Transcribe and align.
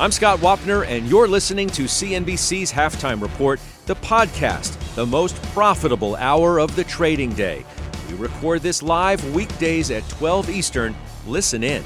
I'm 0.00 0.12
Scott 0.12 0.38
Wapner, 0.38 0.86
and 0.86 1.08
you're 1.08 1.26
listening 1.26 1.68
to 1.70 1.86
CNBC's 1.86 2.70
Halftime 2.70 3.20
Report, 3.20 3.58
the 3.86 3.96
podcast, 3.96 4.78
the 4.94 5.04
most 5.04 5.42
profitable 5.46 6.14
hour 6.14 6.60
of 6.60 6.76
the 6.76 6.84
trading 6.84 7.32
day. 7.32 7.66
We 8.08 8.14
record 8.14 8.62
this 8.62 8.80
live 8.80 9.34
weekdays 9.34 9.90
at 9.90 10.08
12 10.08 10.50
Eastern. 10.50 10.94
Listen 11.26 11.64
in. 11.64 11.82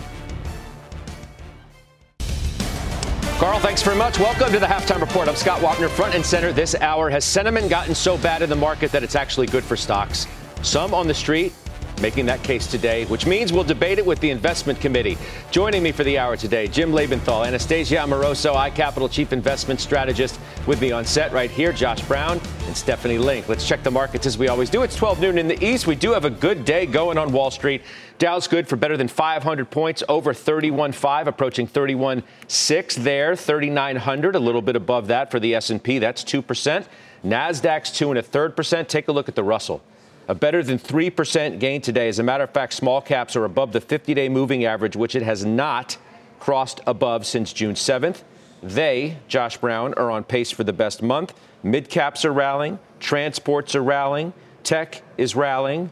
Carl, 3.38 3.58
thanks 3.60 3.80
very 3.80 3.96
much. 3.96 4.18
Welcome 4.18 4.52
to 4.52 4.58
the 4.58 4.66
halftime 4.66 5.00
report. 5.00 5.26
I'm 5.26 5.34
Scott 5.34 5.62
Wapner, 5.62 5.88
front 5.88 6.14
and 6.14 6.24
center 6.24 6.52
this 6.52 6.74
hour. 6.74 7.08
Has 7.08 7.24
sentiment 7.24 7.70
gotten 7.70 7.94
so 7.94 8.18
bad 8.18 8.42
in 8.42 8.50
the 8.50 8.56
market 8.56 8.92
that 8.92 9.02
it's 9.02 9.16
actually 9.16 9.46
good 9.46 9.64
for 9.64 9.74
stocks? 9.74 10.26
Some 10.60 10.92
on 10.92 11.08
the 11.08 11.14
street 11.14 11.54
making 12.02 12.26
that 12.26 12.42
case 12.42 12.66
today, 12.66 13.06
which 13.06 13.24
means 13.24 13.52
we'll 13.52 13.64
debate 13.64 13.98
it 13.98 14.04
with 14.04 14.18
the 14.18 14.28
investment 14.28 14.80
committee. 14.80 15.16
Joining 15.52 15.82
me 15.82 15.92
for 15.92 16.02
the 16.02 16.18
hour 16.18 16.36
today, 16.36 16.66
Jim 16.66 16.90
Lebenthal, 16.90 17.46
Anastasia 17.46 18.00
Amoroso, 18.00 18.52
iCapital 18.54 19.10
Chief 19.10 19.32
Investment 19.32 19.80
Strategist, 19.80 20.38
with 20.66 20.80
me 20.80 20.90
on 20.90 21.04
set 21.04 21.32
right 21.32 21.50
here, 21.50 21.72
Josh 21.72 22.02
Brown 22.02 22.40
and 22.66 22.76
Stephanie 22.76 23.18
Link. 23.18 23.48
Let's 23.48 23.66
check 23.66 23.82
the 23.84 23.90
markets 23.90 24.26
as 24.26 24.36
we 24.36 24.48
always 24.48 24.68
do. 24.68 24.82
It's 24.82 24.96
12 24.96 25.20
noon 25.20 25.38
in 25.38 25.46
the 25.46 25.64
East. 25.64 25.86
We 25.86 25.94
do 25.94 26.12
have 26.12 26.24
a 26.24 26.30
good 26.30 26.64
day 26.64 26.84
going 26.84 27.16
on 27.16 27.32
Wall 27.32 27.52
Street. 27.52 27.82
Dow's 28.18 28.48
good 28.48 28.68
for 28.68 28.76
better 28.76 28.96
than 28.96 29.08
500 29.08 29.70
points, 29.70 30.02
over 30.08 30.34
31.5, 30.34 31.26
approaching 31.26 31.68
31.6 31.68 32.94
there, 32.96 33.36
3,900, 33.36 34.34
a 34.34 34.38
little 34.38 34.62
bit 34.62 34.74
above 34.76 35.06
that 35.06 35.30
for 35.30 35.38
the 35.38 35.54
S&P. 35.54 36.00
That's 36.00 36.24
2%. 36.24 36.84
Nasdaq's 37.24 37.92
two 37.92 38.10
and 38.10 38.18
a 38.18 38.22
third 38.22 38.56
percent. 38.56 38.88
Take 38.88 39.06
a 39.06 39.12
look 39.12 39.28
at 39.28 39.36
the 39.36 39.44
Russell 39.44 39.80
a 40.28 40.34
better 40.34 40.62
than 40.62 40.78
3% 40.78 41.58
gain 41.58 41.80
today. 41.80 42.08
As 42.08 42.18
a 42.18 42.22
matter 42.22 42.44
of 42.44 42.50
fact, 42.50 42.74
small 42.74 43.00
caps 43.00 43.36
are 43.36 43.44
above 43.44 43.72
the 43.72 43.80
50 43.80 44.14
day 44.14 44.28
moving 44.28 44.64
average, 44.64 44.96
which 44.96 45.14
it 45.14 45.22
has 45.22 45.44
not 45.44 45.96
crossed 46.38 46.80
above 46.86 47.26
since 47.26 47.52
June 47.52 47.74
7th. 47.74 48.22
They, 48.62 49.18
Josh 49.28 49.56
Brown, 49.56 49.94
are 49.94 50.10
on 50.10 50.24
pace 50.24 50.50
for 50.50 50.64
the 50.64 50.72
best 50.72 51.02
month. 51.02 51.34
Mid 51.62 51.88
caps 51.88 52.24
are 52.24 52.32
rallying, 52.32 52.78
transports 53.00 53.74
are 53.74 53.82
rallying, 53.82 54.32
tech 54.62 55.02
is 55.18 55.34
rallying. 55.34 55.90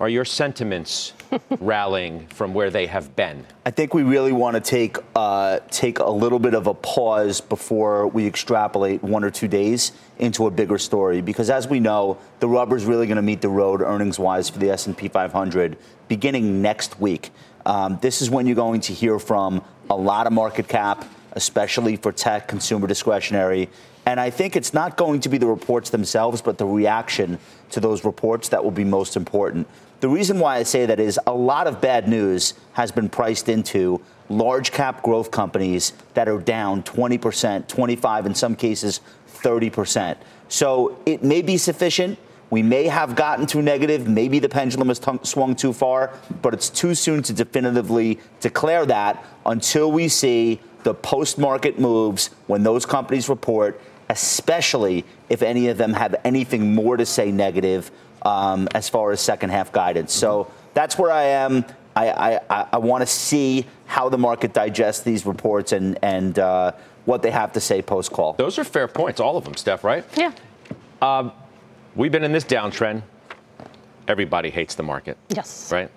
Are 0.00 0.08
your 0.08 0.24
sentiments 0.24 1.12
rallying 1.60 2.26
from 2.28 2.54
where 2.54 2.70
they 2.70 2.86
have 2.86 3.14
been? 3.16 3.44
I 3.64 3.70
think 3.70 3.94
we 3.94 4.02
really 4.02 4.32
want 4.32 4.54
to 4.54 4.60
take 4.60 4.96
uh, 5.14 5.60
take 5.70 5.98
a 5.98 6.10
little 6.10 6.38
bit 6.38 6.54
of 6.54 6.66
a 6.66 6.74
pause 6.74 7.40
before 7.40 8.06
we 8.08 8.26
extrapolate 8.26 9.02
one 9.02 9.24
or 9.24 9.30
two 9.30 9.48
days 9.48 9.92
into 10.18 10.46
a 10.46 10.50
bigger 10.50 10.78
story 10.78 11.20
because, 11.20 11.50
as 11.50 11.68
we 11.68 11.80
know, 11.80 12.18
the 12.40 12.48
rubber 12.48 12.76
is 12.76 12.84
really 12.84 13.06
going 13.06 13.16
to 13.16 13.22
meet 13.22 13.40
the 13.40 13.48
road 13.48 13.80
earnings 13.80 14.18
wise 14.18 14.48
for 14.48 14.58
the 14.58 14.70
S&P 14.70 15.08
500 15.08 15.76
beginning 16.08 16.62
next 16.62 16.98
week. 17.00 17.30
Um, 17.66 17.98
this 18.00 18.22
is 18.22 18.30
when 18.30 18.46
you're 18.46 18.56
going 18.56 18.80
to 18.82 18.94
hear 18.94 19.18
from 19.18 19.62
a 19.90 19.96
lot 19.96 20.26
of 20.26 20.32
market 20.32 20.68
cap, 20.68 21.04
especially 21.32 21.96
for 21.96 22.12
tech, 22.12 22.48
consumer 22.48 22.86
discretionary. 22.86 23.68
And 24.06 24.18
I 24.18 24.30
think 24.30 24.56
it's 24.56 24.72
not 24.72 24.96
going 24.96 25.20
to 25.20 25.28
be 25.28 25.36
the 25.36 25.46
reports 25.46 25.90
themselves, 25.90 26.40
but 26.40 26.56
the 26.56 26.64
reaction 26.64 27.38
to 27.72 27.80
those 27.80 28.04
reports 28.04 28.48
that 28.48 28.64
will 28.64 28.70
be 28.70 28.84
most 28.84 29.16
important. 29.16 29.68
The 30.00 30.08
reason 30.08 30.38
why 30.38 30.56
I 30.56 30.62
say 30.62 30.86
that 30.86 31.00
is 31.00 31.18
a 31.26 31.34
lot 31.34 31.66
of 31.66 31.80
bad 31.80 32.06
news 32.06 32.54
has 32.74 32.92
been 32.92 33.08
priced 33.08 33.48
into 33.48 34.00
large 34.28 34.70
cap 34.70 35.02
growth 35.02 35.32
companies 35.32 35.92
that 36.14 36.28
are 36.28 36.38
down 36.38 36.84
20%, 36.84 37.66
25 37.66 38.26
in 38.26 38.34
some 38.34 38.54
cases 38.54 39.00
30%. 39.38 40.16
So 40.48 41.00
it 41.04 41.24
may 41.24 41.42
be 41.42 41.56
sufficient. 41.56 42.16
We 42.50 42.62
may 42.62 42.86
have 42.86 43.16
gotten 43.16 43.46
too 43.46 43.60
negative. 43.60 44.06
Maybe 44.06 44.38
the 44.38 44.48
pendulum 44.48 44.88
has 44.88 45.00
t- 45.00 45.18
swung 45.24 45.56
too 45.56 45.72
far, 45.72 46.12
but 46.42 46.54
it's 46.54 46.70
too 46.70 46.94
soon 46.94 47.22
to 47.24 47.32
definitively 47.32 48.20
declare 48.40 48.86
that 48.86 49.24
until 49.44 49.90
we 49.90 50.06
see 50.08 50.60
the 50.84 50.94
post 50.94 51.38
market 51.38 51.78
moves 51.78 52.30
when 52.46 52.62
those 52.62 52.86
companies 52.86 53.28
report, 53.28 53.80
especially 54.08 55.04
if 55.28 55.42
any 55.42 55.68
of 55.68 55.76
them 55.76 55.92
have 55.92 56.14
anything 56.24 56.74
more 56.74 56.96
to 56.96 57.04
say 57.04 57.32
negative 57.32 57.90
um, 58.22 58.68
as 58.74 58.88
far 58.88 59.12
as 59.12 59.20
second 59.20 59.50
half 59.50 59.72
guidance. 59.72 60.12
So 60.12 60.50
that's 60.74 60.98
where 60.98 61.10
I 61.10 61.24
am. 61.24 61.64
I, 61.96 62.40
I, 62.48 62.66
I 62.72 62.78
want 62.78 63.02
to 63.02 63.06
see 63.06 63.66
how 63.86 64.08
the 64.08 64.18
market 64.18 64.52
digests 64.52 65.02
these 65.02 65.26
reports 65.26 65.72
and, 65.72 65.98
and 66.02 66.38
uh, 66.38 66.72
what 67.06 67.22
they 67.22 67.30
have 67.30 67.52
to 67.54 67.60
say 67.60 67.82
post 67.82 68.12
call. 68.12 68.34
Those 68.34 68.58
are 68.58 68.64
fair 68.64 68.86
points, 68.86 69.18
all 69.18 69.36
of 69.36 69.44
them, 69.44 69.54
Steph, 69.54 69.82
right? 69.82 70.04
Yeah. 70.16 70.32
Um, 71.02 71.32
we've 71.96 72.12
been 72.12 72.22
in 72.22 72.32
this 72.32 72.44
downtrend. 72.44 73.02
Everybody 74.06 74.50
hates 74.50 74.74
the 74.74 74.82
market. 74.84 75.18
Yes. 75.28 75.72
Right? 75.72 75.90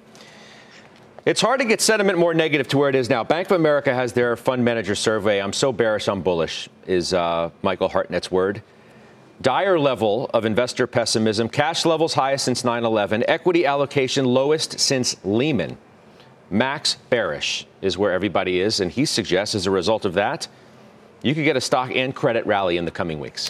It's 1.23 1.39
hard 1.39 1.59
to 1.59 1.65
get 1.65 1.81
sentiment 1.81 2.17
more 2.17 2.33
negative 2.33 2.67
to 2.69 2.79
where 2.79 2.89
it 2.89 2.95
is 2.95 3.07
now. 3.07 3.23
Bank 3.23 3.51
of 3.51 3.59
America 3.59 3.93
has 3.93 4.11
their 4.11 4.35
fund 4.35 4.65
manager 4.65 4.95
survey. 4.95 5.39
I'm 5.39 5.53
so 5.53 5.71
bearish, 5.71 6.07
I'm 6.07 6.23
bullish, 6.23 6.67
is 6.87 7.13
uh, 7.13 7.51
Michael 7.61 7.89
Hartnett's 7.89 8.31
word 8.31 8.63
dire 9.41 9.79
level 9.79 10.29
of 10.33 10.45
investor 10.45 10.87
pessimism, 10.87 11.49
cash 11.49 11.85
levels 11.85 12.13
highest 12.13 12.45
since 12.45 12.63
9 12.63 12.85
11, 12.85 13.23
equity 13.27 13.65
allocation 13.65 14.25
lowest 14.25 14.79
since 14.79 15.15
Lehman. 15.23 15.77
Max 16.49 16.95
bearish 17.09 17.65
is 17.81 17.97
where 17.97 18.11
everybody 18.11 18.59
is, 18.59 18.79
and 18.79 18.91
he 18.91 19.05
suggests 19.05 19.55
as 19.55 19.65
a 19.65 19.71
result 19.71 20.05
of 20.05 20.13
that, 20.13 20.47
you 21.23 21.33
could 21.33 21.45
get 21.45 21.55
a 21.55 21.61
stock 21.61 21.91
and 21.95 22.13
credit 22.13 22.45
rally 22.45 22.77
in 22.77 22.85
the 22.85 22.91
coming 22.91 23.19
weeks. 23.19 23.49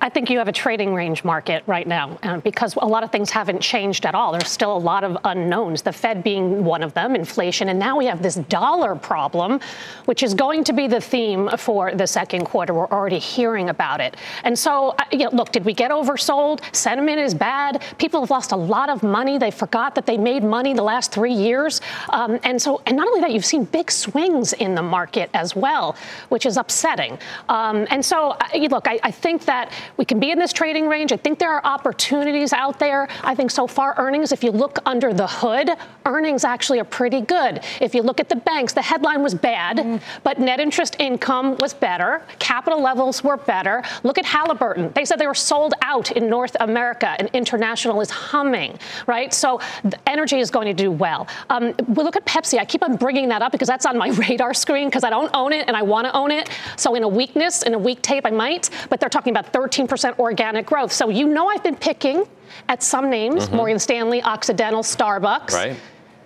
I 0.00 0.08
think 0.08 0.30
you 0.30 0.38
have 0.38 0.48
a 0.48 0.52
trading 0.52 0.94
range 0.94 1.24
market 1.24 1.64
right 1.66 1.86
now 1.86 2.18
uh, 2.22 2.38
because 2.38 2.76
a 2.76 2.86
lot 2.86 3.02
of 3.02 3.10
things 3.10 3.30
haven't 3.30 3.60
changed 3.60 4.06
at 4.06 4.14
all. 4.14 4.32
There's 4.32 4.50
still 4.50 4.76
a 4.76 4.78
lot 4.78 5.02
of 5.02 5.18
unknowns, 5.24 5.82
the 5.82 5.92
Fed 5.92 6.22
being 6.22 6.64
one 6.64 6.82
of 6.84 6.94
them, 6.94 7.16
inflation, 7.16 7.68
and 7.68 7.78
now 7.78 7.96
we 7.96 8.06
have 8.06 8.22
this 8.22 8.36
dollar 8.36 8.94
problem, 8.94 9.60
which 10.04 10.22
is 10.22 10.34
going 10.34 10.62
to 10.64 10.72
be 10.72 10.86
the 10.86 11.00
theme 11.00 11.48
for 11.58 11.94
the 11.94 12.06
second 12.06 12.44
quarter. 12.44 12.74
We're 12.74 12.86
already 12.86 13.18
hearing 13.18 13.70
about 13.70 14.00
it. 14.00 14.16
And 14.44 14.56
so, 14.56 14.90
uh, 14.90 15.04
you 15.10 15.24
know, 15.24 15.30
look, 15.32 15.50
did 15.50 15.64
we 15.64 15.74
get 15.74 15.90
oversold? 15.90 16.60
Sentiment 16.74 17.18
is 17.18 17.34
bad. 17.34 17.82
People 17.98 18.20
have 18.20 18.30
lost 18.30 18.52
a 18.52 18.56
lot 18.56 18.90
of 18.90 19.02
money. 19.02 19.36
They 19.36 19.50
forgot 19.50 19.96
that 19.96 20.06
they 20.06 20.16
made 20.16 20.44
money 20.44 20.74
the 20.74 20.82
last 20.82 21.10
three 21.10 21.32
years. 21.32 21.80
Um, 22.10 22.38
and 22.44 22.60
so, 22.62 22.82
and 22.86 22.96
not 22.96 23.08
only 23.08 23.20
that, 23.20 23.32
you've 23.32 23.44
seen 23.44 23.64
big 23.64 23.90
swings 23.90 24.52
in 24.52 24.76
the 24.76 24.82
market 24.82 25.28
as 25.34 25.56
well, 25.56 25.96
which 26.28 26.46
is 26.46 26.56
upsetting. 26.56 27.18
Um, 27.48 27.86
and 27.90 28.04
so, 28.04 28.30
uh, 28.30 28.58
look, 28.70 28.86
I, 28.86 29.00
I 29.02 29.10
think 29.10 29.44
that 29.46 29.72
we 29.96 30.04
can 30.04 30.20
be 30.20 30.30
in 30.30 30.38
this 30.38 30.52
trading 30.52 30.88
range. 30.88 31.12
I 31.12 31.16
think 31.16 31.38
there 31.38 31.52
are 31.52 31.64
opportunities 31.64 32.52
out 32.52 32.78
there. 32.78 33.08
I 33.22 33.34
think 33.34 33.50
so 33.50 33.66
far 33.66 33.94
earnings, 33.98 34.32
if 34.32 34.44
you 34.44 34.50
look 34.50 34.78
under 34.86 35.12
the 35.12 35.26
hood, 35.26 35.70
earnings 36.06 36.44
actually 36.44 36.80
are 36.80 36.84
pretty 36.84 37.20
good. 37.20 37.60
If 37.80 37.94
you 37.94 38.02
look 38.02 38.20
at 38.20 38.28
the 38.28 38.36
banks, 38.36 38.72
the 38.72 38.82
headline 38.82 39.22
was 39.22 39.34
bad, 39.34 39.78
mm. 39.78 40.00
but 40.22 40.38
net 40.38 40.60
interest 40.60 40.96
income 40.98 41.56
was 41.58 41.74
better. 41.74 42.22
Capital 42.38 42.80
levels 42.80 43.22
were 43.22 43.36
better. 43.36 43.82
Look 44.02 44.18
at 44.18 44.24
Halliburton. 44.24 44.92
They 44.94 45.04
said 45.04 45.18
they 45.18 45.26
were 45.26 45.34
sold 45.34 45.74
out 45.82 46.12
in 46.12 46.28
North 46.28 46.56
America 46.60 47.14
and 47.18 47.28
international 47.32 48.00
is 48.00 48.10
humming, 48.10 48.78
right? 49.06 49.32
So 49.32 49.60
energy 50.06 50.38
is 50.40 50.50
going 50.50 50.66
to 50.66 50.74
do 50.74 50.90
well. 50.90 51.26
Um, 51.50 51.74
we 51.88 52.02
look 52.02 52.16
at 52.16 52.24
Pepsi. 52.24 52.58
I 52.58 52.64
keep 52.64 52.82
on 52.82 52.96
bringing 52.96 53.28
that 53.28 53.42
up 53.42 53.52
because 53.52 53.68
that's 53.68 53.86
on 53.86 53.96
my 53.96 54.08
radar 54.28 54.54
screen 54.54 54.88
because 54.88 55.04
I 55.04 55.10
don't 55.10 55.30
own 55.34 55.52
it 55.52 55.66
and 55.68 55.76
I 55.76 55.82
want 55.82 56.06
to 56.06 56.16
own 56.16 56.30
it. 56.30 56.50
So 56.76 56.94
in 56.94 57.02
a 57.02 57.08
weakness, 57.08 57.62
in 57.62 57.74
a 57.74 57.78
weak 57.78 58.02
tape, 58.02 58.26
I 58.26 58.30
might, 58.30 58.70
but 58.90 59.00
they're 59.00 59.08
talking 59.08 59.32
about 59.32 59.52
13 59.52 59.77
percent 59.86 60.18
organic 60.18 60.66
growth. 60.66 60.92
So 60.92 61.08
you 61.08 61.28
know 61.28 61.48
I've 61.48 61.62
been 61.62 61.76
picking 61.76 62.24
at 62.68 62.82
some 62.82 63.10
names, 63.10 63.46
mm-hmm. 63.46 63.56
Morgan 63.56 63.78
Stanley, 63.78 64.22
Occidental, 64.22 64.82
Starbucks. 64.82 65.52
Right. 65.52 65.76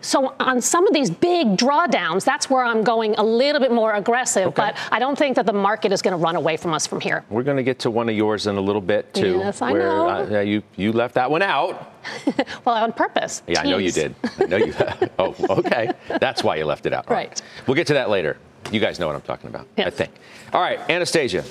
So 0.02 0.34
on 0.40 0.60
some 0.60 0.87
of 0.87 0.93
these 0.93 1.10
big 1.10 1.56
drawdowns, 1.56 2.25
that's 2.25 2.50
where 2.50 2.64
I'm 2.64 2.82
going 2.82 3.14
a 3.14 3.22
little 3.22 3.60
bit 3.60 3.70
more 3.70 3.93
aggressive. 3.93 4.49
Okay. 4.49 4.56
But 4.56 4.76
I 4.90 4.99
don't 4.99 5.16
think 5.16 5.37
that 5.37 5.46
the 5.46 5.52
market 5.52 5.93
is 5.93 6.02
going 6.02 6.12
to 6.12 6.19
run 6.19 6.34
away 6.34 6.56
from 6.56 6.75
us 6.75 6.88
from 6.88 7.00
here. 7.00 7.25
We're 7.31 7.44
going 7.44 7.56
to 7.56 7.62
get 7.62 7.78
to 7.81 7.90
one 7.90 8.08
of 8.08 8.16
yours 8.16 8.49
in 8.49 8.56
a 8.56 8.60
little 8.60 8.81
bit 8.81 9.14
too. 9.14 9.38
Yes, 9.38 9.62
I 9.62 9.72
where, 9.72 9.82
know. 9.82 10.38
Uh, 10.38 10.40
you 10.40 10.62
you 10.76 10.93
left 10.93 11.14
that 11.14 11.31
one 11.31 11.40
out. 11.40 11.93
well, 12.64 12.75
on 12.82 12.93
purpose. 12.93 13.43
Yeah, 13.46 13.62
Teams. 13.62 13.66
I 13.66 13.70
know 13.70 13.78
you 13.78 13.93
did. 13.93 14.14
I 14.40 14.44
know 14.46 14.56
you. 14.56 14.75
oh, 15.20 15.34
okay. 15.58 15.93
That's 16.20 16.43
why 16.43 16.56
you 16.56 16.64
left 16.64 16.84
it 16.87 16.93
out. 16.93 17.08
Right. 17.08 17.40
We'll 17.66 17.76
get 17.76 17.87
to 17.87 17.94
that 17.94 18.10
later. 18.10 18.38
You 18.72 18.81
guys 18.81 18.99
know 18.99 19.06
what 19.06 19.14
I'm 19.14 19.22
talking 19.22 19.50
about. 19.50 19.69
Yes. 19.76 19.87
I 19.87 19.90
think. 19.90 20.10
All 20.52 20.60
right, 20.60 20.78
Anastasia. 20.90 21.44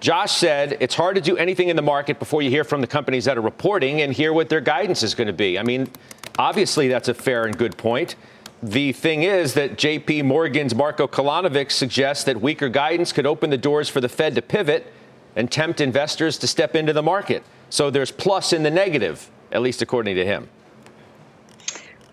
Josh 0.00 0.32
said 0.32 0.76
it's 0.80 0.94
hard 0.94 1.16
to 1.16 1.22
do 1.22 1.36
anything 1.36 1.68
in 1.68 1.76
the 1.76 1.82
market 1.82 2.18
before 2.18 2.42
you 2.42 2.50
hear 2.50 2.64
from 2.64 2.80
the 2.80 2.86
companies 2.86 3.24
that 3.24 3.38
are 3.38 3.42
reporting 3.42 4.02
and 4.02 4.12
hear 4.12 4.32
what 4.32 4.48
their 4.48 4.60
guidance 4.60 5.02
is 5.02 5.14
going 5.14 5.26
to 5.26 5.32
be. 5.32 5.58
I 5.58 5.62
mean, 5.62 5.88
obviously, 6.38 6.88
that's 6.88 7.08
a 7.08 7.14
fair 7.14 7.44
and 7.44 7.56
good 7.56 7.76
point. 7.76 8.16
the 8.62 8.92
thing 8.92 9.22
is 9.22 9.54
that 9.54 9.76
JP 9.76 10.24
Morgan's 10.24 10.74
Marco 10.74 11.06
Kolanovic 11.06 11.70
suggests 11.70 12.24
that 12.24 12.40
weaker 12.40 12.68
guidance 12.68 13.12
could 13.12 13.26
open 13.26 13.50
the 13.50 13.58
doors 13.58 13.88
for 13.88 14.00
the 14.00 14.08
Fed 14.08 14.34
to 14.34 14.42
pivot 14.42 14.92
and 15.36 15.50
tempt 15.50 15.80
investors 15.80 16.38
to 16.38 16.46
step 16.46 16.74
into 16.74 16.92
the 16.92 17.02
market. 17.02 17.42
So 17.68 17.90
there's 17.90 18.10
plus 18.10 18.52
in 18.52 18.62
the 18.62 18.70
negative, 18.70 19.30
at 19.52 19.60
least 19.60 19.82
according 19.82 20.16
to 20.16 20.24
him. 20.24 20.48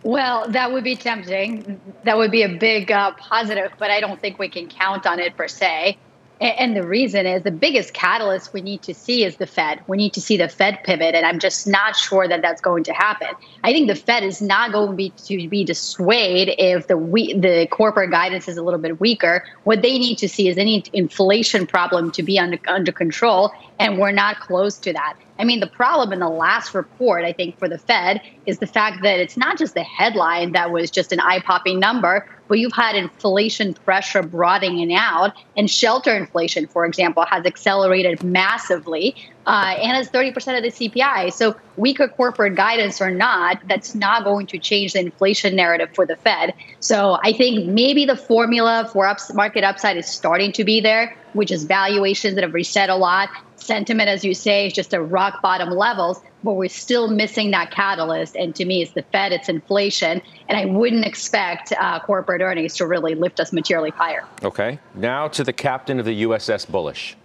Well, 0.03 0.49
that 0.49 0.71
would 0.71 0.83
be 0.83 0.97
tempting. 0.97 1.79
That 2.03 2.17
would 2.17 2.31
be 2.31 2.43
a 2.43 2.49
big 2.49 2.91
uh, 2.91 3.13
positive, 3.13 3.71
but 3.79 3.89
I 3.89 4.01
don't 4.01 4.19
think 4.19 4.37
we 4.37 4.49
can 4.49 4.67
count 4.67 5.05
on 5.05 5.19
it 5.19 5.37
per 5.37 5.47
se. 5.47 5.97
And 6.43 6.75
the 6.75 6.85
reason 6.85 7.25
is 7.25 7.43
the 7.43 7.51
biggest 7.51 7.93
catalyst 7.93 8.51
we 8.51 8.59
need 8.59 8.81
to 8.81 8.93
see 8.93 9.23
is 9.23 9.37
the 9.37 9.47
Fed. 9.47 9.79
We 9.87 9.95
need 9.95 10.11
to 10.11 10.19
see 10.19 10.35
the 10.35 10.49
Fed 10.49 10.77
pivot, 10.83 11.15
and 11.15 11.25
I'm 11.25 11.39
just 11.39 11.65
not 11.65 11.95
sure 11.95 12.27
that 12.27 12.41
that's 12.41 12.59
going 12.59 12.83
to 12.83 12.91
happen. 12.91 13.29
I 13.63 13.71
think 13.71 13.87
the 13.87 13.95
Fed 13.95 14.23
is 14.23 14.41
not 14.41 14.73
going 14.73 14.89
to 14.89 14.95
be 14.95 15.11
to 15.25 15.47
be 15.47 15.63
dissuaded 15.63 16.55
if 16.57 16.87
the 16.87 16.97
we, 16.97 17.33
the 17.33 17.65
corporate 17.71 18.11
guidance 18.11 18.49
is 18.49 18.57
a 18.57 18.61
little 18.61 18.81
bit 18.81 18.99
weaker. 18.99 19.45
What 19.63 19.81
they 19.81 19.97
need 19.97 20.17
to 20.17 20.27
see 20.27 20.49
is 20.49 20.57
any 20.57 20.83
inflation 20.91 21.65
problem 21.65 22.11
to 22.11 22.23
be 22.23 22.37
under 22.37 22.59
under 22.67 22.91
control, 22.91 23.49
and 23.79 23.97
we're 23.97 24.11
not 24.11 24.39
close 24.39 24.77
to 24.79 24.93
that. 24.93 25.15
I 25.39 25.43
mean, 25.43 25.59
the 25.59 25.67
problem 25.67 26.13
in 26.13 26.19
the 26.19 26.29
last 26.29 26.73
report, 26.73 27.25
I 27.25 27.33
think, 27.33 27.57
for 27.57 27.67
the 27.67 27.77
Fed 27.77 28.21
is 28.45 28.59
the 28.59 28.67
fact 28.67 29.01
that 29.03 29.19
it's 29.19 29.35
not 29.35 29.57
just 29.57 29.73
the 29.73 29.83
headline 29.83 30.51
that 30.51 30.71
was 30.71 30.91
just 30.91 31.11
an 31.11 31.19
eye 31.19 31.39
popping 31.39 31.79
number, 31.79 32.27
but 32.47 32.59
you've 32.59 32.73
had 32.73 32.95
inflation 32.95 33.73
pressure 33.73 34.21
broadening 34.21 34.93
out, 34.93 35.33
and 35.57 35.69
shelter 35.69 36.15
inflation, 36.15 36.67
for 36.67 36.85
example, 36.85 37.25
has 37.25 37.45
accelerated 37.45 38.23
massively 38.23 39.15
uh, 39.45 39.75
and 39.77 39.97
it's 39.97 40.09
30% 40.09 40.57
of 40.57 40.63
the 40.63 40.69
CPI. 40.69 41.33
So, 41.33 41.55
weaker 41.75 42.07
corporate 42.07 42.55
guidance 42.55 43.01
or 43.01 43.11
not, 43.11 43.59
that's 43.67 43.95
not 43.95 44.23
going 44.23 44.47
to 44.47 44.57
change 44.57 44.93
the 44.93 44.99
inflation 44.99 45.55
narrative 45.55 45.89
for 45.93 46.05
the 46.05 46.15
Fed. 46.15 46.53
So, 46.79 47.17
I 47.23 47.33
think 47.33 47.67
maybe 47.67 48.05
the 48.05 48.15
formula 48.15 48.89
for 48.91 49.05
ups- 49.05 49.33
market 49.33 49.63
upside 49.63 49.97
is 49.97 50.07
starting 50.07 50.51
to 50.53 50.63
be 50.63 50.79
there, 50.79 51.15
which 51.33 51.51
is 51.51 51.63
valuations 51.65 52.35
that 52.35 52.43
have 52.43 52.53
reset 52.53 52.89
a 52.89 52.95
lot. 52.95 53.29
Sentiment, 53.55 54.09
as 54.09 54.25
you 54.25 54.33
say, 54.33 54.67
is 54.67 54.73
just 54.73 54.93
at 54.93 55.09
rock 55.09 55.41
bottom 55.41 55.69
levels, 55.69 56.21
but 56.43 56.53
we're 56.53 56.69
still 56.69 57.09
missing 57.09 57.51
that 57.51 57.71
catalyst. 57.71 58.35
And 58.35 58.53
to 58.55 58.65
me, 58.65 58.81
it's 58.81 58.91
the 58.91 59.03
Fed, 59.03 59.31
it's 59.31 59.47
inflation. 59.47 60.21
And 60.49 60.57
I 60.57 60.65
wouldn't 60.65 61.05
expect 61.05 61.71
uh, 61.79 61.99
corporate 62.01 62.41
earnings 62.41 62.75
to 62.77 62.85
really 62.85 63.15
lift 63.15 63.39
us 63.39 63.53
materially 63.53 63.91
higher. 63.91 64.25
Okay. 64.43 64.79
Now 64.95 65.29
to 65.29 65.43
the 65.43 65.53
captain 65.53 65.99
of 65.99 66.05
the 66.05 66.23
USS 66.23 66.69
Bullish 66.69 67.15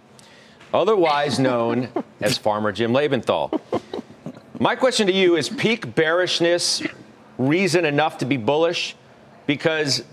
otherwise 0.73 1.39
known 1.39 1.89
as 2.21 2.37
Farmer 2.37 2.71
Jim 2.71 2.91
Lebenthal. 2.91 3.59
My 4.59 4.75
question 4.75 5.07
to 5.07 5.13
you 5.13 5.37
is 5.37 5.49
peak 5.49 5.95
bearishness 5.95 6.83
reason 7.37 7.85
enough 7.85 8.17
to 8.19 8.25
be 8.25 8.37
bullish? 8.37 8.95
Because 9.47 10.03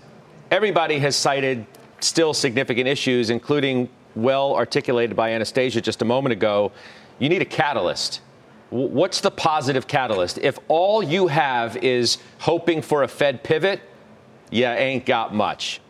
everybody 0.49 0.99
has 0.99 1.15
cited 1.15 1.65
still 1.99 2.33
significant 2.33 2.87
issues, 2.87 3.29
including 3.29 3.89
well 4.15 4.55
articulated 4.55 5.15
by 5.15 5.31
Anastasia 5.31 5.81
just 5.81 6.01
a 6.01 6.05
moment 6.05 6.33
ago. 6.33 6.71
You 7.19 7.29
need 7.29 7.41
a 7.41 7.45
catalyst. 7.45 8.21
What's 8.69 9.21
the 9.21 9.31
positive 9.31 9.87
catalyst? 9.87 10.39
If 10.39 10.59
all 10.67 11.01
you 11.01 11.27
have 11.27 11.77
is 11.77 12.17
hoping 12.39 12.81
for 12.81 13.03
a 13.03 13.07
Fed 13.07 13.43
pivot, 13.43 13.81
you 14.51 14.65
ain't 14.65 15.05
got 15.05 15.33
much. 15.33 15.81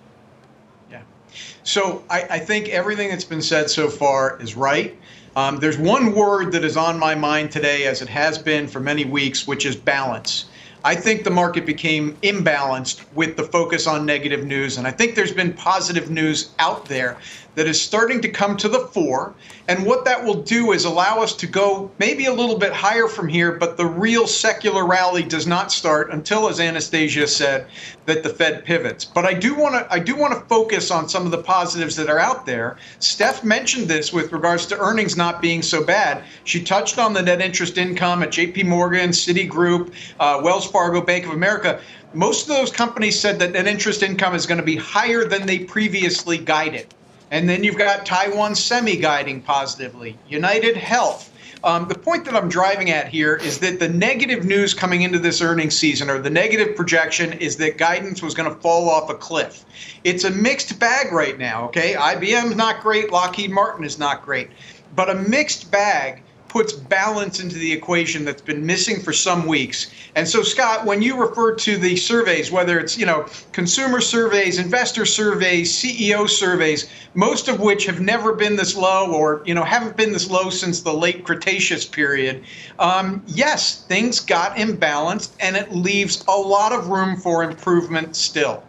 So 1.68 2.02
I, 2.10 2.22
I 2.30 2.40
think 2.40 2.70
everything 2.70 3.10
that's 3.10 3.26
been 3.26 3.42
said 3.42 3.70
so 3.70 3.90
far 3.90 4.40
is 4.42 4.56
right. 4.56 4.98
Um, 5.36 5.58
there's 5.58 5.78
one 5.78 6.16
word 6.16 6.54
that 6.54 6.64
is 6.64 6.78
on 6.78 6.98
my 6.98 7.14
mind 7.14 7.52
today, 7.52 7.88
as 7.88 8.02
it 8.02 8.08
has 8.08 8.38
been 8.38 8.70
for 8.70 8.80
many 8.80 9.04
weeks, 9.04 9.46
which 9.46 9.66
is 9.66 9.76
balance. 9.76 10.46
I 10.86 10.96
think 10.96 11.26
the 11.26 11.30
market 11.30 11.66
became 11.66 12.16
imbalanced 12.24 13.04
with 13.14 13.36
the 13.36 13.44
focus 13.44 13.86
on 13.86 14.06
negative 14.06 14.46
news. 14.46 14.78
And 14.78 14.88
I 14.88 14.92
think 14.92 15.16
there's 15.16 15.34
been 15.34 15.52
positive 15.52 16.10
news 16.10 16.56
out 16.58 16.86
there 16.86 17.18
that 17.58 17.68
is 17.68 17.82
starting 17.82 18.22
to 18.22 18.30
come 18.30 18.56
to 18.56 18.70
the 18.70 18.80
fore. 18.80 19.34
And 19.68 19.84
what 19.84 20.06
that 20.06 20.24
will 20.24 20.44
do 20.44 20.74
is 20.74 20.86
allow 20.86 21.24
us 21.24 21.36
to 21.38 21.48
go 21.48 21.90
maybe 21.98 22.28
a 22.28 22.34
little 22.34 22.60
bit 22.60 22.72
higher 22.72 23.08
from 23.08 23.28
here, 23.28 23.52
but 23.52 23.78
the 23.78 23.86
real 23.86 24.28
secular 24.28 24.86
rally 24.86 25.24
does 25.24 25.48
not 25.48 25.72
start 25.72 26.12
until, 26.12 26.48
as 26.50 26.60
Anastasia 26.60 27.28
said, 27.28 27.66
that 28.06 28.22
the 28.22 28.30
Fed 28.30 28.64
pivots. 28.64 29.06
But 29.06 29.26
I 29.26 29.34
do 29.34 29.56
want 29.56 29.74
to 29.74 29.92
I 29.92 29.98
do 29.98 30.16
want 30.16 30.36
to 30.36 30.40
focus 30.42 30.92
on 30.92 31.10
some 31.10 31.26
of 31.26 31.32
the 31.32 31.42
positives 31.42 31.96
that 31.96 32.10
are 32.10 32.20
out 32.20 32.46
there. 32.46 32.78
Steph 33.00 33.44
mentioned 33.44 33.88
this 33.88 34.14
with 34.14 34.32
regards 34.32 34.68
to 34.68 34.78
earnings 34.78 35.18
not 35.18 35.42
being 35.42 35.64
so 35.64 35.84
bad. 35.84 36.24
She 36.44 36.64
touched 36.64 37.00
on 37.00 37.14
the 37.14 37.24
net 37.24 37.42
interest 37.42 37.80
income 37.80 38.22
at 38.22 38.32
J.P. 38.32 38.64
Morgan, 38.64 39.10
Citigroup, 39.10 39.94
uh, 40.20 40.42
Wells 40.44 40.70
Fargo, 40.70 41.02
Bank 41.02 41.26
of 41.26 41.32
America. 41.32 41.82
Most 42.14 42.44
of 42.44 42.56
those 42.56 42.72
companies 42.72 43.20
said 43.20 43.40
that 43.40 43.54
net 43.54 43.66
interest 43.66 44.04
income 44.04 44.36
is 44.36 44.46
going 44.46 44.60
to 44.60 44.64
be 44.66 44.76
higher 44.76 45.26
than 45.26 45.48
they 45.48 45.60
previously 45.60 46.38
guided. 46.38 46.94
And 47.32 47.48
then 47.48 47.64
you've 47.64 47.78
got 47.78 48.06
Taiwan 48.06 48.56
Semi 48.56 48.96
guiding 48.96 49.42
positively, 49.42 50.18
United 50.30 50.78
Health. 50.78 51.34
Um, 51.64 51.88
the 51.88 51.98
point 51.98 52.24
that 52.26 52.36
I'm 52.36 52.50
driving 52.50 52.92
at 52.92 53.08
here 53.08 53.36
is 53.36 53.60
that 53.60 53.80
the 53.80 53.90
negative 53.90 54.46
news 54.46 54.74
coming 54.74 55.02
into 55.02 55.20
this 55.20 55.42
earnings 55.42 55.76
season, 55.76 56.10
or 56.10 56.20
the 56.20 56.30
negative 56.30 56.76
projection, 56.76 57.34
is 57.34 57.58
that 57.58 57.78
guidance 57.78 58.22
was 58.22 58.34
going 58.34 58.54
to 58.54 58.60
fall 58.62 58.90
off 58.90 59.10
a 59.10 59.16
cliff. 59.16 59.66
It's 60.04 60.24
a 60.24 60.30
mixed 60.30 60.80
bag 60.80 61.12
right 61.12 61.38
now, 61.38 61.66
okay? 61.66 61.94
IBM's 61.94 62.56
not 62.56 62.82
great, 62.82 63.12
Lockheed 63.12 63.52
Martin 63.52 63.84
is 63.84 63.98
not 63.98 64.24
great, 64.24 64.50
but 64.96 65.10
a 65.10 65.16
mixed 65.16 65.72
bag 65.72 66.22
puts 66.48 66.74
balance 66.74 67.40
into 67.40 67.58
the 67.58 67.72
equation 67.72 68.26
that's 68.26 68.42
been 68.42 68.66
missing 68.66 69.02
for 69.02 69.14
some 69.14 69.46
weeks. 69.46 69.92
And 70.16 70.28
so, 70.28 70.42
Scott, 70.42 70.86
when 70.86 71.02
you 71.02 71.20
refer 71.20 71.56
to 71.56 71.78
the 71.78 71.96
surveys, 71.96 72.52
whether 72.52 72.80
it's 72.80 72.98
you 72.98 73.06
know 73.06 73.26
consumer 73.52 74.02
surveys, 74.02 74.60
investor 74.60 75.06
surveys, 75.06 75.74
CEO 75.74 76.30
surveys, 76.30 76.90
most 77.14 77.48
of 77.48 77.60
which 77.60 77.86
have 77.86 78.00
never 78.00 78.34
been 78.34 78.56
this 78.56 78.76
low, 78.76 79.12
or 79.12 79.42
you 79.46 79.54
know 79.54 79.64
haven't 79.64 79.98
been 79.98 80.12
this 80.12 80.30
low 80.30 80.50
since 80.50 80.82
the 80.82 80.94
late 80.94 81.24
Cretaceous 81.24 81.86
period, 81.86 82.44
um, 82.80 83.24
yes, 83.28 83.84
things 83.86 84.20
got 84.20 84.56
imbalanced, 84.56 85.32
and 85.40 85.56
it 85.56 85.72
leaves 85.74 86.24
a 86.28 86.38
lot 86.38 86.72
of 86.72 86.88
room 86.88 87.18
for 87.18 87.44
improvement 87.44 88.16
still. 88.16 88.64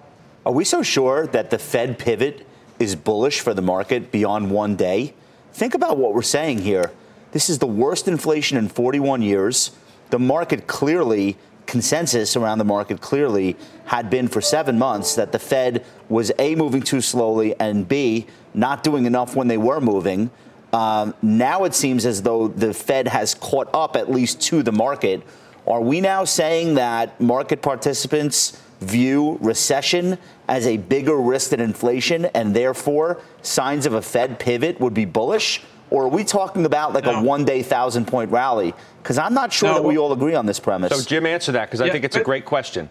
Are 0.45 0.53
we 0.53 0.65
so 0.65 0.83
sure 0.83 1.27
that 1.29 1.51
the 1.51 1.59
Fed 1.59 1.99
pivot 1.99 2.47
is 2.79 2.95
bullish 2.95 3.41
for 3.41 3.55
the 3.55 3.63
market 3.63 4.11
beyond 4.11 4.51
one 4.51 4.77
day? 4.77 5.15
Think 5.53 5.75
about 5.75 5.99
what 5.99 6.15
we're 6.15 6.23
saying 6.23 6.59
here. 6.59 6.91
This 7.33 7.51
is 7.51 7.59
the 7.59 7.67
worst 7.67 8.09
inflation 8.09 8.57
in 8.57 8.69
41 8.69 9.23
years. 9.23 9.73
The 10.11 10.19
market 10.19 10.67
clearly, 10.67 11.37
consensus 11.67 12.37
around 12.37 12.59
the 12.59 12.65
market 12.65 13.01
clearly 13.01 13.57
had 13.87 14.09
been 14.09 14.29
for 14.29 14.41
seven 14.41 14.79
months 14.79 15.15
that 15.17 15.33
the 15.33 15.39
Fed 15.39 15.85
was 16.09 16.33
A, 16.39 16.55
moving 16.55 16.83
too 16.83 17.03
slowly, 17.03 17.55
and 17.61 17.87
B, 17.87 18.27
not 18.55 18.83
doing 18.83 19.05
enough 19.05 19.37
when 19.37 19.49
they 19.49 19.59
were 19.59 19.81
moving. 19.81 20.31
Um, 20.73 21.15
now 21.21 21.65
it 21.65 21.75
seems 21.75 22.07
as 22.07 22.23
though 22.23 22.49
the 22.49 22.73
Fed 22.73 23.09
has 23.09 23.35
caught 23.35 23.69
up 23.75 23.97
at 23.97 24.11
least 24.11 24.41
to 24.43 24.63
the 24.63 24.73
market. 24.73 25.23
Are 25.67 25.81
we 25.83 26.01
now 26.01 26.25
saying 26.25 26.75
that 26.75 27.21
market 27.21 27.61
participants 27.61 28.59
view 28.81 29.37
recession 29.41 30.17
as 30.49 30.67
a 30.67 30.77
bigger 30.79 31.17
risk 31.17 31.51
than 31.51 31.61
inflation 31.61 32.27
and 32.27 32.55
therefore 32.55 33.21
signs 33.43 33.85
of 33.85 33.93
a 33.93 34.01
Fed 34.01 34.39
pivot 34.39 34.81
would 34.81 34.95
be 34.95 35.05
bullish? 35.05 35.63
Or 35.91 36.05
are 36.05 36.09
we 36.09 36.25
talking 36.25 36.67
about 36.67 36.93
like 36.93 37.05
no. 37.05 37.21
a 37.21 37.23
one 37.23 37.45
day 37.45 37.63
thousand 37.63 38.07
point 38.07 38.31
rally? 38.31 38.75
Because 39.03 39.19
I'm 39.19 39.35
not 39.35 39.53
sure 39.53 39.71
no. 39.71 39.75
that 39.77 39.85
we 39.85 39.97
all 39.97 40.13
agree 40.13 40.35
on 40.35 40.47
this 40.47 40.61
premise. 40.61 40.97
So, 40.97 41.03
Jim, 41.03 41.27
answer 41.27 41.53
that 41.53 41.67
because 41.67 41.81
yeah, 41.81 41.87
I 41.87 41.91
think 41.91 42.05
it's 42.05 42.17
a 42.17 42.23
great 42.23 42.45
question. 42.45 42.91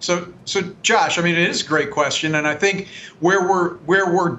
So, 0.00 0.32
so 0.44 0.62
Josh, 0.82 1.18
I 1.18 1.22
mean, 1.22 1.36
it 1.36 1.48
is 1.48 1.62
a 1.62 1.66
great 1.66 1.90
question, 1.90 2.34
and 2.34 2.46
I 2.46 2.54
think 2.54 2.88
where 3.20 3.48
we're 3.48 3.74
where 3.78 4.14
we're 4.14 4.38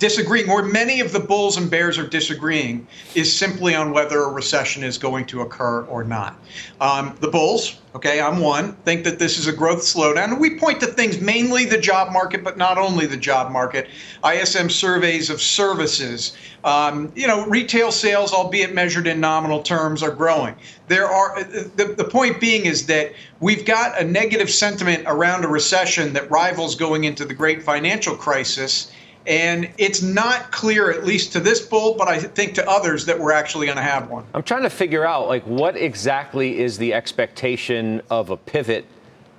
disagreeing, 0.00 0.48
where 0.48 0.64
many 0.64 1.00
of 1.00 1.12
the 1.12 1.20
bulls 1.20 1.58
and 1.58 1.70
bears 1.70 1.98
are 1.98 2.06
disagreeing, 2.06 2.88
is 3.14 3.32
simply 3.32 3.74
on 3.74 3.92
whether 3.92 4.22
a 4.22 4.32
recession 4.32 4.82
is 4.82 4.98
going 4.98 5.26
to 5.26 5.42
occur 5.42 5.84
or 5.84 6.02
not. 6.02 6.36
Um, 6.80 7.16
the 7.20 7.28
bulls, 7.28 7.80
okay, 7.94 8.20
I'm 8.20 8.38
one, 8.38 8.72
think 8.84 9.04
that 9.04 9.18
this 9.18 9.38
is 9.38 9.46
a 9.46 9.52
growth 9.52 9.80
slowdown. 9.80 10.40
We 10.40 10.58
point 10.58 10.80
to 10.80 10.86
things 10.86 11.20
mainly 11.20 11.66
the 11.66 11.78
job 11.78 12.12
market, 12.12 12.42
but 12.42 12.56
not 12.56 12.78
only 12.78 13.06
the 13.06 13.16
job 13.16 13.52
market. 13.52 13.88
ISM 14.24 14.70
surveys 14.70 15.28
of 15.28 15.40
services, 15.40 16.34
um, 16.64 17.12
you 17.14 17.26
know, 17.26 17.46
retail 17.46 17.92
sales, 17.92 18.32
albeit 18.32 18.74
measured 18.74 19.06
in 19.06 19.20
nominal 19.20 19.62
terms, 19.62 20.02
are 20.02 20.10
growing. 20.10 20.54
There 20.88 21.08
are 21.08 21.42
the, 21.42 21.94
the 21.96 22.04
point 22.04 22.40
being 22.40 22.64
is 22.64 22.86
that 22.86 23.12
we've 23.40 23.64
got 23.64 24.00
a 24.00 24.04
negative 24.04 24.50
sentiment 24.50 25.04
around 25.06 25.44
a 25.44 25.48
recession 25.48 26.14
that 26.14 26.30
rivals 26.30 26.74
going 26.74 27.04
into 27.04 27.24
the 27.26 27.34
great 27.34 27.62
financial 27.62 28.16
crisis. 28.16 28.90
And 29.26 29.68
it's 29.76 30.02
not 30.02 30.50
clear, 30.50 30.90
at 30.90 31.04
least 31.04 31.32
to 31.34 31.40
this 31.40 31.60
bull, 31.60 31.94
but 31.94 32.08
I 32.08 32.18
think 32.18 32.54
to 32.54 32.68
others, 32.68 33.04
that 33.06 33.18
we're 33.18 33.32
actually 33.32 33.66
going 33.66 33.76
to 33.76 33.82
have 33.82 34.08
one. 34.08 34.24
I'm 34.32 34.42
trying 34.42 34.62
to 34.62 34.70
figure 34.70 35.04
out, 35.04 35.28
like, 35.28 35.44
what 35.44 35.76
exactly 35.76 36.58
is 36.58 36.78
the 36.78 36.94
expectation 36.94 38.00
of 38.08 38.30
a 38.30 38.36
pivot 38.36 38.86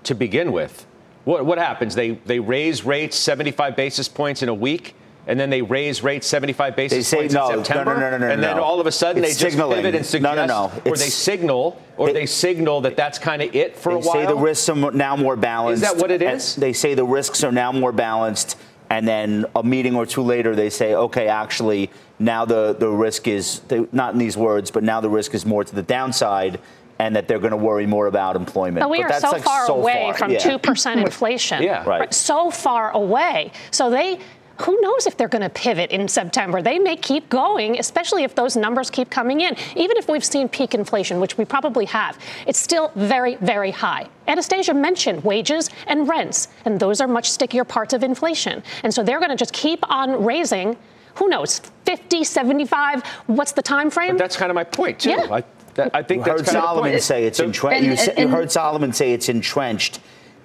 to 0.03 0.13
begin 0.13 0.51
with? 0.51 0.85
What, 1.25 1.45
what 1.45 1.57
happens? 1.57 1.95
They, 1.95 2.11
they 2.11 2.39
raise 2.39 2.83
rates 2.85 3.17
75 3.17 3.75
basis 3.75 4.07
points 4.07 4.43
in 4.43 4.49
a 4.49 4.53
week, 4.53 4.95
and 5.27 5.39
then 5.39 5.49
they 5.49 5.61
raise 5.61 6.03
rates 6.03 6.25
75 6.27 6.75
basis 6.75 6.97
They 6.97 7.03
say 7.03 7.17
points 7.17 7.33
no, 7.33 7.49
in 7.49 7.65
September, 7.65 7.93
no, 7.93 7.99
no, 7.99 8.09
no, 8.11 8.17
no, 8.17 8.33
and 8.33 8.41
then 8.41 8.57
all 8.57 8.79
of 8.79 8.87
a 8.87 8.91
sudden 8.91 9.23
It's 9.23 9.35
they 9.35 9.45
just 9.45 9.51
signaling. 9.53 9.77
pivot 9.77 9.95
and 9.95 10.05
signal. 10.05 10.35
No, 10.35 10.41
suggest, 10.41 10.75
no, 10.75 10.81
no. 10.83 10.91
or 10.91 10.97
they 10.97 11.09
signal, 11.09 11.81
or 11.97 12.07
they- 12.07 12.13
they, 12.13 12.25
signal 12.25 12.81
that 12.81 12.97
that's 12.97 13.19
kind 13.19 13.41
of 13.41 13.55
it 13.55 13.77
for 13.77 13.91
a 13.91 13.99
while. 13.99 14.13
They 14.13 14.21
say 14.21 14.25
the 14.27 14.35
risks 14.35 14.69
are 14.69 14.91
now 14.91 15.15
more 15.15 15.35
balanced. 15.35 15.83
Is 15.83 15.91
that 15.91 16.01
what 16.01 16.11
it 16.11 16.21
and 16.21 16.37
is? 16.37 16.55
They 16.55 16.73
say 16.73 16.95
the 16.95 17.05
risks 17.05 17.43
are 17.43 17.51
now 17.51 17.71
more 17.71 17.91
balanced, 17.91 18.57
and 18.91 19.07
then 19.07 19.45
a 19.55 19.63
meeting 19.63 19.95
or 19.95 20.05
two 20.05 20.21
later, 20.21 20.53
they 20.53 20.69
say, 20.69 20.95
okay, 20.95 21.29
actually, 21.29 21.89
now 22.19 22.43
the, 22.43 22.75
the 22.77 22.89
risk 22.89 23.25
is, 23.25 23.61
not 23.93 24.11
in 24.11 24.19
these 24.19 24.35
words, 24.35 24.69
but 24.69 24.83
now 24.83 24.99
the 24.99 25.09
risk 25.09 25.33
is 25.33 25.45
more 25.45 25.63
to 25.63 25.73
the 25.73 25.81
downside, 25.81 26.59
and 26.99 27.15
that 27.15 27.25
they're 27.29 27.39
going 27.39 27.51
to 27.51 27.57
worry 27.57 27.85
more 27.85 28.07
about 28.07 28.35
employment. 28.35 28.81
But 28.81 28.89
we 28.89 29.01
are 29.01 29.07
that's 29.07 29.21
so 29.21 29.31
like 29.31 29.43
far 29.43 29.65
so 29.65 29.75
away 29.75 30.11
far. 30.11 30.13
from 30.15 30.31
Yeah. 30.31 30.39
2% 30.39 31.01
inflation. 31.05 31.63
Yeah. 31.63 31.87
Right. 31.87 32.13
So 32.13 32.51
far 32.51 32.91
away. 32.91 33.53
So 33.71 33.89
they. 33.89 34.19
Who 34.61 34.79
knows 34.81 35.07
if 35.07 35.17
they're 35.17 35.27
going 35.27 35.41
to 35.41 35.49
pivot 35.49 35.91
in 35.91 36.07
September? 36.07 36.61
They 36.61 36.77
may 36.77 36.95
keep 36.95 37.29
going, 37.29 37.79
especially 37.79 38.23
if 38.23 38.35
those 38.35 38.55
numbers 38.55 38.89
keep 38.89 39.09
coming 39.09 39.41
in. 39.41 39.55
Even 39.75 39.97
if 39.97 40.07
we've 40.07 40.23
seen 40.23 40.47
peak 40.49 40.75
inflation, 40.75 41.19
which 41.19 41.37
we 41.37 41.45
probably 41.45 41.85
have, 41.85 42.19
it's 42.45 42.59
still 42.59 42.91
very, 42.95 43.35
very 43.37 43.71
high. 43.71 44.07
Anastasia 44.27 44.73
mentioned 44.73 45.23
wages 45.23 45.69
and 45.87 46.07
rents, 46.07 46.49
and 46.65 46.79
those 46.79 47.01
are 47.01 47.07
much 47.07 47.29
stickier 47.31 47.63
parts 47.63 47.93
of 47.93 48.03
inflation. 48.03 48.61
And 48.83 48.93
so 48.93 49.03
they're 49.03 49.19
going 49.19 49.31
to 49.31 49.35
just 49.35 49.53
keep 49.53 49.79
on 49.89 50.23
raising. 50.23 50.77
Who 51.15 51.27
knows? 51.27 51.59
50, 51.85 52.23
75? 52.23 53.03
What's 53.27 53.53
the 53.53 53.61
time 53.63 53.89
frame? 53.89 54.11
But 54.11 54.19
that's 54.19 54.37
kind 54.37 54.51
of 54.51 54.55
my 54.55 54.63
point 54.63 54.99
too. 54.99 55.09
Yeah. 55.09 55.27
I, 55.31 55.43
that, 55.75 55.91
I 55.95 56.03
think 56.03 56.25
You 56.25 56.25
that's 56.25 56.41
heard 56.41 56.45
kind 56.45 56.57
of 56.57 56.61
the 56.63 56.67
Solomon 56.67 56.91
point. 56.91 57.03
say 57.03 57.25
it's 57.25 57.39
entrenched. 57.39 58.17
You, 58.17 58.23
you 58.23 58.27
heard 58.27 58.51
Solomon 58.51 58.93
say 58.93 59.13
it's 59.13 59.29
entrenched. 59.29 59.99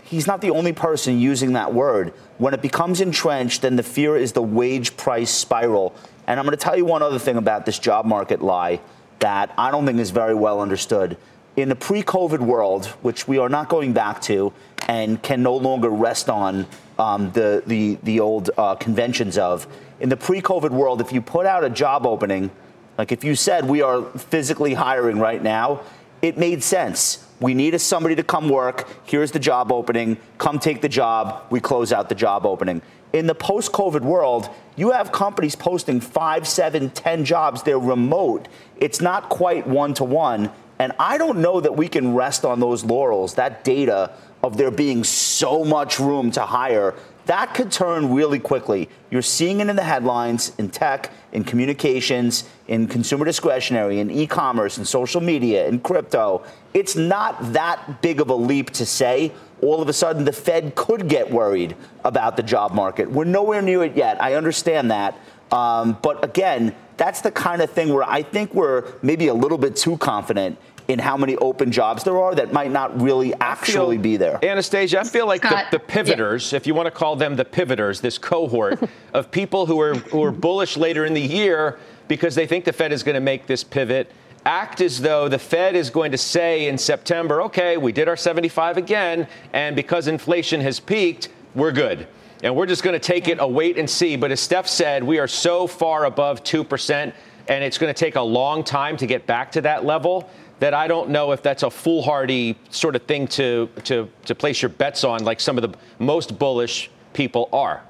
He's 0.06 0.28
not 0.28 0.40
the 0.40 0.50
only 0.50 0.72
person 0.72 1.18
using 1.18 1.54
that 1.54 1.74
word. 1.74 2.14
When 2.38 2.54
it 2.54 2.62
becomes 2.62 3.00
entrenched, 3.00 3.62
then 3.62 3.74
the 3.74 3.82
fear 3.82 4.16
is 4.16 4.32
the 4.32 4.42
wage 4.42 4.96
price 4.96 5.32
spiral. 5.32 5.96
And 6.28 6.38
I'm 6.38 6.46
going 6.46 6.56
to 6.56 6.62
tell 6.62 6.76
you 6.76 6.84
one 6.84 7.02
other 7.02 7.18
thing 7.18 7.36
about 7.36 7.66
this 7.66 7.78
job 7.80 8.06
market 8.06 8.40
lie 8.40 8.80
that 9.18 9.52
I 9.58 9.72
don't 9.72 9.84
think 9.84 9.98
is 9.98 10.10
very 10.10 10.34
well 10.34 10.60
understood. 10.60 11.16
In 11.56 11.68
the 11.68 11.74
pre 11.74 12.04
COVID 12.04 12.38
world, 12.38 12.86
which 13.02 13.26
we 13.26 13.38
are 13.38 13.48
not 13.48 13.68
going 13.68 13.92
back 13.92 14.20
to 14.22 14.52
and 14.86 15.20
can 15.22 15.42
no 15.42 15.56
longer 15.56 15.88
rest 15.88 16.30
on 16.30 16.66
um, 17.00 17.32
the, 17.32 17.64
the, 17.66 17.98
the 18.04 18.20
old 18.20 18.50
uh, 18.56 18.76
conventions 18.76 19.36
of, 19.36 19.66
in 19.98 20.08
the 20.08 20.16
pre 20.16 20.40
COVID 20.40 20.70
world, 20.70 21.00
if 21.00 21.12
you 21.12 21.20
put 21.20 21.46
out 21.46 21.64
a 21.64 21.70
job 21.70 22.06
opening, 22.06 22.50
like 22.96 23.10
if 23.10 23.24
you 23.24 23.34
said 23.34 23.64
we 23.64 23.82
are 23.82 24.02
physically 24.02 24.74
hiring 24.74 25.18
right 25.18 25.42
now, 25.42 25.80
it 26.22 26.38
made 26.38 26.62
sense. 26.62 27.25
We 27.40 27.54
needed 27.54 27.80
somebody 27.80 28.14
to 28.16 28.22
come 28.22 28.48
work. 28.48 28.88
Here's 29.04 29.30
the 29.30 29.38
job 29.38 29.70
opening. 29.70 30.16
Come 30.38 30.58
take 30.58 30.80
the 30.80 30.88
job. 30.88 31.42
We 31.50 31.60
close 31.60 31.92
out 31.92 32.08
the 32.08 32.14
job 32.14 32.46
opening. 32.46 32.82
In 33.12 33.26
the 33.26 33.34
post 33.34 33.72
COVID 33.72 34.02
world, 34.02 34.48
you 34.76 34.90
have 34.90 35.12
companies 35.12 35.54
posting 35.54 36.00
five, 36.00 36.46
seven, 36.46 36.90
ten 36.90 37.24
jobs. 37.24 37.62
They're 37.62 37.78
remote. 37.78 38.48
It's 38.78 39.00
not 39.00 39.28
quite 39.28 39.66
one 39.66 39.94
to 39.94 40.04
one. 40.04 40.50
And 40.78 40.92
I 40.98 41.16
don't 41.16 41.38
know 41.38 41.60
that 41.60 41.76
we 41.76 41.88
can 41.88 42.14
rest 42.14 42.44
on 42.44 42.60
those 42.60 42.84
laurels, 42.84 43.34
that 43.34 43.64
data 43.64 44.12
of 44.42 44.56
there 44.56 44.70
being 44.70 45.04
so 45.04 45.64
much 45.64 45.98
room 45.98 46.30
to 46.32 46.42
hire 46.42 46.94
that 47.26 47.54
could 47.54 47.70
turn 47.70 48.14
really 48.14 48.38
quickly. 48.38 48.88
You're 49.10 49.22
seeing 49.22 49.60
it 49.60 49.68
in 49.68 49.76
the 49.76 49.82
headlines, 49.82 50.52
in 50.58 50.70
tech, 50.70 51.12
in 51.32 51.44
communications, 51.44 52.44
in 52.68 52.86
consumer 52.86 53.24
discretionary, 53.24 53.98
in 53.98 54.10
e 54.10 54.26
commerce, 54.26 54.78
in 54.78 54.84
social 54.84 55.20
media, 55.20 55.66
in 55.66 55.80
crypto. 55.80 56.44
It's 56.72 56.96
not 56.96 57.52
that 57.52 58.00
big 58.00 58.20
of 58.20 58.30
a 58.30 58.34
leap 58.34 58.70
to 58.70 58.86
say 58.86 59.32
all 59.62 59.82
of 59.82 59.88
a 59.88 59.92
sudden 59.92 60.24
the 60.24 60.32
Fed 60.32 60.74
could 60.74 61.08
get 61.08 61.30
worried 61.30 61.76
about 62.04 62.36
the 62.36 62.42
job 62.42 62.72
market. 62.72 63.10
We're 63.10 63.24
nowhere 63.24 63.62
near 63.62 63.82
it 63.84 63.96
yet. 63.96 64.22
I 64.22 64.34
understand 64.34 64.90
that. 64.90 65.18
Um, 65.50 65.98
but 66.02 66.24
again, 66.24 66.74
that's 66.96 67.20
the 67.20 67.30
kind 67.30 67.62
of 67.62 67.70
thing 67.70 67.92
where 67.92 68.04
I 68.04 68.22
think 68.22 68.54
we're 68.54 68.92
maybe 69.02 69.28
a 69.28 69.34
little 69.34 69.58
bit 69.58 69.76
too 69.76 69.96
confident 69.98 70.58
in 70.88 70.98
how 70.98 71.16
many 71.16 71.36
open 71.36 71.72
jobs 71.72 72.04
there 72.04 72.20
are 72.20 72.34
that 72.34 72.52
might 72.52 72.70
not 72.70 73.00
really 73.00 73.34
actually 73.34 73.96
feel- 73.96 74.02
be 74.02 74.16
there. 74.16 74.44
Anastasia, 74.44 75.00
I 75.00 75.04
feel 75.04 75.26
like 75.26 75.42
the, 75.42 75.64
the 75.72 75.78
pivoters, 75.78 76.52
if 76.52 76.66
you 76.66 76.74
want 76.74 76.86
to 76.86 76.90
call 76.90 77.16
them 77.16 77.36
the 77.36 77.44
pivoters, 77.44 78.00
this 78.00 78.18
cohort 78.18 78.78
of 79.12 79.30
people 79.30 79.66
who 79.66 79.80
are 79.80 79.94
who 79.94 80.22
are 80.22 80.30
bullish 80.30 80.76
later 80.76 81.04
in 81.04 81.14
the 81.14 81.20
year 81.20 81.78
because 82.08 82.34
they 82.34 82.46
think 82.46 82.64
the 82.64 82.72
Fed 82.72 82.92
is 82.92 83.02
going 83.02 83.14
to 83.14 83.20
make 83.20 83.46
this 83.46 83.64
pivot, 83.64 84.10
act 84.44 84.80
as 84.80 85.00
though 85.00 85.28
the 85.28 85.38
Fed 85.38 85.74
is 85.74 85.90
going 85.90 86.12
to 86.12 86.18
say 86.18 86.68
in 86.68 86.78
September, 86.78 87.42
okay, 87.42 87.76
we 87.76 87.92
did 87.92 88.08
our 88.08 88.16
75 88.16 88.76
again, 88.76 89.26
and 89.52 89.74
because 89.74 90.06
inflation 90.06 90.60
has 90.60 90.78
peaked, 90.78 91.30
we're 91.54 91.72
good. 91.72 92.06
And 92.42 92.54
we're 92.54 92.66
just 92.66 92.82
going 92.82 92.94
to 92.94 93.00
take 93.00 93.28
it 93.28 93.38
a 93.40 93.48
wait 93.48 93.78
and 93.78 93.88
see. 93.88 94.14
But 94.14 94.30
as 94.30 94.40
Steph 94.40 94.68
said, 94.68 95.02
we 95.02 95.18
are 95.18 95.26
so 95.26 95.66
far 95.66 96.04
above 96.04 96.44
2%, 96.44 97.12
and 97.48 97.64
it's 97.64 97.78
going 97.78 97.92
to 97.92 97.98
take 97.98 98.14
a 98.14 98.22
long 98.22 98.62
time 98.62 98.96
to 98.98 99.06
get 99.06 99.26
back 99.26 99.50
to 99.52 99.62
that 99.62 99.84
level 99.84 100.30
that 100.58 100.74
I 100.74 100.88
don't 100.88 101.10
know 101.10 101.32
if 101.32 101.42
that's 101.42 101.62
a 101.62 101.70
foolhardy 101.70 102.56
sort 102.70 102.96
of 102.96 103.02
thing 103.02 103.26
to, 103.28 103.68
to, 103.84 104.08
to 104.24 104.34
place 104.34 104.62
your 104.62 104.70
bets 104.70 105.04
on, 105.04 105.24
like 105.24 105.40
some 105.40 105.58
of 105.58 105.62
the 105.62 105.78
most 105.98 106.38
bullish 106.38 106.90
people 107.12 107.48
are. 107.52 107.82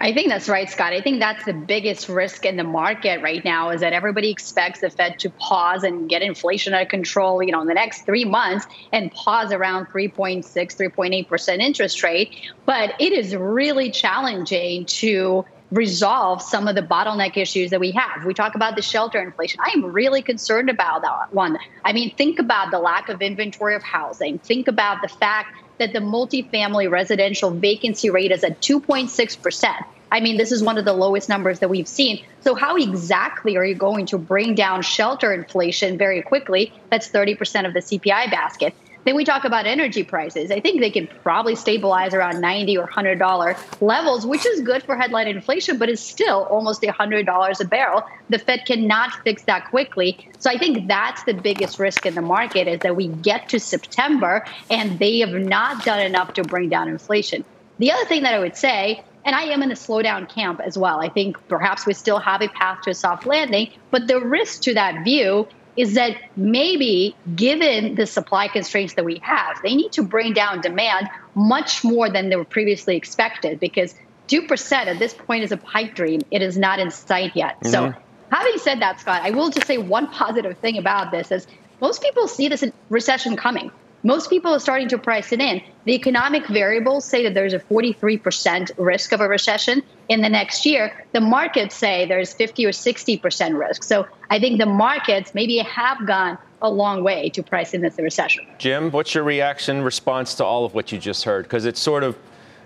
I 0.00 0.12
think 0.12 0.28
that's 0.28 0.48
right, 0.48 0.70
Scott. 0.70 0.92
I 0.92 1.00
think 1.00 1.18
that's 1.18 1.44
the 1.44 1.52
biggest 1.52 2.08
risk 2.08 2.46
in 2.46 2.56
the 2.56 2.62
market 2.62 3.20
right 3.20 3.44
now 3.44 3.70
is 3.70 3.80
that 3.80 3.92
everybody 3.92 4.30
expects 4.30 4.80
the 4.80 4.90
Fed 4.90 5.18
to 5.18 5.30
pause 5.30 5.82
and 5.82 6.08
get 6.08 6.22
inflation 6.22 6.72
under 6.72 6.88
control, 6.88 7.42
you 7.42 7.50
know, 7.50 7.60
in 7.60 7.66
the 7.66 7.74
next 7.74 8.02
three 8.06 8.24
months 8.24 8.66
and 8.92 9.10
pause 9.10 9.50
around 9.52 9.86
3.6, 9.86 10.44
3.8% 10.44 11.58
interest 11.58 12.02
rate. 12.04 12.32
But 12.64 12.94
it 13.00 13.12
is 13.12 13.34
really 13.34 13.90
challenging 13.90 14.86
to 14.86 15.44
resolve 15.70 16.40
some 16.40 16.66
of 16.66 16.74
the 16.74 16.82
bottleneck 16.82 17.36
issues 17.36 17.70
that 17.70 17.80
we 17.80 17.90
have. 17.92 18.24
We 18.24 18.34
talk 18.34 18.54
about 18.54 18.76
the 18.76 18.82
shelter 18.82 19.20
inflation. 19.20 19.60
I 19.62 19.72
am 19.74 19.84
really 19.84 20.22
concerned 20.22 20.70
about 20.70 21.02
that 21.02 21.32
one. 21.32 21.58
I 21.84 21.92
mean, 21.92 22.14
think 22.14 22.38
about 22.38 22.70
the 22.70 22.78
lack 22.78 23.08
of 23.08 23.20
inventory 23.20 23.74
of 23.74 23.82
housing. 23.82 24.38
Think 24.38 24.68
about 24.68 25.02
the 25.02 25.08
fact 25.08 25.54
that 25.78 25.92
the 25.92 26.00
multifamily 26.00 26.90
residential 26.90 27.50
vacancy 27.50 28.10
rate 28.10 28.32
is 28.32 28.42
at 28.44 28.60
2.6%. 28.60 29.84
I 30.10 30.20
mean, 30.20 30.38
this 30.38 30.52
is 30.52 30.62
one 30.62 30.78
of 30.78 30.86
the 30.86 30.94
lowest 30.94 31.28
numbers 31.28 31.58
that 31.58 31.68
we've 31.68 31.86
seen. 31.86 32.24
So, 32.40 32.54
how 32.54 32.76
exactly 32.76 33.56
are 33.58 33.64
you 33.64 33.74
going 33.74 34.06
to 34.06 34.18
bring 34.18 34.54
down 34.54 34.80
shelter 34.80 35.34
inflation 35.34 35.98
very 35.98 36.22
quickly? 36.22 36.72
That's 36.90 37.10
30% 37.10 37.66
of 37.66 37.74
the 37.74 37.80
CPI 37.80 38.30
basket. 38.30 38.74
Then 39.08 39.16
we 39.16 39.24
talk 39.24 39.44
about 39.46 39.64
energy 39.64 40.04
prices. 40.04 40.50
I 40.50 40.60
think 40.60 40.80
they 40.80 40.90
can 40.90 41.06
probably 41.22 41.54
stabilize 41.54 42.12
around 42.12 42.42
90 42.42 42.76
or 42.76 42.86
$100 42.86 43.80
levels, 43.80 44.26
which 44.26 44.44
is 44.44 44.60
good 44.60 44.82
for 44.82 44.98
headline 44.98 45.28
inflation, 45.28 45.78
but 45.78 45.88
it's 45.88 46.02
still 46.02 46.42
almost 46.50 46.82
$100 46.82 47.60
a 47.60 47.64
barrel. 47.64 48.02
The 48.28 48.38
Fed 48.38 48.66
cannot 48.66 49.14
fix 49.24 49.44
that 49.44 49.70
quickly. 49.70 50.28
So 50.40 50.50
I 50.50 50.58
think 50.58 50.88
that's 50.88 51.22
the 51.22 51.32
biggest 51.32 51.78
risk 51.78 52.04
in 52.04 52.16
the 52.16 52.20
market 52.20 52.68
is 52.68 52.80
that 52.80 52.96
we 52.96 53.08
get 53.08 53.48
to 53.48 53.58
September 53.58 54.44
and 54.68 54.98
they 54.98 55.20
have 55.20 55.32
not 55.32 55.86
done 55.86 56.00
enough 56.00 56.34
to 56.34 56.42
bring 56.42 56.68
down 56.68 56.88
inflation. 56.88 57.46
The 57.78 57.92
other 57.92 58.04
thing 58.04 58.24
that 58.24 58.34
I 58.34 58.40
would 58.40 58.56
say, 58.56 59.02
and 59.24 59.34
I 59.34 59.44
am 59.44 59.62
in 59.62 59.70
the 59.70 59.74
slowdown 59.74 60.28
camp 60.28 60.60
as 60.60 60.76
well. 60.76 61.00
I 61.00 61.08
think 61.08 61.36
perhaps 61.48 61.86
we 61.86 61.94
still 61.94 62.18
have 62.18 62.42
a 62.42 62.48
path 62.48 62.82
to 62.82 62.90
a 62.90 62.94
soft 62.94 63.24
landing, 63.24 63.70
but 63.90 64.06
the 64.06 64.20
risk 64.20 64.62
to 64.64 64.74
that 64.74 65.02
view 65.02 65.48
is 65.78 65.94
that 65.94 66.16
maybe 66.36 67.14
given 67.36 67.94
the 67.94 68.04
supply 68.04 68.48
constraints 68.48 68.94
that 68.94 69.04
we 69.04 69.20
have, 69.22 69.62
they 69.62 69.76
need 69.76 69.92
to 69.92 70.02
bring 70.02 70.32
down 70.32 70.60
demand 70.60 71.08
much 71.36 71.84
more 71.84 72.10
than 72.10 72.30
they 72.30 72.36
were 72.36 72.44
previously 72.44 72.96
expected 72.96 73.60
because 73.60 73.94
2% 74.26 74.72
at 74.72 74.98
this 74.98 75.14
point 75.14 75.44
is 75.44 75.52
a 75.52 75.56
pipe 75.56 75.94
dream. 75.94 76.20
It 76.32 76.42
is 76.42 76.58
not 76.58 76.80
in 76.80 76.90
sight 76.90 77.36
yet. 77.36 77.64
So, 77.64 77.90
mm-hmm. 77.90 78.00
having 78.34 78.58
said 78.58 78.80
that, 78.80 78.98
Scott, 78.98 79.22
I 79.22 79.30
will 79.30 79.50
just 79.50 79.68
say 79.68 79.78
one 79.78 80.08
positive 80.12 80.58
thing 80.58 80.78
about 80.78 81.12
this 81.12 81.30
is 81.30 81.46
most 81.80 82.02
people 82.02 82.26
see 82.26 82.48
this 82.48 82.64
recession 82.90 83.36
coming. 83.36 83.70
Most 84.02 84.30
people 84.30 84.52
are 84.54 84.60
starting 84.60 84.88
to 84.88 84.98
price 84.98 85.32
it 85.32 85.40
in. 85.40 85.60
The 85.84 85.92
economic 85.92 86.46
variables 86.46 87.04
say 87.04 87.22
that 87.24 87.34
there's 87.34 87.52
a 87.52 87.58
43% 87.58 88.70
risk 88.78 89.12
of 89.12 89.20
a 89.20 89.28
recession 89.28 89.82
in 90.08 90.20
the 90.22 90.28
next 90.28 90.64
year. 90.64 91.04
The 91.12 91.20
markets 91.20 91.74
say 91.74 92.06
there's 92.06 92.32
50 92.32 92.66
or 92.66 92.70
60% 92.70 93.58
risk. 93.58 93.82
So 93.82 94.06
I 94.30 94.38
think 94.38 94.58
the 94.58 94.66
markets 94.66 95.34
maybe 95.34 95.58
have 95.58 96.06
gone 96.06 96.38
a 96.62 96.70
long 96.70 97.02
way 97.02 97.28
to 97.30 97.42
price 97.42 97.74
in 97.74 97.80
this 97.80 97.98
recession. 97.98 98.46
Jim, 98.58 98.90
what's 98.90 99.14
your 99.14 99.24
reaction, 99.24 99.82
response 99.82 100.34
to 100.36 100.44
all 100.44 100.64
of 100.64 100.74
what 100.74 100.92
you 100.92 100.98
just 100.98 101.24
heard? 101.24 101.44
Because 101.44 101.64
it 101.64 101.76
sort 101.76 102.04
of 102.04 102.16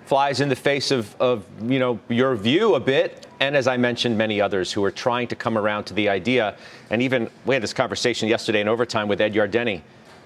flies 0.04 0.40
in 0.40 0.48
the 0.48 0.56
face 0.56 0.90
of, 0.90 1.14
of 1.20 1.44
you 1.62 1.78
know 1.78 1.98
your 2.08 2.34
view 2.34 2.74
a 2.74 2.80
bit, 2.80 3.26
and 3.40 3.56
as 3.56 3.66
I 3.66 3.76
mentioned, 3.76 4.16
many 4.16 4.40
others 4.40 4.72
who 4.72 4.84
are 4.84 4.90
trying 4.90 5.28
to 5.28 5.36
come 5.36 5.56
around 5.56 5.84
to 5.84 5.94
the 5.94 6.08
idea. 6.08 6.56
And 6.90 7.02
even 7.02 7.30
we 7.46 7.54
had 7.54 7.62
this 7.62 7.72
conversation 7.72 8.28
yesterday 8.28 8.60
in 8.60 8.68
overtime 8.68 9.08
with 9.08 9.20
Ed 9.20 9.34
Yardeni. 9.34 9.82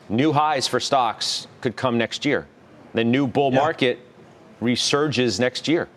New 0.08 0.32
highs 0.32 0.66
for 0.68 0.80
stocks 0.80 1.46
could 1.60 1.76
come 1.76 1.98
next 1.98 2.24
year. 2.24 2.46
The 2.94 3.04
new 3.04 3.26
bull 3.26 3.52
Yeah. 3.52 3.58
market 3.58 3.98
resurges 4.62 5.38
next 5.40 5.68
year. 5.68 5.88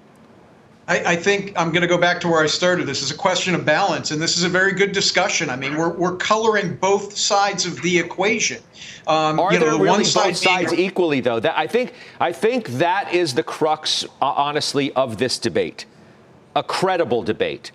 I, 0.87 1.11
I 1.13 1.15
think 1.15 1.53
I'm 1.55 1.69
going 1.69 1.83
to 1.83 1.87
go 1.87 1.99
back 1.99 2.19
to 2.21 2.27
where 2.27 2.41
I 2.43 2.47
started. 2.47 2.87
This 2.87 3.03
is 3.03 3.11
a 3.11 3.15
question 3.15 3.53
of 3.53 3.63
balance, 3.63 4.09
and 4.09 4.19
this 4.19 4.37
is 4.37 4.43
a 4.43 4.49
very 4.49 4.73
good 4.73 4.91
discussion. 4.91 5.47
I 5.51 5.55
mean, 5.55 5.77
we're, 5.77 5.93
we're 5.93 6.15
coloring 6.15 6.75
both 6.77 7.15
sides 7.15 7.67
of 7.67 7.79
the 7.83 7.99
equation. 7.99 8.61
Um, 9.05 9.39
Are 9.39 9.53
you 9.53 9.59
know, 9.59 9.65
there 9.65 9.73
the 9.73 9.77
really 9.83 9.89
one 9.89 9.99
both 9.99 10.37
sides 10.37 10.71
being- 10.73 10.87
equally, 10.87 11.19
though? 11.21 11.39
That 11.39 11.55
I 11.57 11.67
think 11.67 11.93
I 12.19 12.31
think 12.31 12.67
that 12.79 13.13
is 13.13 13.35
the 13.35 13.43
crux, 13.43 14.03
uh, 14.03 14.07
honestly, 14.25 14.91
of 14.93 15.17
this 15.17 15.37
debate. 15.37 15.85
a 16.55 16.63
credible 16.63 17.21
debate. 17.21 17.71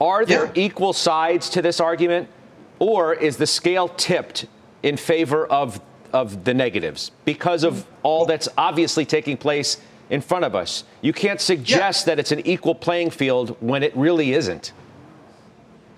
Are 0.00 0.24
there 0.24 0.46
yeah. 0.46 0.64
equal 0.64 0.94
sides 0.94 1.50
to 1.50 1.60
this 1.60 1.78
argument, 1.78 2.28
or 2.78 3.12
is 3.12 3.36
the 3.36 3.46
scale 3.46 3.88
tipped 3.88 4.46
in 4.84 4.98
favor 4.98 5.46
of, 5.46 5.80
of 6.12 6.44
the 6.44 6.54
negatives 6.54 7.10
because 7.24 7.64
of 7.64 7.86
all 8.04 8.26
that's 8.26 8.48
obviously 8.56 9.04
taking 9.04 9.36
place 9.36 9.78
in 10.10 10.20
front 10.20 10.44
of 10.44 10.54
us? 10.54 10.84
You 11.00 11.12
can't 11.12 11.40
suggest 11.40 12.06
yeah. 12.06 12.14
that 12.14 12.20
it's 12.20 12.30
an 12.30 12.46
equal 12.46 12.74
playing 12.74 13.10
field 13.10 13.56
when 13.60 13.82
it 13.82 13.96
really 13.96 14.34
isn't. 14.34 14.72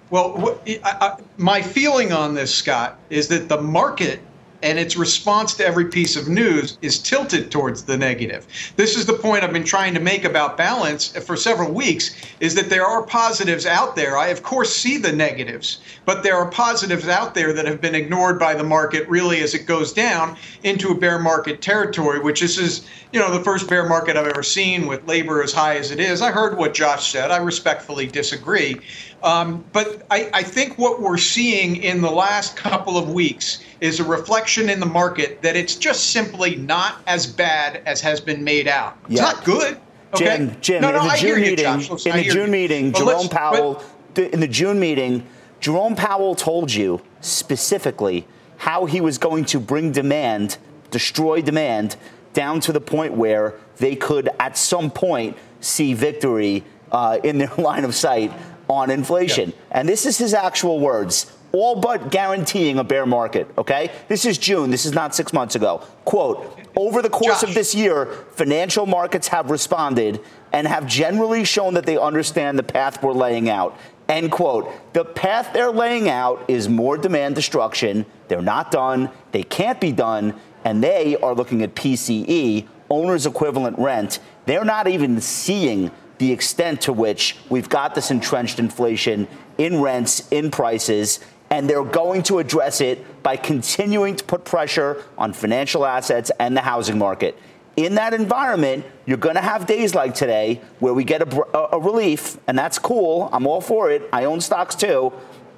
Well, 0.09 0.61
I, 0.66 0.78
I, 0.85 1.16
my 1.37 1.61
feeling 1.61 2.12
on 2.12 2.35
this, 2.35 2.55
Scott, 2.55 2.99
is 3.11 3.26
that 3.28 3.49
the 3.49 3.61
market 3.61 4.21
and 4.62 4.78
its 4.78 4.96
response 4.96 5.54
to 5.54 5.66
every 5.66 5.86
piece 5.86 6.16
of 6.16 6.28
news 6.28 6.78
is 6.82 6.98
tilted 6.98 7.50
towards 7.50 7.84
the 7.84 7.96
negative. 7.96 8.46
This 8.76 8.96
is 8.96 9.06
the 9.06 9.12
point 9.12 9.44
I've 9.44 9.52
been 9.52 9.64
trying 9.64 9.94
to 9.94 10.00
make 10.00 10.25
about 10.25 10.56
balance 10.56 11.08
for 11.08 11.36
several 11.36 11.72
weeks 11.72 12.14
is 12.40 12.54
that 12.54 12.70
there 12.70 12.86
are 12.86 13.02
positives 13.02 13.66
out 13.66 13.96
there. 13.96 14.16
I 14.16 14.28
of 14.28 14.42
course 14.42 14.75
see 14.75 14.96
the 14.98 15.12
negatives, 15.12 15.80
but 16.04 16.22
there 16.22 16.36
are 16.36 16.50
positives 16.50 17.08
out 17.08 17.34
there 17.34 17.52
that 17.52 17.66
have 17.66 17.80
been 17.80 17.94
ignored 17.94 18.38
by 18.38 18.54
the 18.54 18.64
market 18.64 19.08
really 19.08 19.40
as 19.42 19.54
it 19.54 19.66
goes 19.66 19.92
down 19.92 20.36
into 20.62 20.90
a 20.90 20.94
bear 20.94 21.18
market 21.18 21.62
territory, 21.62 22.20
which 22.20 22.40
this 22.40 22.58
is, 22.58 22.86
you 23.12 23.20
know, 23.20 23.36
the 23.36 23.44
first 23.44 23.68
bear 23.68 23.88
market 23.88 24.16
I've 24.16 24.26
ever 24.26 24.42
seen 24.42 24.86
with 24.86 25.06
labor 25.06 25.42
as 25.42 25.52
high 25.52 25.76
as 25.76 25.90
it 25.90 26.00
is. 26.00 26.22
I 26.22 26.30
heard 26.30 26.56
what 26.56 26.75
Josh 26.75 27.12
said. 27.12 27.30
I 27.30 27.38
respectfully 27.38 28.06
disagree. 28.06 28.80
Um, 29.26 29.64
but 29.73 30.06
I, 30.09 30.30
I 30.33 30.42
think 30.45 30.78
what 30.78 31.02
we're 31.02 31.18
seeing 31.18 31.76
in 31.83 32.00
the 32.00 32.11
last 32.11 32.56
couple 32.56 32.97
of 32.97 33.12
weeks 33.12 33.59
is 33.80 33.99
a 33.99 34.04
reflection 34.04 34.71
in 34.71 34.78
the 34.78 34.87
market 34.87 35.42
that 35.42 35.56
it's 35.56 35.75
just 35.75 36.11
simply 36.11 36.54
not 36.54 37.02
as 37.09 37.26
bad 37.26 37.83
as 37.87 38.00
has 38.02 38.21
been 38.21 38.45
made 38.45 38.68
out. 38.68 38.97
It's 39.09 39.21
not 39.21 39.45
good. 39.45 39.80
Okay? 40.14 40.37
Jim, 40.37 40.56
Jim, 40.61 40.83
no, 40.83 40.92
no, 40.92 41.02
in 41.02 41.09
the 41.09 41.16
June 41.16 41.40
meeting, 41.40 41.80
you, 41.80 42.12
in 42.12 42.16
the 42.16 42.30
June 42.30 42.50
meeting, 42.52 42.92
Jerome 42.92 43.28
Powell, 43.28 43.83
but, 44.14 44.33
in 44.33 44.38
the 44.38 44.47
June 44.47 44.78
meeting, 44.78 45.26
Jerome 45.59 45.97
Powell 45.97 46.37
told 46.37 46.73
you 46.73 47.02
specifically 47.21 48.28
how 48.59 48.85
he 48.85 49.00
was 49.00 49.18
going 49.18 49.45
to 49.47 49.59
bring 49.59 49.90
demand, 49.90 50.56
destroy 50.92 51.42
demand, 51.42 51.97
down 52.33 52.61
to 52.61 52.73
the 52.73 52.80
point 52.80 53.14
where 53.14 53.54
they 53.78 53.97
could, 53.97 54.28
at 54.38 54.56
some 54.56 54.88
point, 54.88 55.37
see 55.61 55.95
victory 55.95 56.62
uh, 56.92 57.18
in 57.25 57.38
their 57.38 57.52
line 57.59 57.85
of 57.85 57.92
sight 57.92 58.33
on 58.68 58.90
inflation. 58.90 59.50
Yeah. 59.50 59.78
And 59.80 59.88
this 59.88 60.06
is 60.06 60.18
his 60.18 60.35
actual 60.35 60.80
words 60.80 61.32
all 61.56 61.76
but 61.76 62.11
guaranteeing 62.11 62.78
a 62.78 62.85
bear 62.85 63.06
market, 63.06 63.49
okay? 63.56 63.90
This 64.08 64.26
is 64.26 64.37
June. 64.37 64.70
This 64.70 64.85
is 64.85 64.92
not 64.92 65.14
six 65.14 65.32
months 65.32 65.54
ago. 65.54 65.82
Quote 66.04 66.58
Over 66.76 67.00
the 67.00 67.08
course 67.08 67.40
Josh. 67.40 67.49
of 67.49 67.54
this 67.54 67.75
year, 67.75 68.06
financial 68.32 68.85
markets 68.85 69.28
have 69.28 69.50
responded 69.50 70.20
and 70.52 70.66
have 70.66 70.87
generally 70.87 71.44
shown 71.44 71.75
that 71.75 71.87
they 71.87 71.96
understand 71.96 72.58
the 72.58 72.62
path 72.62 73.02
we're 73.02 73.12
laying 73.12 73.49
out. 73.49 73.78
End 74.08 74.30
quote. 74.30 74.70
The 74.92 75.04
path 75.04 75.52
they're 75.52 75.73
laying 75.73 76.08
out 76.08 76.44
is 76.46 76.68
more 76.68 76.96
demand 76.96 77.35
destruction. 77.35 78.06
They're 78.28 78.42
not 78.42 78.70
done. 78.70 79.11
They 79.32 79.42
can't 79.42 79.80
be 79.80 79.92
done. 79.92 80.38
And 80.64 80.82
they 80.82 81.16
are 81.16 81.35
looking 81.35 81.62
at 81.62 81.75
PCE, 81.75 82.66
owner's 82.90 83.25
equivalent 83.25 83.78
rent. 83.78 84.20
They're 84.44 84.64
not 84.64 84.88
even 84.88 85.20
seeing 85.20 85.90
the 86.18 86.32
extent 86.32 86.82
to 86.82 86.92
which 86.92 87.37
we've 87.49 87.68
got 87.68 87.94
this 87.94 88.11
entrenched 88.11 88.58
inflation 88.58 89.28
in 89.58 89.80
rents, 89.80 90.28
in 90.30 90.50
prices, 90.50 91.20
and 91.50 91.68
they're 91.70 91.85
going 91.85 92.23
to 92.25 92.38
address 92.38 92.80
it 92.80 93.23
by 93.23 93.37
continuing 93.37 94.16
to 94.16 94.25
put 94.25 94.44
pressure 94.44 95.04
on 95.16 95.32
financial 95.32 95.87
assets 95.87 96.30
and 96.40 96.56
the 96.56 96.61
housing 96.61 96.99
market. 96.99 97.38
In 97.76 97.96
that 97.96 98.14
environment, 98.14 98.87
you're 99.04 99.18
going 99.18 99.35
to 99.35 99.42
have 99.42 99.66
days 99.66 99.94
like 99.94 100.14
today 100.14 100.62
where 100.78 100.94
we 100.94 101.04
get 101.04 101.20
a, 101.23 101.75
a, 101.75 101.78
relief, 101.78 102.38
and 102.46 102.58
that's 102.58 102.78
cool. 102.78 103.28
I'm 103.32 103.46
all 103.46 103.61
for 103.61 103.90
it. 103.90 104.08
I 104.12 104.25
own 104.25 104.40
stocks 104.40 104.75
too. 104.75 105.12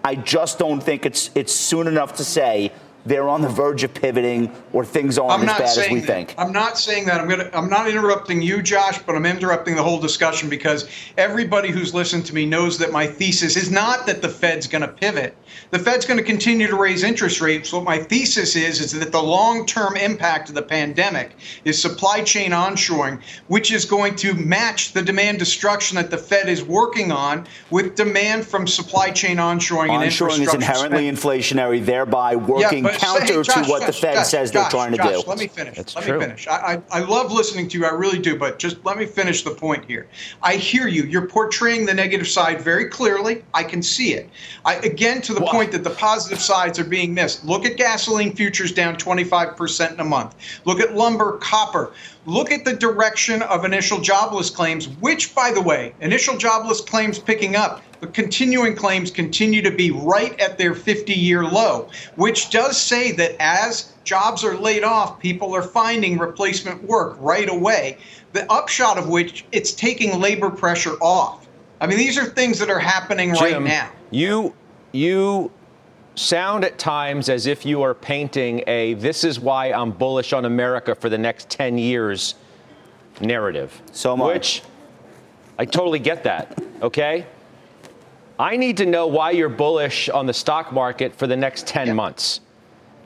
I 0.05 0.17
just 0.17 0.59
don't 0.59 0.81
think 0.83 1.07
it's 1.07 1.31
it's 1.35 1.55
soon 1.55 1.87
enough 1.87 2.17
to 2.17 2.25
say 2.25 2.73
they're 3.07 3.29
on 3.29 3.43
the 3.43 3.49
verge 3.49 3.85
of 3.85 3.95
pivoting 3.95 4.53
or 4.73 4.85
things 4.85 5.19
aren't 5.19 5.49
as 5.49 5.59
bad 5.59 5.79
as 5.79 5.91
we 5.91 6.01
that. 6.01 6.07
think. 6.07 6.35
I'm 6.39 6.53
not 6.53 6.79
saying 6.79 7.07
that. 7.07 7.21
I'm 7.21 7.29
gonna 7.29 7.51
I'm 7.53 7.71
not 7.71 7.89
interrupting 7.89 8.43
you, 8.43 8.63
Josh, 8.63 8.99
but 8.99 9.15
I'm 9.15 9.27
interrupting 9.27 9.77
the 9.77 9.83
whole 9.83 9.99
discussion 10.01 10.49
because 10.49 10.89
everybody 11.17 11.71
who's 11.71 11.95
listened 11.95 12.27
to 12.27 12.35
me 12.35 12.47
knows 12.47 12.79
that 12.79 12.93
my 12.93 13.07
thesis 13.07 13.57
is 13.57 13.71
not 13.71 14.07
that 14.07 14.23
the 14.23 14.29
Fed's 14.29 14.67
going 14.67 14.83
to 14.83 14.89
pivot. 14.89 15.37
The 15.71 15.79
Fed's 15.79 16.07
going 16.07 16.19
to 16.19 16.25
continue 16.25 16.67
to 16.67 16.77
raise 16.77 17.03
interest 17.03 17.41
rates. 17.41 17.73
What 17.73 17.85
my 17.85 17.99
thesis 17.99 18.57
is 18.57 18.81
is 18.81 18.93
that 18.93 19.13
the 19.13 19.23
long-term 19.23 19.97
impact 19.97 20.49
of 20.49 20.55
the 20.55 20.63
pandemic 20.63 21.37
is 21.65 21.81
supply 21.81 22.23
chain 22.23 22.51
onshoring, 22.51 23.21
which 23.49 23.73
is 23.73 23.85
going 23.85 24.17
to 24.17 24.35
match 24.35 24.93
the 24.93 25.03
demand 25.03 25.39
destruction 25.39 25.97
that 25.97 26.11
the 26.11 26.19
Fed 26.19 26.49
is 26.49 26.63
working 26.63 27.13
on 27.13 27.47
with 27.71 27.97
demand 27.97 28.47
from 28.47 28.67
supply 28.67 29.11
chain 29.11 29.37
onshoring, 29.37 29.59
onshoring 29.59 29.95
and 29.95 30.05
infrastructure. 30.05 30.43
Onshoring 30.43 30.49
is 30.49 30.55
inherently 30.55 31.11
spending. 31.11 31.17
inflationary, 31.17 31.85
thereby 31.85 32.37
working 32.37 32.85
yeah, 32.85 32.88
counter 32.93 33.43
Josh, 33.43 33.67
to 33.67 33.71
what 33.71 33.87
the 33.87 33.93
Fed 33.93 34.15
Josh, 34.15 34.29
says 34.29 34.53
they're 34.53 34.69
trying 34.71 34.93
to 34.93 34.99
do. 34.99 35.23
Let 35.27 35.39
me 35.39 35.49
finish. 35.49 35.77
That's 35.77 35.95
let 35.95 36.05
true. 36.05 36.19
me 36.19 36.25
finish. 36.27 36.47
I, 36.47 36.83
I, 36.91 36.99
I 36.99 37.01
love 37.01 37.33
listening 37.33 37.69
to 37.69 37.79
you. 37.79 37.85
I 37.85 37.91
really 37.91 38.19
do. 38.19 38.39
But 38.39 38.59
just 38.59 38.85
let 38.85 38.97
me 38.97 39.07
finish 39.07 39.43
the 39.43 39.51
point 39.51 39.85
here. 39.85 40.09
I 40.43 40.57
hear 40.57 40.89
you. 40.89 41.05
You're 41.05 41.27
portraying 41.27 41.87
the 41.87 41.95
negative 41.95 42.29
side 42.29 42.61
very 42.61 42.89
clearly. 42.89 43.45
I 43.55 43.65
can 43.65 43.83
see 43.83 44.15
it. 44.15 44.29
I, 44.65 44.77
again, 44.77 45.21
to 45.23 45.35
the 45.35 45.41
what? 45.41 45.53
point 45.53 45.73
that 45.73 45.85
the 45.85 45.91
positive 45.91 46.41
sides 46.41 46.79
are 46.79 46.85
being 46.85 47.15
missed. 47.15 47.45
Look 47.45 47.65
at 47.65 47.77
gasoline 47.77 48.35
futures 48.35 48.73
down 48.73 48.97
25% 48.97 49.93
in 49.93 50.01
a 50.01 50.05
month. 50.05 50.61
Look 50.65 50.81
at 50.81 50.95
lumber, 50.95 51.39
copper. 51.39 51.93
Look 52.29 52.53
at 52.53 52.67
the 52.67 52.75
direction 52.75 53.41
of 53.41 53.65
initial 53.65 54.01
jobless 54.01 54.51
claims, 54.51 54.87
which, 55.01 55.35
by 55.35 55.51
the 55.51 55.63
way, 55.63 55.95
initial 56.03 56.37
jobless 56.37 56.83
claims 56.83 57.19
picking 57.19 57.57
up 57.57 57.83
but 58.01 58.15
continuing 58.15 58.77
claims 58.77 59.11
continue 59.11 59.63
to 59.63 59.71
be 59.71 59.91
right 59.91 60.39
at 60.39 60.59
their 60.59 60.75
50 60.75 61.15
year 61.15 61.45
low, 61.45 61.89
which 62.17 62.51
does 62.51 62.81
say 62.81 63.13
that 63.13 63.35
as 63.41 63.93
jobs 64.05 64.45
are 64.45 64.57
laid 64.57 64.85
off, 64.85 65.19
people 65.19 65.55
are 65.57 65.63
finding 65.63 66.19
replacement 66.19 66.83
work 66.85 67.17
right 67.19 67.49
away. 67.49 67.97
The 68.35 68.51
upshot 68.53 68.99
of 68.99 69.09
which 69.09 69.47
it's 69.51 69.73
taking 69.73 70.21
labor 70.21 70.51
pressure 70.51 70.97
off. 71.01 71.49
I 71.81 71.87
mean, 71.87 71.99
these 71.99 72.19
are 72.19 72.27
things 72.27 72.59
that 72.59 72.71
are 72.71 72.79
happening 72.79 73.35
Jim, 73.35 73.43
right 73.43 73.63
now. 73.63 73.91
You, 74.11 74.55
you 74.93 75.51
sound 76.19 76.65
at 76.65 76.79
times 76.79 77.29
as 77.29 77.47
if 77.47 77.65
you 77.65 77.83
are 77.83 77.95
painting 77.95 78.63
a 78.67 78.95
this 78.95 79.25
is 79.25 79.39
why 79.39 79.73
I'm 79.73 79.93
bullish 79.93 80.33
on 80.33 80.45
America 80.45 80.95
for 80.95 81.09
the 81.09 81.19
next 81.19 81.49
10 81.49 81.79
years 81.79 82.35
narrative. 83.21 83.81
So 83.93 84.17
much. 84.17 84.35
Which 84.35 84.63
I 85.59 85.65
totally 85.65 85.99
get 85.99 86.25
that, 86.25 86.61
okay? 86.83 87.27
I 88.39 88.57
need 88.57 88.77
to 88.77 88.87
know 88.87 89.09
why 89.09 89.33
you're 89.33 89.49
bullish 89.49 90.09
on 90.09 90.27
the 90.27 90.33
stock 90.33 90.73
market 90.73 91.15
for 91.15 91.27
the 91.27 91.37
next 91.37 91.67
10 91.67 91.89
yeah. 91.89 91.93
months. 91.95 92.41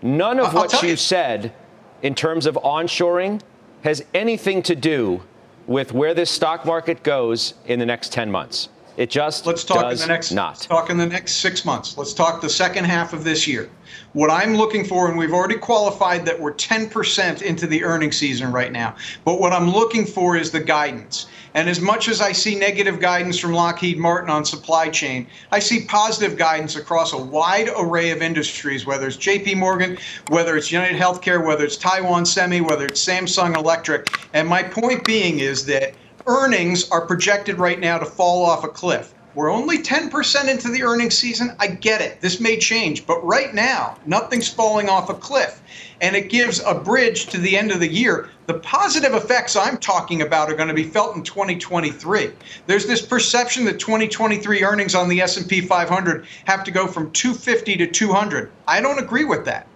None 0.02 0.38
of 0.38 0.46
I'll 0.46 0.54
what 0.54 0.82
you, 0.82 0.90
you 0.90 0.96
said 0.96 1.54
in 2.02 2.14
terms 2.14 2.46
of 2.46 2.56
onshoring 2.56 3.40
has 3.84 4.04
anything 4.12 4.62
to 4.64 4.74
do 4.74 5.22
with 5.66 5.92
where 5.92 6.12
this 6.12 6.30
stock 6.30 6.66
market 6.66 7.02
goes 7.02 7.54
in 7.66 7.78
the 7.78 7.86
next 7.86 8.12
10 8.12 8.30
months. 8.30 8.68
It 8.96 9.08
just 9.08 9.46
let's 9.46 9.64
talk 9.64 9.90
in 9.90 9.98
the 9.98 10.06
next 10.06 10.32
not. 10.32 10.60
talk 10.60 10.90
in 10.90 10.98
the 10.98 11.06
next 11.06 11.36
six 11.36 11.64
months. 11.64 11.96
Let's 11.96 12.12
talk 12.12 12.42
the 12.42 12.50
second 12.50 12.84
half 12.84 13.12
of 13.14 13.24
this 13.24 13.46
year. 13.46 13.70
What 14.12 14.30
I'm 14.30 14.54
looking 14.54 14.84
for, 14.84 15.08
and 15.08 15.16
we've 15.16 15.32
already 15.32 15.56
qualified 15.56 16.26
that 16.26 16.38
we're 16.38 16.52
10% 16.52 17.42
into 17.42 17.66
the 17.66 17.82
earnings 17.84 18.18
season 18.18 18.52
right 18.52 18.70
now. 18.70 18.94
But 19.24 19.40
what 19.40 19.52
I'm 19.54 19.70
looking 19.70 20.04
for 20.04 20.36
is 20.36 20.50
the 20.50 20.60
guidance. 20.60 21.26
And 21.54 21.68
as 21.68 21.80
much 21.80 22.08
as 22.08 22.20
I 22.20 22.32
see 22.32 22.54
negative 22.54 22.98
guidance 23.00 23.38
from 23.38 23.52
Lockheed 23.52 23.98
Martin 23.98 24.30
on 24.30 24.44
supply 24.44 24.88
chain, 24.88 25.26
I 25.50 25.58
see 25.58 25.84
positive 25.84 26.38
guidance 26.38 26.76
across 26.76 27.12
a 27.12 27.18
wide 27.18 27.68
array 27.76 28.10
of 28.10 28.22
industries, 28.22 28.86
whether 28.86 29.06
it's 29.06 29.16
JP 29.16 29.56
Morgan, 29.56 29.98
whether 30.28 30.56
it's 30.56 30.72
United 30.72 30.98
Healthcare, 30.98 31.44
whether 31.44 31.64
it's 31.64 31.76
Taiwan 31.76 32.24
Semi, 32.24 32.62
whether 32.62 32.86
it's 32.86 33.04
Samsung 33.04 33.56
Electric. 33.56 34.08
And 34.32 34.48
my 34.48 34.62
point 34.62 35.04
being 35.04 35.40
is 35.40 35.66
that 35.66 35.94
earnings 36.26 36.88
are 36.90 37.06
projected 37.06 37.58
right 37.58 37.78
now 37.78 37.98
to 37.98 38.06
fall 38.06 38.44
off 38.44 38.64
a 38.64 38.68
cliff. 38.68 39.14
We're 39.34 39.50
only 39.50 39.78
10% 39.78 40.48
into 40.48 40.68
the 40.68 40.82
earnings 40.82 41.16
season. 41.16 41.56
I 41.58 41.68
get 41.68 42.02
it. 42.02 42.20
This 42.20 42.38
may 42.38 42.58
change, 42.58 43.06
but 43.06 43.24
right 43.24 43.54
now, 43.54 43.96
nothing's 44.04 44.48
falling 44.48 44.90
off 44.90 45.08
a 45.08 45.14
cliff. 45.14 45.62
And 46.02 46.14
it 46.14 46.28
gives 46.28 46.60
a 46.60 46.74
bridge 46.74 47.26
to 47.26 47.38
the 47.38 47.56
end 47.56 47.70
of 47.70 47.80
the 47.80 47.90
year. 47.90 48.28
The 48.46 48.54
positive 48.54 49.14
effects 49.14 49.56
I'm 49.56 49.78
talking 49.78 50.20
about 50.20 50.50
are 50.50 50.54
going 50.54 50.68
to 50.68 50.74
be 50.74 50.82
felt 50.84 51.16
in 51.16 51.22
2023. 51.22 52.32
There's 52.66 52.86
this 52.86 53.00
perception 53.00 53.64
that 53.64 53.78
2023 53.78 54.64
earnings 54.64 54.94
on 54.94 55.08
the 55.08 55.22
S&P 55.22 55.62
500 55.62 56.26
have 56.44 56.62
to 56.64 56.70
go 56.70 56.86
from 56.86 57.10
250 57.12 57.76
to 57.76 57.86
200. 57.86 58.50
I 58.68 58.82
don't 58.82 58.98
agree 58.98 59.24
with 59.24 59.46
that. 59.46 59.66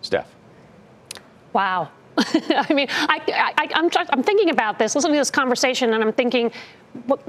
Steph. 0.00 0.34
Wow. 1.52 1.90
I 2.18 2.72
mean, 2.72 2.88
I, 2.90 3.54
I, 3.58 3.68
I'm, 3.74 3.90
I'm 4.10 4.22
thinking 4.22 4.50
about 4.50 4.78
this, 4.78 4.94
listening 4.94 5.14
to 5.14 5.20
this 5.20 5.30
conversation, 5.30 5.94
and 5.94 6.02
I'm 6.02 6.12
thinking, 6.12 6.52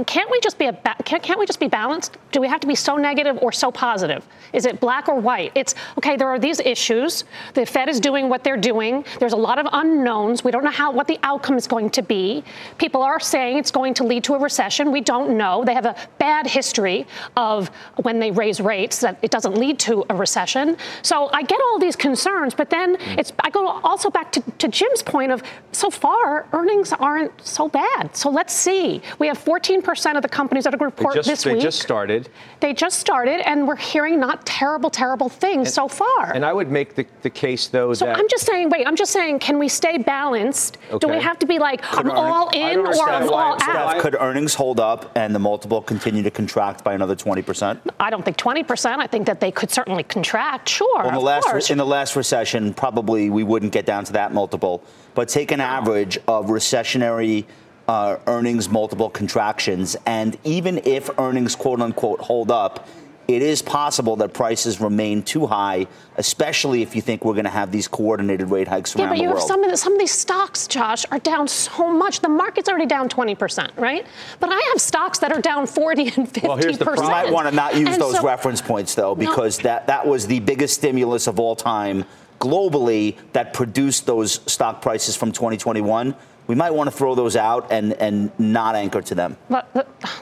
can't 0.06 0.30
we 0.30 0.40
just 0.42 0.58
be 0.58 0.66
a 0.66 0.74
can't 1.06 1.40
we 1.40 1.46
just 1.46 1.60
be 1.60 1.68
balanced? 1.68 2.18
Do 2.32 2.42
we 2.42 2.48
have 2.48 2.60
to 2.60 2.68
be 2.68 2.76
so 2.76 2.98
negative 2.98 3.38
or 3.42 3.52
so 3.52 3.72
positive? 3.72 4.26
Is 4.52 4.66
it 4.66 4.80
black 4.80 5.08
or 5.08 5.20
white? 5.20 5.52
It's 5.56 5.74
okay. 5.98 6.18
There 6.18 6.28
are 6.28 6.40
these 6.40 6.60
issues. 6.60 7.24
The 7.54 7.66
Fed 7.66 7.88
is 7.88 8.00
doing 8.00 8.28
what 8.28 8.44
they're 8.44 8.58
doing. 8.58 9.06
There's 9.20 9.34
a 9.34 9.38
lot 9.38 9.60
of 9.60 9.68
unknowns. 9.72 10.44
We 10.44 10.52
don't 10.52 10.64
know 10.64 10.72
how 10.72 10.92
what 10.92 11.08
the 11.08 11.18
outcome 11.24 11.58
is 11.58 11.66
going 11.66 11.92
to 11.92 12.02
be. 12.02 12.44
People 12.78 13.02
are 13.02 13.20
saying 13.20 13.58
it's 13.58 13.72
going 13.72 13.94
to 13.96 14.04
lead 14.04 14.24
to 14.26 14.34
a 14.34 14.40
recession. 14.40 14.92
We 14.92 15.02
don't 15.02 15.38
know. 15.38 15.64
They 15.64 15.74
have 15.74 15.86
a 15.86 15.96
bad 16.18 16.46
history 16.46 17.08
of 17.38 17.70
when 18.02 18.20
they 18.20 18.32
raise 18.32 18.60
rates 18.60 19.00
that 19.00 19.18
it 19.22 19.32
doesn't 19.32 19.56
lead 19.56 19.80
to 19.80 20.06
a 20.10 20.16
recession. 20.16 20.78
So 21.04 21.30
I 21.32 21.42
get 21.44 21.60
all 21.62 21.80
these 21.80 21.96
concerns, 21.96 22.54
but 22.54 22.70
then 22.70 22.98
mm. 22.98 23.18
it's 23.18 23.32
I 23.40 23.50
go 23.50 23.68
also 23.68 24.10
back 24.10 24.32
to, 24.34 24.42
to 24.42 24.68
Jim's 24.68 25.02
point 25.02 25.32
of 25.32 25.42
so 25.72 25.90
far 25.90 26.48
earnings 26.52 26.92
aren't 26.94 27.32
so 27.42 27.70
bad. 27.70 28.16
So 28.16 28.30
let's 28.30 28.54
see. 28.54 29.02
We 29.20 29.28
have 29.28 29.38
14% 29.54 30.16
of 30.16 30.22
the 30.22 30.30
companies 30.30 30.64
that 30.64 30.74
are 30.74 30.78
going 30.78 30.92
to 30.92 30.96
report 30.96 31.16
just, 31.16 31.30
this 31.30 31.44
they 31.44 31.52
week. 31.52 31.60
They 31.60 31.66
just 31.66 31.82
started. 31.82 32.30
They 32.60 32.74
just 32.74 33.00
started, 33.00 33.48
and 33.48 33.68
we're 33.68 33.76
hearing 33.76 34.20
not 34.20 34.46
terrible, 34.46 34.90
terrible 34.90 35.30
things 35.30 35.68
and, 35.68 35.74
so 35.74 35.88
far. 35.88 36.34
And 36.34 36.44
I 36.44 36.54
would 36.54 36.72
make 36.72 36.96
the, 36.96 37.06
the 37.22 37.30
case, 37.30 37.68
though, 37.68 37.94
so 37.94 38.06
that. 38.06 38.18
I'm 38.18 38.28
just 38.30 38.46
saying, 38.46 38.70
wait, 38.70 38.88
I'm 38.88 38.96
just 38.96 39.12
saying, 39.12 39.40
can 39.40 39.60
we 39.60 39.68
stay 39.68 39.98
balanced? 39.98 40.78
Okay. 40.90 40.98
Do 41.00 41.08
we 41.08 41.22
have 41.22 41.38
to 41.40 41.46
be 41.46 41.60
like, 41.60 41.82
could 41.84 42.08
I'm 42.08 42.12
earnings, 42.12 42.20
all 42.20 42.50
in 42.50 42.80
or 42.80 43.10
I'm 43.10 43.30
all 43.30 43.58
out? 43.62 44.00
Could 44.00 44.16
earnings 44.16 44.56
hold 44.56 44.80
up 44.80 45.12
and 45.16 45.36
the 45.36 45.40
multiple 45.40 45.82
continue 45.82 46.24
to 46.24 46.32
contract 46.32 46.84
by 46.84 46.94
another 46.94 47.16
20%? 47.16 47.80
I 48.00 48.10
don't 48.10 48.26
think 48.26 48.38
20%. 48.38 48.98
I 48.98 49.08
think 49.08 49.28
that 49.28 49.40
they 49.40 49.52
could 49.52 49.70
certainly 49.70 50.04
contract, 50.04 50.70
sure. 50.70 50.88
Well, 50.98 51.10
in, 51.10 51.14
the 51.14 51.20
last, 51.20 51.70
in 51.70 51.78
the 51.78 51.86
last 51.86 52.16
recession, 52.16 52.74
probably 52.74 53.30
we 53.30 53.44
wouldn't 53.44 53.72
get 53.72 53.86
down 53.86 54.04
to 54.06 54.14
that 54.14 54.34
multiple. 54.34 54.84
But 55.16 55.30
take 55.30 55.52
an 55.52 55.62
average 55.62 56.18
of 56.28 56.48
recessionary 56.48 57.46
uh, 57.94 58.18
earnings 58.26 58.70
multiple 58.70 59.08
contractions. 59.08 59.96
And 60.08 60.36
even 60.44 60.80
if 60.84 61.12
earnings, 61.20 61.56
quote 61.56 61.80
unquote, 61.80 62.20
hold 62.22 62.50
up, 62.50 62.88
it 63.28 63.44
is 63.44 63.62
possible 63.62 64.16
that 64.16 64.34
prices 64.34 64.82
remain 64.82 65.22
too 65.22 65.46
high, 65.46 65.86
especially 66.18 66.82
if 66.82 66.96
you 66.96 67.04
think 67.04 67.24
we're 67.24 67.36
going 67.36 67.46
to 67.46 67.52
have 67.52 67.72
these 67.72 67.88
coordinated 67.88 68.50
rate 68.50 68.68
hikes 68.68 68.96
yeah, 68.96 69.04
around 69.04 69.18
the 69.18 69.22
world. 69.22 69.22
Yeah, 69.22 69.28
but 69.28 69.36
you 69.36 69.40
have 69.40 69.48
some 69.48 69.64
of 69.64 69.70
the, 69.70 69.78
some 69.78 69.94
of 69.94 70.00
these 70.00 70.12
stocks, 70.12 70.66
Josh, 70.68 71.06
are 71.12 71.20
down 71.20 71.48
so 71.48 71.94
much. 71.94 72.20
The 72.20 72.30
market's 72.30 72.68
already 72.68 72.88
down 72.88 73.10
20%, 73.10 73.78
right? 73.78 74.08
But 74.40 74.50
I 74.52 74.60
have 74.72 74.82
stocks 74.82 75.20
that 75.20 75.32
are 75.32 75.40
down 75.40 75.68
40 75.68 76.02
and 76.02 76.28
50%. 76.28 76.44
Well, 76.44 76.58
here's 76.58 76.80
the 76.80 76.86
problem. 76.86 77.06
You 77.06 77.12
might 77.12 77.32
want 77.32 77.48
to 77.48 77.56
not 77.56 77.78
use 77.78 77.90
and 77.90 78.02
those 78.02 78.16
so, 78.16 78.26
reference 78.26 78.62
points, 78.62 78.96
though, 78.96 79.14
because 79.14 79.60
no. 79.60 79.64
that, 79.66 79.86
that 79.88 80.08
was 80.08 80.26
the 80.26 80.40
biggest 80.40 80.74
stimulus 80.74 81.28
of 81.28 81.40
all 81.40 81.56
time 81.56 82.06
globally 82.40 83.18
that 83.34 83.54
produced 83.54 84.08
those 84.08 84.42
stock 84.52 84.82
prices 84.82 85.16
from 85.16 85.32
2021 85.32 86.16
we 86.48 86.56
might 86.56 86.72
want 86.72 86.90
to 86.90 86.96
throw 86.96 87.16
those 87.16 87.36
out 87.36 87.72
and, 87.72 87.94
and 87.94 88.32
not 88.40 88.76
anchor 88.76 89.02
to 89.02 89.16
them. 89.16 89.38
But, 89.50 89.68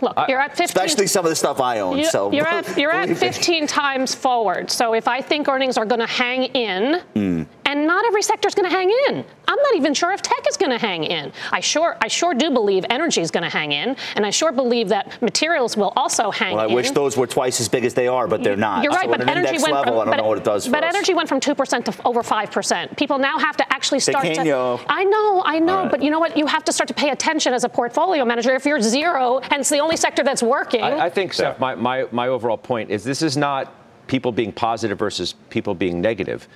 look, 0.02 0.18
you're 0.28 0.40
at 0.40 0.52
15. 0.52 0.66
Especially 0.66 1.08
some 1.08 1.26
of 1.26 1.30
the 1.30 1.36
stuff 1.36 1.60
I 1.60 1.80
own. 1.80 1.98
You, 1.98 2.06
so 2.06 2.32
you're 2.32 2.48
at, 2.48 2.78
you're 2.78 2.92
at 2.92 3.16
15 3.18 3.68
times 3.68 4.14
forward. 4.14 4.70
So 4.70 4.94
if 4.94 5.08
I 5.08 5.22
think 5.22 5.48
earnings 5.48 5.78
are 5.78 5.86
going 5.86 6.02
to 6.02 6.08
hang 6.08 6.44
in, 6.44 7.02
mm. 7.16 7.48
And 7.72 7.88
not 7.88 8.06
every 8.06 8.22
sector 8.22 8.50
is 8.50 8.54
going 8.54 8.70
to 8.70 8.76
hang 8.76 8.90
in. 9.08 9.24
I'm 9.48 9.62
not 9.62 9.76
even 9.76 9.94
sure 9.94 10.12
if 10.12 10.22
tech 10.22 10.46
is 10.50 10.58
going 10.58 10.72
to 10.72 10.78
hang 10.78 11.06
in. 11.06 11.32
I 11.52 11.62
sure 11.62 11.98
I 12.02 12.10
sure 12.10 12.34
do 12.34 12.52
believe 12.52 12.86
energy 12.90 13.22
is 13.22 13.32
going 13.32 13.44
to 13.44 13.50
hang 13.50 13.72
in, 13.72 13.96
and 14.16 14.26
I 14.26 14.30
sure 14.30 14.52
believe 14.52 14.90
that 14.90 15.22
materials 15.22 15.78
will 15.78 15.94
also 15.96 16.32
hang 16.32 16.56
well, 16.56 16.64
I 16.64 16.66
in. 16.66 16.72
I 16.72 16.76
wish 16.76 16.92
those 16.92 17.16
were 17.16 17.28
twice 17.28 17.62
as 17.62 17.70
big 17.70 17.86
as 17.86 17.94
they 17.94 18.08
are, 18.08 18.28
but 18.28 18.44
they're 18.44 18.58
not. 18.58 18.84
You're 18.84 18.92
right, 18.92 19.10
so 19.10 19.18
but 19.18 19.28
energy 19.28 19.58
went 19.58 19.74
level, 19.74 19.84
from, 19.84 19.94
I 19.94 19.96
don't 19.96 20.06
but, 20.12 20.18
know 20.18 20.28
what 20.28 20.38
it 20.38 20.44
does 20.44 20.68
But 20.68 20.84
us. 20.84 20.94
energy 20.94 21.14
went 21.14 21.30
from 21.30 21.40
2% 21.40 21.86
to 21.86 22.06
over 22.06 22.22
5%. 22.22 22.98
People 22.98 23.18
now 23.18 23.40
have 23.40 23.56
to 23.58 23.74
actually 23.74 24.02
start 24.02 24.26
Pequeño. 24.26 24.78
to 24.80 24.86
I 24.90 25.06
know, 25.06 25.42
I 25.46 25.60
know, 25.60 25.84
right. 25.84 25.92
but 25.92 26.04
you 26.04 26.12
know 26.12 26.20
what? 26.20 26.38
You 26.38 26.48
have 26.48 26.66
to 26.66 26.74
start 26.74 26.90
to 26.90 26.94
pay 26.94 27.10
attention 27.10 27.54
as 27.54 27.64
a 27.64 27.70
portfolio 27.70 28.26
manager. 28.26 28.54
If 28.54 28.66
you're 28.66 28.82
zero 28.82 29.40
and 29.40 29.62
it's 29.62 29.70
the 29.70 29.80
only 29.80 29.96
sector 29.96 30.24
that's 30.24 30.44
working. 30.44 30.84
I, 30.84 31.06
I 31.06 31.10
think, 31.10 31.34
Steph, 31.34 31.60
my, 31.60 31.76
my, 31.76 32.06
my 32.12 32.28
overall 32.28 32.58
point 32.58 32.90
is 32.92 33.04
this 33.04 33.22
is 33.22 33.38
not 33.38 33.74
people 34.08 34.32
being 34.34 34.52
positive 34.52 35.00
versus 35.00 35.36
people 35.50 35.74
being 35.74 36.02
negative. 36.02 36.48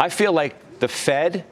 I 0.00 0.08
feel 0.08 0.32
like 0.32 0.78
the 0.78 0.88
Fed 0.88 1.44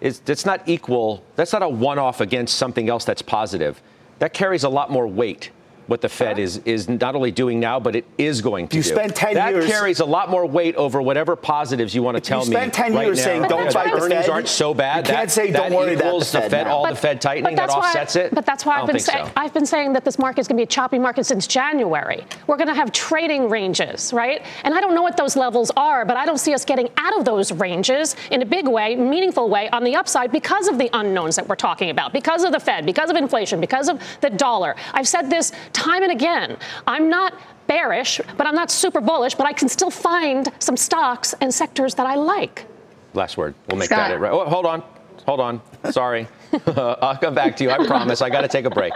is 0.00 0.20
that's 0.20 0.44
not 0.44 0.68
equal. 0.68 1.24
That's 1.36 1.52
not 1.52 1.62
a 1.62 1.68
one-off 1.68 2.20
against 2.20 2.56
something 2.56 2.88
else 2.88 3.04
that's 3.04 3.22
positive. 3.22 3.80
That 4.18 4.32
carries 4.32 4.64
a 4.64 4.68
lot 4.68 4.90
more 4.90 5.06
weight 5.06 5.50
what 5.86 6.00
the 6.00 6.08
Fed 6.08 6.38
is 6.38 6.58
is 6.64 6.88
not 6.88 7.14
only 7.14 7.30
doing 7.30 7.60
now, 7.60 7.78
but 7.78 7.96
it 7.96 8.04
is 8.18 8.40
going 8.40 8.68
to 8.68 8.76
you 8.76 8.82
do. 8.82 8.88
spend 8.88 9.14
10 9.14 9.34
that 9.34 9.52
years. 9.52 9.66
That 9.66 9.70
carries 9.70 10.00
a 10.00 10.04
lot 10.04 10.30
more 10.30 10.46
weight 10.46 10.76
over 10.76 11.02
whatever 11.02 11.36
positives 11.36 11.94
you 11.94 12.02
want 12.02 12.16
to 12.16 12.20
tell 12.20 12.40
me. 12.40 12.46
you 12.46 12.52
spend 12.52 12.72
10 12.72 12.94
right 12.94 13.06
years 13.06 13.18
now. 13.18 13.24
saying 13.24 13.42
don't 13.42 13.72
fight 13.72 13.92
the 13.92 14.00
earnings 14.00 14.26
Fed. 14.26 14.30
aren't 14.30 14.48
so 14.48 14.72
bad. 14.74 15.06
You 15.06 15.14
can't 15.14 15.28
that, 15.28 15.30
say 15.30 15.50
don't 15.50 15.70
that 15.70 15.76
worry 15.76 15.94
equals 15.94 16.30
about 16.30 16.44
the 16.44 16.50
Fed. 16.50 16.50
Fed 16.50 16.66
all 16.66 16.84
but, 16.84 16.90
the 16.90 16.96
Fed 16.96 17.20
tightening 17.20 17.56
that 17.56 17.70
offsets 17.70 18.14
why, 18.14 18.22
it. 18.22 18.34
But 18.34 18.46
that's 18.46 18.64
why 18.64 18.80
I've 18.80 18.86
been 18.86 18.98
saying 18.98 19.26
so. 19.26 19.32
I've 19.36 19.54
been 19.54 19.66
saying 19.66 19.92
that 19.92 20.04
this 20.04 20.18
market 20.18 20.40
is 20.40 20.48
going 20.48 20.56
to 20.56 20.60
be 20.60 20.64
a 20.64 20.66
choppy 20.66 20.98
market 20.98 21.24
since 21.26 21.46
January. 21.46 22.24
We're 22.46 22.56
going 22.56 22.68
to 22.68 22.74
have 22.74 22.92
trading 22.92 23.48
ranges, 23.50 24.12
right? 24.12 24.44
And 24.62 24.74
I 24.74 24.80
don't 24.80 24.94
know 24.94 25.02
what 25.02 25.16
those 25.16 25.36
levels 25.36 25.70
are, 25.76 26.04
but 26.04 26.16
I 26.16 26.24
don't 26.24 26.38
see 26.38 26.54
us 26.54 26.64
getting 26.64 26.88
out 26.96 27.18
of 27.18 27.24
those 27.24 27.52
ranges 27.52 28.16
in 28.30 28.42
a 28.42 28.46
big 28.46 28.66
way, 28.66 28.96
meaningful 28.96 29.48
way 29.48 29.68
on 29.70 29.84
the 29.84 29.96
upside 29.96 30.32
because 30.32 30.68
of 30.68 30.78
the 30.78 30.88
unknowns 30.92 31.36
that 31.36 31.48
we're 31.48 31.56
talking 31.56 31.90
about, 31.90 32.12
because 32.12 32.44
of 32.44 32.52
the 32.52 32.60
Fed, 32.60 32.86
because 32.86 33.10
of 33.10 33.16
inflation, 33.16 33.60
because 33.60 33.88
of 33.88 34.02
the 34.20 34.30
dollar. 34.30 34.76
I've 34.92 35.08
said 35.08 35.28
this 35.28 35.52
time 35.74 36.02
and 36.02 36.12
again. 36.12 36.56
I'm 36.86 37.10
not 37.10 37.34
bearish, 37.66 38.20
but 38.36 38.46
I'm 38.46 38.54
not 38.54 38.70
super 38.70 39.00
bullish, 39.00 39.34
but 39.34 39.46
I 39.46 39.52
can 39.52 39.68
still 39.68 39.90
find 39.90 40.48
some 40.58 40.76
stocks 40.76 41.34
and 41.40 41.52
sectors 41.52 41.94
that 41.96 42.06
I 42.06 42.14
like. 42.14 42.66
Last 43.12 43.36
word. 43.36 43.54
We'll 43.68 43.78
make 43.78 43.86
Scott. 43.88 44.08
that 44.08 44.14
it 44.14 44.18
right. 44.18 44.32
Oh, 44.32 44.44
hold 44.46 44.66
on. 44.66 44.82
Hold 45.26 45.40
on. 45.40 45.60
Sorry. 45.90 46.26
I'll 46.66 47.16
come 47.16 47.34
back 47.34 47.56
to 47.58 47.64
you. 47.64 47.70
I 47.70 47.86
promise. 47.86 48.22
I 48.22 48.30
got 48.30 48.42
to 48.42 48.48
take 48.48 48.64
a 48.64 48.70
break. 48.70 48.92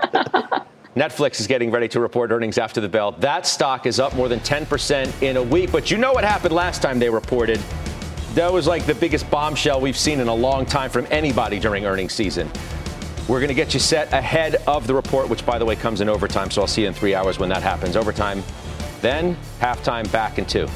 Netflix 0.96 1.38
is 1.40 1.46
getting 1.46 1.70
ready 1.70 1.86
to 1.88 2.00
report 2.00 2.32
earnings 2.32 2.58
after 2.58 2.80
the 2.80 2.88
bell. 2.88 3.12
That 3.12 3.46
stock 3.46 3.86
is 3.86 4.00
up 4.00 4.14
more 4.14 4.28
than 4.28 4.40
10% 4.40 5.22
in 5.22 5.36
a 5.36 5.42
week. 5.42 5.70
But 5.70 5.90
you 5.90 5.96
know 5.96 6.12
what 6.12 6.24
happened 6.24 6.54
last 6.54 6.82
time 6.82 6.98
they 6.98 7.08
reported? 7.10 7.60
That 8.34 8.52
was 8.52 8.66
like 8.66 8.84
the 8.84 8.94
biggest 8.94 9.30
bombshell 9.30 9.80
we've 9.80 9.96
seen 9.96 10.20
in 10.20 10.28
a 10.28 10.34
long 10.34 10.66
time 10.66 10.90
from 10.90 11.06
anybody 11.10 11.58
during 11.58 11.86
earnings 11.86 12.12
season. 12.12 12.50
We're 13.28 13.40
going 13.40 13.48
to 13.48 13.54
get 13.54 13.74
you 13.74 13.80
set 13.80 14.10
ahead 14.14 14.56
of 14.66 14.86
the 14.86 14.94
report, 14.94 15.28
which, 15.28 15.44
by 15.44 15.58
the 15.58 15.66
way, 15.66 15.76
comes 15.76 16.00
in 16.00 16.08
overtime. 16.08 16.50
So 16.50 16.62
I'll 16.62 16.66
see 16.66 16.82
you 16.82 16.88
in 16.88 16.94
three 16.94 17.14
hours 17.14 17.38
when 17.38 17.50
that 17.50 17.62
happens. 17.62 17.94
Overtime, 17.94 18.42
then 19.02 19.36
halftime 19.60 20.10
back 20.10 20.38
in 20.38 20.46
two. 20.46 20.66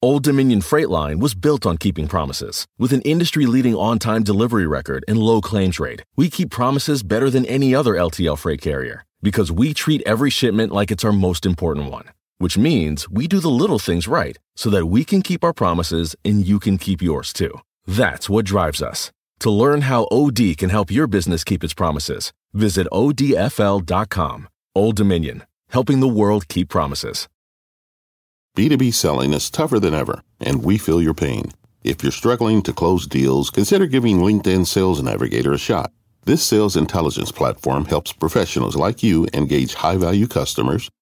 Old 0.00 0.22
Dominion 0.22 0.62
Freight 0.62 0.88
Line 0.88 1.18
was 1.18 1.34
built 1.34 1.66
on 1.66 1.76
keeping 1.76 2.08
promises. 2.08 2.66
With 2.78 2.92
an 2.92 3.02
industry 3.02 3.44
leading 3.44 3.74
on 3.74 3.98
time 3.98 4.22
delivery 4.22 4.66
record 4.66 5.04
and 5.08 5.18
low 5.18 5.40
claims 5.42 5.78
rate, 5.78 6.04
we 6.16 6.30
keep 6.30 6.50
promises 6.50 7.02
better 7.02 7.28
than 7.28 7.44
any 7.44 7.74
other 7.74 7.94
LTL 7.94 8.38
freight 8.38 8.62
carrier 8.62 9.04
because 9.20 9.52
we 9.52 9.74
treat 9.74 10.00
every 10.06 10.30
shipment 10.30 10.72
like 10.72 10.90
it's 10.90 11.04
our 11.04 11.12
most 11.12 11.44
important 11.44 11.90
one 11.90 12.04
which 12.38 12.56
means 12.56 13.08
we 13.10 13.28
do 13.28 13.40
the 13.40 13.50
little 13.50 13.78
things 13.78 14.08
right 14.08 14.38
so 14.56 14.70
that 14.70 14.86
we 14.86 15.04
can 15.04 15.22
keep 15.22 15.44
our 15.44 15.52
promises 15.52 16.16
and 16.24 16.46
you 16.46 16.58
can 16.58 16.78
keep 16.78 17.02
yours 17.02 17.32
too. 17.32 17.60
That's 17.86 18.28
what 18.28 18.44
drives 18.44 18.80
us. 18.80 19.12
To 19.40 19.50
learn 19.50 19.82
how 19.82 20.08
OD 20.10 20.56
can 20.56 20.70
help 20.70 20.90
your 20.90 21.06
business 21.06 21.44
keep 21.44 21.62
its 21.62 21.74
promises, 21.74 22.32
visit 22.52 22.86
odfl.com. 22.92 24.48
Old 24.74 24.96
Dominion, 24.96 25.44
helping 25.70 26.00
the 26.00 26.08
world 26.08 26.48
keep 26.48 26.68
promises. 26.68 27.28
B2B 28.56 28.92
selling 28.94 29.32
is 29.32 29.50
tougher 29.50 29.78
than 29.78 29.94
ever, 29.94 30.22
and 30.40 30.64
we 30.64 30.78
feel 30.78 31.00
your 31.00 31.14
pain. 31.14 31.52
If 31.84 32.02
you're 32.02 32.10
struggling 32.10 32.62
to 32.62 32.72
close 32.72 33.06
deals, 33.06 33.50
consider 33.50 33.86
giving 33.86 34.18
LinkedIn 34.18 34.66
Sales 34.66 35.00
Navigator 35.00 35.52
a 35.52 35.58
shot. 35.58 35.92
This 36.24 36.44
sales 36.44 36.76
intelligence 36.76 37.30
platform 37.30 37.84
helps 37.84 38.12
professionals 38.12 38.76
like 38.76 39.02
you 39.02 39.28
engage 39.32 39.74
high 39.74 39.96
value 39.96 40.26
customers 40.26 40.90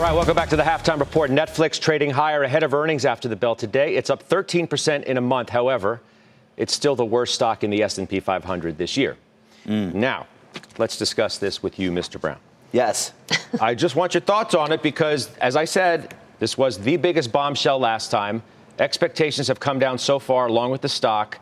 All 0.00 0.06
right, 0.06 0.14
welcome 0.14 0.34
back 0.34 0.48
to 0.48 0.56
the 0.56 0.62
halftime 0.62 0.98
report. 0.98 1.30
Netflix 1.30 1.78
trading 1.78 2.08
higher 2.08 2.42
ahead 2.42 2.62
of 2.62 2.72
earnings 2.72 3.04
after 3.04 3.28
the 3.28 3.36
bell 3.36 3.54
today. 3.54 3.96
It's 3.96 4.08
up 4.08 4.26
13% 4.26 5.02
in 5.02 5.18
a 5.18 5.20
month. 5.20 5.50
However, 5.50 6.00
it's 6.56 6.72
still 6.72 6.96
the 6.96 7.04
worst 7.04 7.34
stock 7.34 7.64
in 7.64 7.68
the 7.68 7.82
S&P 7.82 8.18
500 8.18 8.78
this 8.78 8.96
year. 8.96 9.18
Mm. 9.66 9.92
Now, 9.92 10.26
let's 10.78 10.96
discuss 10.96 11.36
this 11.36 11.62
with 11.62 11.78
you, 11.78 11.90
Mr. 11.90 12.18
Brown. 12.18 12.38
Yes. 12.72 13.12
I 13.60 13.74
just 13.74 13.94
want 13.94 14.14
your 14.14 14.22
thoughts 14.22 14.54
on 14.54 14.72
it 14.72 14.82
because, 14.82 15.36
as 15.36 15.54
I 15.54 15.66
said, 15.66 16.16
this 16.38 16.56
was 16.56 16.78
the 16.78 16.96
biggest 16.96 17.30
bombshell 17.30 17.78
last 17.78 18.10
time. 18.10 18.42
Expectations 18.78 19.48
have 19.48 19.60
come 19.60 19.78
down 19.78 19.98
so 19.98 20.18
far, 20.18 20.46
along 20.46 20.70
with 20.70 20.80
the 20.80 20.88
stock. 20.88 21.38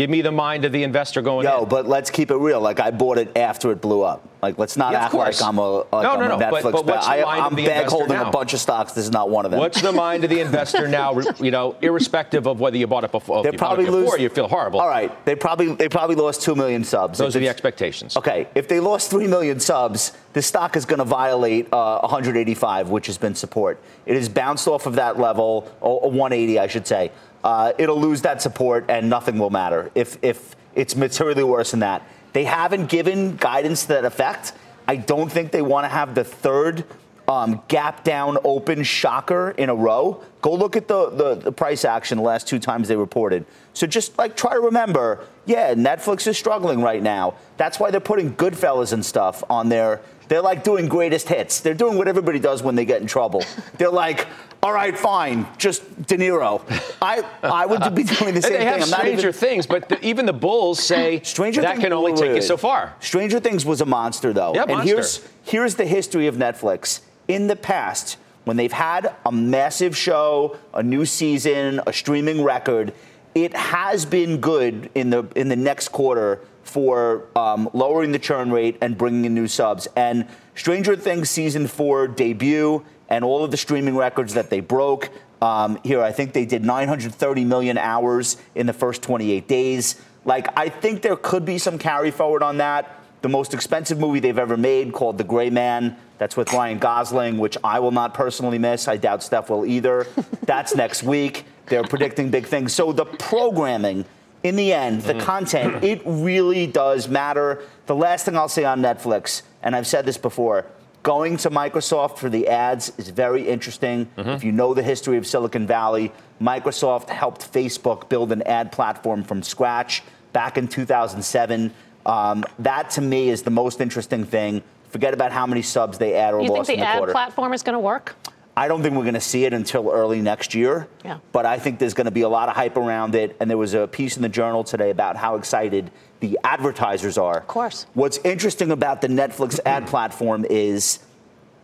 Give 0.00 0.08
me 0.08 0.22
the 0.22 0.32
mind 0.32 0.64
of 0.64 0.72
the 0.72 0.82
investor 0.82 1.20
going 1.20 1.44
Yo, 1.44 1.64
in. 1.64 1.68
but 1.68 1.86
let's 1.86 2.10
keep 2.10 2.30
it 2.30 2.36
real. 2.36 2.58
Like 2.58 2.80
I 2.80 2.90
bought 2.90 3.18
it 3.18 3.36
after 3.36 3.70
it 3.70 3.82
blew 3.82 4.00
up. 4.00 4.26
Like 4.40 4.56
let's 4.58 4.78
not 4.78 4.92
Yeah, 4.92 5.04
act 5.04 5.12
like. 5.12 5.42
I'm 5.42 5.58
a, 5.58 5.70
like 5.80 5.92
No, 5.92 5.98
I'm 5.98 6.18
no, 6.20 6.24
a 6.24 6.28
no, 6.28 6.38
but- 6.38 6.52
Netflix. 6.54 6.62
but 6.72 6.86
what's 6.86 7.06
the 7.06 7.12
I, 7.12 7.22
mind 7.22 7.40
of 7.40 7.46
I'm 7.52 7.54
the 7.54 7.66
bag 7.66 7.86
holding 7.88 8.08
now? 8.16 8.28
a 8.30 8.32
bunch 8.32 8.54
of 8.54 8.60
stocks. 8.60 8.92
This 8.92 9.04
is 9.04 9.10
not 9.10 9.28
one 9.28 9.44
of 9.44 9.50
them. 9.50 9.60
What's 9.60 9.82
the 9.82 9.92
mind 9.92 10.24
of 10.24 10.30
the 10.30 10.40
investor 10.40 10.88
now? 10.88 11.20
You 11.38 11.50
know, 11.50 11.76
irrespective 11.82 12.46
of 12.46 12.60
whether 12.60 12.78
you 12.78 12.86
bought 12.86 13.04
it 13.04 13.12
before, 13.12 13.42
They 13.42 13.50
if 13.50 13.52
you 13.54 13.58
bought 13.58 13.66
probably 13.76 13.84
before, 13.84 14.00
lose. 14.12 14.20
you 14.20 14.30
feel 14.30 14.48
horrible. 14.48 14.80
All 14.80 14.88
right, 14.88 15.12
they 15.26 15.34
probably 15.34 15.74
they 15.74 15.90
probably 15.90 16.16
lost 16.16 16.40
two 16.40 16.54
million 16.54 16.82
subs. 16.82 17.18
Those 17.18 17.34
If 17.36 17.40
are 17.40 17.44
the 17.44 17.48
expectations. 17.50 18.16
Okay, 18.16 18.46
if 18.54 18.68
they 18.68 18.80
lost 18.80 19.10
3 19.10 19.26
million 19.26 19.60
subs, 19.60 20.12
the 20.32 20.40
stock 20.40 20.76
is 20.76 20.86
going 20.86 21.00
to 21.00 21.04
violate 21.04 21.70
uh, 21.74 21.98
185, 22.00 22.88
which 22.88 23.06
has 23.06 23.18
been 23.18 23.34
support. 23.34 23.78
It 24.06 24.14
has 24.16 24.30
bounced 24.30 24.66
off 24.66 24.86
of 24.86 24.94
that 24.94 25.18
level, 25.18 25.70
or 25.82 26.10
180, 26.10 26.58
I 26.58 26.66
should 26.68 26.86
say. 26.86 27.10
Uh, 27.42 27.72
it'll 27.78 28.00
lose 28.00 28.22
that 28.22 28.42
support, 28.42 28.84
and 28.88 29.08
nothing 29.08 29.38
will 29.38 29.50
matter 29.50 29.90
if, 29.94 30.18
if 30.22 30.56
it's 30.74 30.94
materially 30.94 31.42
worse 31.42 31.70
than 31.70 31.80
that. 31.80 32.02
They 32.32 32.44
haven't 32.44 32.88
given 32.88 33.36
guidance 33.36 33.82
to 33.82 33.88
that 33.88 34.04
effect. 34.04 34.52
I 34.86 34.96
don't 34.96 35.30
think 35.30 35.52
they 35.52 35.62
want 35.62 35.84
to 35.84 35.88
have 35.88 36.14
the 36.14 36.24
third 36.24 36.84
um, 37.28 37.62
gap 37.68 38.04
down 38.04 38.38
open 38.44 38.82
shocker 38.82 39.50
in 39.50 39.68
a 39.68 39.74
row. 39.74 40.22
Go 40.42 40.54
look 40.54 40.76
at 40.76 40.88
the, 40.88 41.10
the, 41.10 41.34
the 41.34 41.52
price 41.52 41.84
action 41.84 42.16
the 42.18 42.24
last 42.24 42.48
two 42.48 42.58
times 42.58 42.88
they 42.88 42.96
reported. 42.96 43.44
So 43.74 43.86
just 43.86 44.16
like 44.16 44.36
try 44.36 44.54
to 44.54 44.60
remember, 44.60 45.26
yeah, 45.46 45.74
Netflix 45.74 46.26
is 46.26 46.38
struggling 46.38 46.80
right 46.82 47.02
now. 47.02 47.34
That's 47.58 47.78
why 47.78 47.90
they're 47.90 48.00
putting 48.00 48.34
Goodfellas 48.34 48.92
and 48.92 49.04
stuff 49.04 49.44
on 49.50 49.68
there. 49.68 50.00
They're 50.28 50.40
like 50.40 50.62
doing 50.64 50.88
greatest 50.88 51.28
hits. 51.28 51.60
They're 51.60 51.74
doing 51.74 51.98
what 51.98 52.06
everybody 52.08 52.38
does 52.38 52.62
when 52.62 52.74
they 52.76 52.84
get 52.84 53.00
in 53.00 53.08
trouble. 53.08 53.42
They're 53.78 53.90
like, 53.90 54.28
all 54.62 54.72
right, 54.72 54.96
fine, 54.96 55.44
just 55.58 55.82
De 56.06 56.16
Niro. 56.16 56.62
I 57.02 57.24
I 57.42 57.66
would 57.66 57.94
be 57.96 58.04
doing 58.04 58.34
the 58.34 58.42
same 58.42 58.52
they 58.52 58.58
thing. 58.58 58.66
have 58.68 58.82
I'm 58.82 58.86
Stranger 58.86 59.28
even, 59.30 59.32
Things, 59.32 59.66
but 59.66 59.88
the, 59.88 60.06
even 60.06 60.26
the 60.26 60.32
Bulls 60.32 60.78
say 60.80 61.20
Stranger 61.24 61.62
that 61.62 61.72
Things- 61.72 61.82
can 61.84 61.92
only 61.92 62.12
take 62.12 62.36
you 62.36 62.42
so 62.42 62.56
far. 62.56 62.94
Stranger 63.00 63.40
Things 63.40 63.64
was 63.64 63.80
a 63.80 63.86
monster, 63.86 64.32
though. 64.32 64.54
Yeah, 64.54 64.62
and 64.62 64.70
monster. 64.72 64.94
here's 64.94 65.28
here's 65.42 65.74
the 65.74 65.86
history 65.86 66.28
of 66.28 66.36
Netflix. 66.36 67.00
In 67.26 67.48
the 67.48 67.56
past, 67.56 68.16
when 68.44 68.56
they've 68.56 68.72
had 68.72 69.14
a 69.24 69.32
massive 69.32 69.96
show, 69.96 70.56
a 70.72 70.82
new 70.82 71.04
season, 71.04 71.80
a 71.86 71.92
streaming 71.92 72.42
record, 72.42 72.92
it 73.34 73.54
has 73.54 74.04
been 74.04 74.40
good 74.40 74.90
in 74.94 75.10
the 75.10 75.24
in 75.36 75.48
the 75.48 75.56
next 75.56 75.88
quarter 75.88 76.40
for 76.62 77.26
um, 77.36 77.68
lowering 77.72 78.12
the 78.12 78.18
churn 78.18 78.50
rate 78.50 78.76
and 78.80 78.96
bringing 78.96 79.24
in 79.24 79.34
new 79.34 79.48
subs. 79.48 79.88
And 79.96 80.26
Stranger 80.54 80.96
Things 80.96 81.30
season 81.30 81.66
four 81.66 82.06
debut 82.06 82.84
and 83.08 83.24
all 83.24 83.44
of 83.44 83.50
the 83.50 83.56
streaming 83.56 83.96
records 83.96 84.34
that 84.34 84.50
they 84.50 84.60
broke. 84.60 85.10
Um, 85.42 85.80
here, 85.82 86.02
I 86.02 86.12
think 86.12 86.32
they 86.32 86.44
did 86.44 86.64
930 86.64 87.44
million 87.44 87.78
hours 87.78 88.36
in 88.54 88.66
the 88.66 88.72
first 88.72 89.02
28 89.02 89.48
days. 89.48 90.00
Like, 90.24 90.46
I 90.56 90.68
think 90.68 91.02
there 91.02 91.16
could 91.16 91.44
be 91.44 91.58
some 91.58 91.78
carry 91.78 92.10
forward 92.10 92.42
on 92.42 92.58
that. 92.58 92.99
The 93.22 93.28
most 93.28 93.52
expensive 93.52 93.98
movie 93.98 94.20
they've 94.20 94.38
ever 94.38 94.56
made, 94.56 94.92
called 94.92 95.18
The 95.18 95.24
Gray 95.24 95.50
Man, 95.50 95.96
that's 96.18 96.36
with 96.36 96.52
Ryan 96.52 96.78
Gosling, 96.78 97.38
which 97.38 97.56
I 97.62 97.80
will 97.80 97.90
not 97.90 98.14
personally 98.14 98.58
miss. 98.58 98.88
I 98.88 98.96
doubt 98.96 99.22
Steph 99.22 99.50
will 99.50 99.66
either. 99.66 100.06
that's 100.46 100.74
next 100.74 101.02
week. 101.02 101.44
They're 101.66 101.84
predicting 101.84 102.30
big 102.30 102.46
things. 102.46 102.74
So 102.74 102.92
the 102.92 103.04
programming, 103.04 104.04
in 104.42 104.56
the 104.56 104.72
end, 104.72 105.02
the 105.02 105.14
mm. 105.14 105.20
content, 105.20 105.84
it 105.84 106.02
really 106.04 106.66
does 106.66 107.08
matter. 107.08 107.62
The 107.86 107.94
last 107.94 108.24
thing 108.24 108.36
I'll 108.36 108.48
say 108.48 108.64
on 108.64 108.80
Netflix, 108.80 109.42
and 109.62 109.76
I've 109.76 109.86
said 109.86 110.06
this 110.06 110.18
before, 110.18 110.66
going 111.02 111.36
to 111.38 111.50
Microsoft 111.50 112.18
for 112.18 112.28
the 112.28 112.48
ads 112.48 112.92
is 112.98 113.08
very 113.08 113.46
interesting. 113.48 114.06
Mm-hmm. 114.16 114.30
If 114.30 114.44
you 114.44 114.52
know 114.52 114.74
the 114.74 114.82
history 114.82 115.16
of 115.16 115.26
Silicon 115.26 115.66
Valley, 115.66 116.12
Microsoft 116.40 117.08
helped 117.08 117.52
Facebook 117.52 118.08
build 118.08 118.32
an 118.32 118.42
ad 118.42 118.72
platform 118.72 119.24
from 119.24 119.42
scratch 119.42 120.02
back 120.32 120.58
in 120.58 120.68
2007. 120.68 121.72
Um, 122.06 122.44
that 122.60 122.90
to 122.90 123.00
me 123.00 123.28
is 123.28 123.42
the 123.42 123.50
most 123.50 123.80
interesting 123.80 124.24
thing. 124.24 124.62
Forget 124.88 125.14
about 125.14 125.32
how 125.32 125.46
many 125.46 125.62
subs 125.62 125.98
they 125.98 126.14
add 126.14 126.34
or 126.34 126.40
You 126.40 126.48
think 126.48 126.58
lost 126.58 126.66
the 126.68 126.74
in 126.74 126.80
the 126.80 126.86
ad 126.86 127.08
platform 127.08 127.52
is 127.52 127.62
going 127.62 127.74
to 127.74 127.80
work? 127.80 128.16
I 128.56 128.68
don't 128.68 128.82
think 128.82 128.94
we're 128.96 129.02
going 129.02 129.14
to 129.14 129.20
see 129.20 129.44
it 129.44 129.52
until 129.52 129.90
early 129.90 130.20
next 130.20 130.54
year. 130.54 130.88
Yeah. 131.04 131.18
But 131.32 131.46
I 131.46 131.58
think 131.58 131.78
there's 131.78 131.94
going 131.94 132.06
to 132.06 132.10
be 132.10 132.22
a 132.22 132.28
lot 132.28 132.48
of 132.48 132.56
hype 132.56 132.76
around 132.76 133.14
it. 133.14 133.36
And 133.40 133.48
there 133.48 133.56
was 133.56 133.74
a 133.74 133.86
piece 133.86 134.16
in 134.16 134.22
the 134.22 134.28
journal 134.28 134.64
today 134.64 134.90
about 134.90 135.16
how 135.16 135.36
excited 135.36 135.90
the 136.18 136.38
advertisers 136.42 137.16
are. 137.16 137.38
Of 137.38 137.46
course. 137.46 137.86
What's 137.94 138.18
interesting 138.18 138.70
about 138.70 139.00
the 139.00 139.08
Netflix 139.08 139.60
ad 139.64 139.86
platform 139.86 140.44
is 140.50 140.98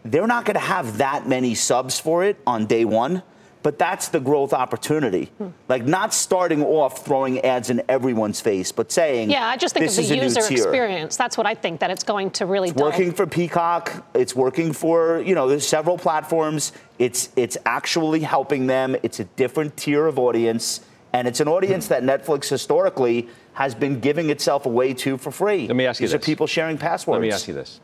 they're 0.05 0.27
not 0.27 0.45
going 0.45 0.55
to 0.55 0.61
have 0.61 0.99
that 0.99 1.29
many 1.29 1.55
subs 1.55 1.99
for 1.99 2.25
it 2.25 2.39
on 2.47 2.67
day 2.67 2.85
one. 2.85 3.23
But 3.67 3.81
that's 3.81 4.07
the 4.11 4.21
growth 4.21 4.53
opportunity. 4.53 5.25
Hmm. 5.39 5.49
Like 5.69 5.85
not 5.85 6.15
starting 6.15 6.63
off 6.63 7.05
throwing 7.05 7.41
ads 7.41 7.69
in 7.69 7.83
everyone's 7.89 8.41
face, 8.41 8.71
but 8.71 8.93
saying, 8.93 9.29
Yeah, 9.29 9.45
I 9.45 9.57
just 9.57 9.75
think 9.75 9.87
this 9.87 9.99
of 9.99 10.05
is 10.05 10.11
the 10.11 10.21
a 10.21 10.23
user 10.23 10.39
experience. 10.39 11.17
That's 11.17 11.37
what 11.37 11.49
I 11.49 11.57
think 11.57 11.81
that 11.81 11.91
it's 11.91 12.05
going 12.05 12.31
to 12.31 12.47
really 12.47 12.69
It's 12.69 12.81
working 12.81 13.11
for 13.11 13.27
Peacock. 13.27 14.07
It's 14.15 14.37
working 14.37 14.73
for 14.73 15.21
you 15.21 15.35
know 15.35 15.49
there's 15.49 15.67
several 15.67 15.99
platforms. 15.99 16.75
It's 17.01 17.31
it's 17.35 17.59
actually 17.67 18.21
helping 18.21 18.69
them. 18.69 18.95
It's 19.03 19.19
a 19.19 19.25
different 19.25 19.77
tier 19.77 20.07
of 20.07 20.17
audience, 20.17 20.83
and 21.13 21.27
it's 21.27 21.41
an 21.41 21.49
audience 21.49 21.89
that 21.89 22.05
Netflix 22.05 22.49
historically 22.49 23.29
has 23.55 23.75
been 23.75 23.99
giving 23.99 24.31
itself 24.31 24.67
away 24.67 24.95
to 24.95 25.19
for 25.19 25.33
free. 25.33 25.67
Let 25.67 25.75
me 25.75 25.87
ask 25.87 26.01
you 26.01 26.07
These 26.07 26.15
are 26.15 26.21
people 26.21 26.47
sharing 26.47 26.79
passwords. 26.79 27.17
Let 27.17 27.23
me 27.23 27.33
ask 27.33 27.49
you 27.49 27.55
this. 27.55 27.81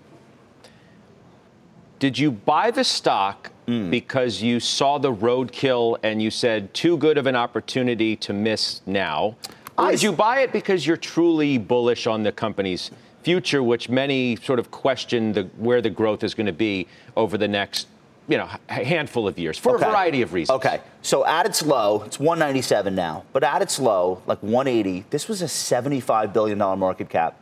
Did 1.98 2.20
you 2.20 2.30
buy 2.30 2.70
the 2.70 2.84
stock 2.84 3.51
Hmm. 3.66 3.90
because 3.90 4.42
you 4.42 4.58
saw 4.58 4.98
the 4.98 5.12
roadkill 5.12 5.96
and 6.02 6.20
you 6.20 6.30
said, 6.32 6.74
too 6.74 6.96
good 6.96 7.16
of 7.16 7.26
an 7.28 7.36
opportunity 7.36 8.16
to 8.16 8.32
miss 8.32 8.80
now? 8.86 9.36
Or 9.78 9.92
did 9.92 10.02
you 10.02 10.12
buy 10.12 10.40
it 10.40 10.52
because 10.52 10.84
you're 10.84 10.96
truly 10.96 11.58
bullish 11.58 12.08
on 12.08 12.24
the 12.24 12.32
company's 12.32 12.90
future, 13.22 13.62
which 13.62 13.88
many 13.88 14.34
sort 14.36 14.58
of 14.58 14.72
question 14.72 15.32
the, 15.32 15.44
where 15.58 15.80
the 15.80 15.90
growth 15.90 16.24
is 16.24 16.34
going 16.34 16.46
to 16.46 16.52
be 16.52 16.88
over 17.16 17.38
the 17.38 17.46
next 17.46 17.86
you 18.28 18.36
know, 18.36 18.48
handful 18.68 19.26
of 19.28 19.38
years 19.38 19.58
for 19.58 19.76
Okay. 19.76 19.84
a 19.86 19.90
variety 19.90 20.22
of 20.22 20.32
reasons? 20.32 20.56
Okay, 20.56 20.80
so 21.02 21.24
at 21.26 21.44
its 21.46 21.62
low, 21.62 22.02
it's 22.02 22.18
197 22.18 22.94
now, 22.94 23.24
but 23.32 23.42
at 23.44 23.62
its 23.62 23.78
low, 23.78 24.22
like 24.26 24.42
180, 24.42 25.04
this 25.10 25.28
was 25.28 25.42
a 25.42 25.48
75 25.48 26.32
billion 26.32 26.58
dollar 26.58 26.76
market 26.76 27.08
cap. 27.08 27.36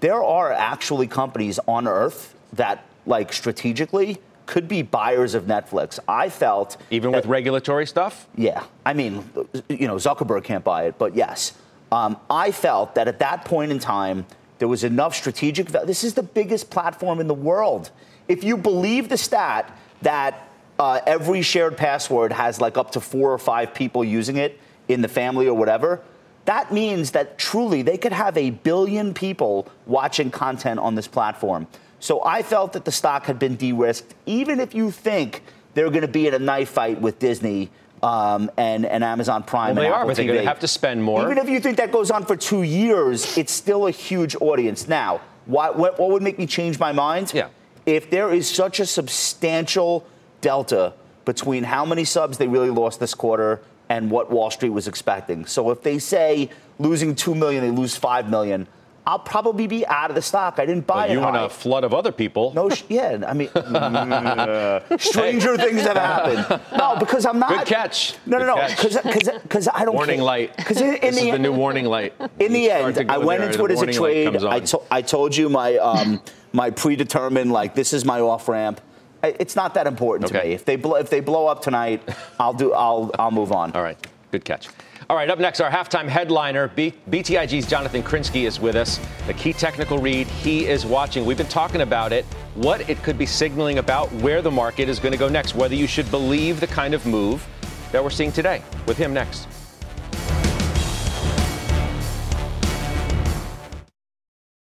There 0.00 0.22
are 0.22 0.52
actually 0.52 1.06
companies 1.06 1.58
on 1.68 1.86
Earth 1.86 2.34
that, 2.52 2.84
like 3.06 3.32
strategically, 3.32 4.20
could 4.46 4.68
be 4.68 4.82
buyers 4.82 5.34
of 5.34 5.44
Netflix. 5.44 5.98
I 6.08 6.28
felt 6.28 6.76
Even 6.90 7.12
that- 7.12 7.18
with 7.18 7.26
regulatory 7.26 7.86
stuff? 7.86 8.26
Yeah, 8.36 8.64
I 8.84 8.92
mean, 8.92 9.24
you 9.68 9.86
know, 9.86 9.96
Zuckerberg 9.96 10.44
can't 10.44 10.64
buy 10.64 10.84
it, 10.84 10.98
but 10.98 11.14
yes. 11.14 11.52
Um, 11.90 12.16
I 12.30 12.52
felt 12.52 12.94
that 12.94 13.06
at 13.08 13.18
that 13.18 13.44
point 13.44 13.70
in 13.70 13.78
time, 13.78 14.24
there 14.58 14.68
was 14.68 14.84
enough 14.84 15.14
strategic. 15.14 15.68
This 15.68 16.04
is 16.04 16.14
the 16.14 16.22
biggest 16.22 16.70
platform 16.70 17.20
in 17.20 17.26
the 17.28 17.34
world. 17.34 17.90
If 18.28 18.44
you 18.44 18.56
believe 18.56 19.08
the 19.08 19.16
stat 19.18 19.76
that 20.02 20.48
uh, 20.78 21.00
every 21.06 21.42
shared 21.42 21.76
password 21.76 22.32
has 22.32 22.60
like 22.60 22.78
up 22.78 22.92
to 22.92 23.00
four 23.00 23.32
or 23.32 23.38
five 23.38 23.74
people 23.74 24.02
using 24.04 24.36
it 24.36 24.58
in 24.88 25.02
the 25.02 25.08
family 25.08 25.46
or 25.48 25.54
whatever, 25.54 26.00
that 26.44 26.72
means 26.72 27.10
that 27.12 27.38
truly 27.38 27.82
they 27.82 27.98
could 27.98 28.12
have 28.12 28.36
a 28.36 28.50
billion 28.50 29.14
people 29.14 29.68
watching 29.86 30.30
content 30.30 30.80
on 30.80 30.94
this 30.94 31.06
platform. 31.06 31.66
So 32.02 32.20
I 32.24 32.42
felt 32.42 32.72
that 32.72 32.84
the 32.84 32.90
stock 32.90 33.26
had 33.26 33.38
been 33.38 33.54
de-risked, 33.54 34.12
even 34.26 34.58
if 34.58 34.74
you 34.74 34.90
think 34.90 35.44
they're 35.74 35.88
going 35.88 36.02
to 36.02 36.08
be 36.08 36.26
in 36.26 36.34
a 36.34 36.38
knife 36.40 36.70
fight 36.70 37.00
with 37.00 37.20
Disney 37.20 37.70
um, 38.02 38.50
and, 38.56 38.84
and 38.84 39.04
Amazon 39.04 39.44
Prime. 39.44 39.76
Well, 39.76 39.84
they 39.84 39.88
are, 39.88 40.04
but 40.04 40.16
they're 40.16 40.26
going 40.26 40.40
to 40.40 40.44
have 40.44 40.58
to 40.58 40.68
spend 40.68 41.04
more. 41.04 41.22
Even 41.22 41.38
if 41.38 41.48
you 41.48 41.60
think 41.60 41.76
that 41.76 41.92
goes 41.92 42.10
on 42.10 42.26
for 42.26 42.34
two 42.34 42.64
years, 42.64 43.38
it's 43.38 43.52
still 43.52 43.86
a 43.86 43.92
huge 43.92 44.34
audience. 44.40 44.88
Now, 44.88 45.20
why, 45.46 45.70
what, 45.70 46.00
what 46.00 46.10
would 46.10 46.22
make 46.22 46.40
me 46.40 46.46
change 46.46 46.76
my 46.80 46.90
mind? 46.90 47.30
Yeah. 47.32 47.50
If 47.86 48.10
there 48.10 48.34
is 48.34 48.50
such 48.50 48.80
a 48.80 48.86
substantial 48.86 50.04
delta 50.40 50.94
between 51.24 51.62
how 51.62 51.84
many 51.84 52.04
subs 52.04 52.36
they 52.36 52.48
really 52.48 52.70
lost 52.70 52.98
this 52.98 53.14
quarter 53.14 53.60
and 53.88 54.10
what 54.10 54.28
Wall 54.28 54.50
Street 54.50 54.70
was 54.70 54.88
expecting. 54.88 55.46
So 55.46 55.70
if 55.70 55.82
they 55.82 56.00
say 56.00 56.50
losing 56.80 57.14
2 57.14 57.36
million, 57.36 57.62
they 57.62 57.70
lose 57.70 57.96
5 57.96 58.28
million, 58.28 58.66
I'll 59.04 59.18
probably 59.18 59.66
be 59.66 59.84
out 59.86 60.10
of 60.10 60.14
the 60.14 60.22
stock. 60.22 60.60
I 60.60 60.66
didn't 60.66 60.86
buy 60.86 61.06
it. 61.08 61.12
you 61.12 61.18
and 61.22 61.36
high. 61.36 61.44
a 61.44 61.48
flood 61.48 61.82
of 61.82 61.92
other 61.92 62.12
people. 62.12 62.52
No, 62.54 62.68
sh- 62.68 62.84
yeah, 62.88 63.18
I 63.26 63.32
mean, 63.34 63.48
stranger 64.98 65.56
things 65.56 65.82
have 65.82 65.96
happened. 65.96 66.60
No, 66.78 66.96
because 66.98 67.26
I'm 67.26 67.38
not. 67.40 67.48
Good 67.50 67.66
catch. 67.66 68.14
No, 68.26 68.38
no, 68.38 68.54
Good 68.80 68.94
no, 68.94 69.38
because 69.42 69.68
I 69.68 69.84
don't. 69.84 69.94
Warning 69.94 70.16
care. 70.18 70.24
light. 70.24 70.56
Because 70.56 70.80
in, 70.80 70.94
in 70.94 71.00
this 71.00 71.16
the 71.16 71.26
is 71.28 71.32
the 71.32 71.38
new 71.38 71.52
warning 71.52 71.86
light. 71.86 72.14
in 72.38 72.52
the 72.52 72.70
end, 72.70 73.10
I 73.10 73.18
went 73.18 73.40
there, 73.40 73.50
into 73.50 73.64
it 73.64 73.70
as 73.72 73.82
a 73.82 73.92
trade. 73.92 74.36
I, 74.36 74.60
to, 74.60 74.80
I 74.90 75.02
told 75.02 75.36
you 75.36 75.48
my 75.48 75.76
um, 75.78 76.22
my 76.52 76.70
predetermined 76.70 77.50
like 77.50 77.74
this 77.74 77.92
is 77.92 78.04
my 78.04 78.20
off 78.20 78.48
ramp. 78.48 78.80
It's 79.24 79.54
not 79.56 79.74
that 79.74 79.86
important 79.86 80.30
Okay. 80.30 80.40
to 80.42 80.48
me. 80.48 80.54
If 80.54 80.64
they 80.64 80.76
blow, 80.76 80.94
if 80.96 81.10
they 81.10 81.20
blow 81.20 81.46
up 81.46 81.62
tonight, 81.62 82.02
I'll 82.38 82.54
do. 82.54 82.72
I'll 82.72 83.10
I'll 83.18 83.30
move 83.32 83.50
on. 83.52 83.72
All 83.72 83.82
right. 83.82 83.98
Good 84.30 84.44
catch. 84.44 84.68
All 85.10 85.16
right, 85.16 85.28
up 85.28 85.38
next, 85.38 85.60
our 85.60 85.70
halftime 85.70 86.06
headliner, 86.06 86.68
B- 86.68 86.94
BTIG's 87.10 87.66
Jonathan 87.66 88.02
Krinsky 88.02 88.46
is 88.46 88.60
with 88.60 88.76
us. 88.76 89.00
The 89.26 89.34
key 89.34 89.52
technical 89.52 89.98
read 89.98 90.26
he 90.28 90.66
is 90.66 90.86
watching. 90.86 91.26
We've 91.26 91.36
been 91.36 91.46
talking 91.46 91.80
about 91.80 92.12
it, 92.12 92.24
what 92.54 92.88
it 92.88 93.02
could 93.02 93.18
be 93.18 93.26
signaling 93.26 93.78
about 93.78 94.12
where 94.14 94.42
the 94.42 94.50
market 94.50 94.88
is 94.88 94.98
going 94.98 95.12
to 95.12 95.18
go 95.18 95.28
next, 95.28 95.54
whether 95.54 95.74
you 95.74 95.86
should 95.86 96.10
believe 96.10 96.60
the 96.60 96.66
kind 96.68 96.94
of 96.94 97.04
move 97.04 97.46
that 97.90 98.02
we're 98.02 98.10
seeing 98.10 98.32
today. 98.32 98.62
With 98.86 98.96
him 98.96 99.12
next. 99.12 99.48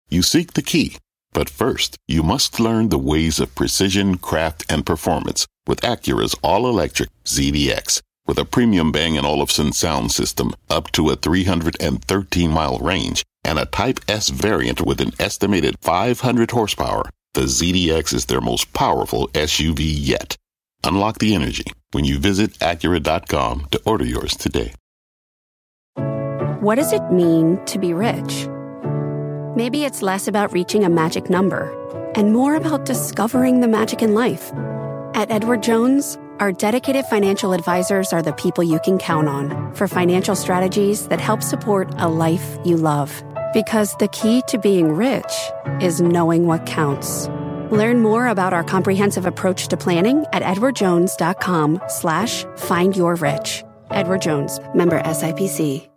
You 0.08 0.22
seek 0.22 0.52
the 0.52 0.62
key, 0.62 0.98
but 1.32 1.48
first, 1.48 1.96
you 2.06 2.22
must 2.22 2.60
learn 2.60 2.90
the 2.90 2.98
ways 2.98 3.40
of 3.40 3.54
precision, 3.54 4.18
craft, 4.18 4.64
and 4.70 4.84
performance 4.86 5.46
with 5.66 5.80
Acura's 5.80 6.34
all-electric 6.42 7.08
ZDX. 7.24 8.02
With 8.24 8.38
a 8.38 8.44
premium 8.44 8.92
Bang 8.92 9.18
& 9.18 9.24
Olufsen 9.24 9.72
sound 9.72 10.12
system 10.12 10.54
up 10.70 10.92
to 10.92 11.10
a 11.10 11.16
313-mile 11.16 12.78
range 12.78 13.24
and 13.44 13.58
a 13.58 13.66
Type 13.66 13.98
S 14.06 14.28
variant 14.28 14.80
with 14.80 15.00
an 15.00 15.10
estimated 15.18 15.74
500 15.80 16.52
horsepower, 16.52 17.10
the 17.34 17.42
ZDX 17.42 18.14
is 18.14 18.26
their 18.26 18.40
most 18.40 18.72
powerful 18.72 19.26
SUV 19.28 19.80
yet. 19.80 20.36
Unlock 20.84 21.18
the 21.18 21.34
energy 21.34 21.64
when 21.90 22.04
you 22.04 22.18
visit 22.18 22.52
Acura.com 22.60 23.66
to 23.72 23.80
order 23.84 24.04
yours 24.04 24.36
today. 24.36 24.72
What 26.60 26.76
does 26.76 26.92
it 26.92 27.10
mean 27.10 27.58
to 27.66 27.78
be 27.78 27.92
rich? 27.92 28.46
Maybe 29.56 29.84
it's 29.84 30.00
less 30.00 30.28
about 30.28 30.52
reaching 30.52 30.84
a 30.84 30.88
magic 30.88 31.28
number 31.28 31.76
and 32.14 32.32
more 32.32 32.54
about 32.54 32.84
discovering 32.84 33.60
the 33.60 33.68
magic 33.68 34.00
in 34.00 34.14
life. 34.14 34.52
At 35.14 35.30
Edward 35.32 35.62
Jones, 35.62 36.18
our 36.40 36.52
dedicated 36.52 37.04
financial 37.06 37.52
advisors 37.52 38.12
are 38.12 38.22
the 38.22 38.32
people 38.32 38.64
you 38.64 38.80
can 38.84 38.98
count 38.98 39.28
on 39.28 39.74
for 39.74 39.88
financial 39.88 40.34
strategies 40.34 41.08
that 41.08 41.20
help 41.20 41.42
support 41.42 41.92
a 41.98 42.08
life 42.08 42.58
you 42.64 42.76
love. 42.76 43.22
Because 43.54 43.96
the 43.96 44.08
key 44.08 44.42
to 44.48 44.58
being 44.58 44.92
rich 44.92 45.32
is 45.80 46.00
knowing 46.00 46.46
what 46.46 46.66
counts. 46.66 47.28
Learn 47.70 48.00
more 48.00 48.26
about 48.26 48.52
our 48.52 48.64
comprehensive 48.64 49.26
approach 49.26 49.68
to 49.68 49.76
planning 49.76 50.26
at 50.32 50.42
edwardjones.com 50.42 51.80
slash 51.88 52.44
find 52.56 52.96
your 52.96 53.14
rich. 53.16 53.64
Edward 53.90 54.22
Jones, 54.22 54.60
member 54.74 55.00
SIPC. 55.02 55.88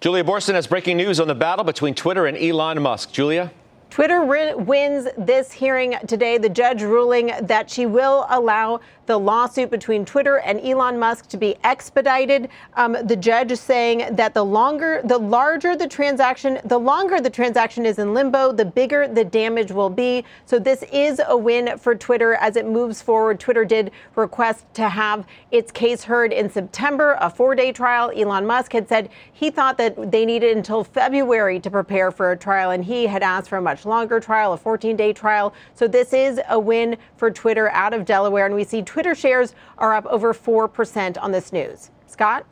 Julia 0.00 0.22
Boorstin 0.22 0.54
has 0.54 0.68
breaking 0.68 0.96
news 0.96 1.18
on 1.18 1.26
the 1.26 1.34
battle 1.34 1.64
between 1.64 1.92
Twitter 1.92 2.26
and 2.26 2.36
Elon 2.36 2.80
Musk. 2.80 3.10
Julia? 3.10 3.50
Twitter 3.90 4.22
wins 4.22 5.08
this 5.16 5.50
hearing 5.50 5.96
today. 6.06 6.38
The 6.38 6.48
judge 6.48 6.82
ruling 6.82 7.32
that 7.42 7.70
she 7.70 7.86
will 7.86 8.26
allow 8.28 8.80
the 9.06 9.18
lawsuit 9.18 9.70
between 9.70 10.04
Twitter 10.04 10.38
and 10.40 10.60
Elon 10.60 10.98
Musk 10.98 11.28
to 11.30 11.38
be 11.38 11.56
expedited. 11.64 12.50
Um, 12.74 12.94
the 13.04 13.16
judge 13.16 13.50
is 13.50 13.60
saying 13.60 14.14
that 14.16 14.34
the 14.34 14.44
longer, 14.44 15.00
the 15.02 15.16
larger 15.16 15.74
the 15.74 15.88
transaction, 15.88 16.60
the 16.66 16.78
longer 16.78 17.18
the 17.18 17.30
transaction 17.30 17.86
is 17.86 17.98
in 17.98 18.12
limbo, 18.12 18.52
the 18.52 18.66
bigger 18.66 19.08
the 19.08 19.24
damage 19.24 19.72
will 19.72 19.88
be. 19.88 20.24
So 20.44 20.58
this 20.58 20.84
is 20.92 21.22
a 21.26 21.36
win 21.36 21.78
for 21.78 21.94
Twitter 21.94 22.34
as 22.34 22.56
it 22.56 22.66
moves 22.66 23.00
forward. 23.00 23.40
Twitter 23.40 23.64
did 23.64 23.90
request 24.14 24.66
to 24.74 24.90
have 24.90 25.26
its 25.50 25.72
case 25.72 26.04
heard 26.04 26.34
in 26.34 26.50
September, 26.50 27.16
a 27.20 27.30
four-day 27.30 27.72
trial. 27.72 28.12
Elon 28.14 28.46
Musk 28.46 28.72
had 28.74 28.86
said 28.90 29.08
he 29.32 29.50
thought 29.50 29.78
that 29.78 30.12
they 30.12 30.26
needed 30.26 30.54
until 30.54 30.84
February 30.84 31.58
to 31.60 31.70
prepare 31.70 32.10
for 32.10 32.32
a 32.32 32.36
trial, 32.36 32.70
and 32.72 32.84
he 32.84 33.06
had 33.06 33.22
asked 33.22 33.48
for 33.48 33.56
a 33.56 33.62
much 33.62 33.77
longer 33.84 34.20
trial, 34.20 34.52
a 34.52 34.58
14-day 34.58 35.12
trial. 35.12 35.54
So 35.74 35.88
this 35.88 36.12
is 36.12 36.40
a 36.48 36.58
win 36.58 36.96
for 37.16 37.30
Twitter 37.30 37.70
out 37.70 37.94
of 37.94 38.04
Delaware, 38.04 38.46
and 38.46 38.54
we 38.54 38.64
see 38.64 38.82
Twitter 38.82 39.14
shares 39.14 39.54
are 39.78 39.94
up 39.94 40.06
over 40.06 40.32
4% 40.34 41.20
on 41.20 41.32
this 41.32 41.52
news. 41.52 41.90
Scott? 42.06 42.44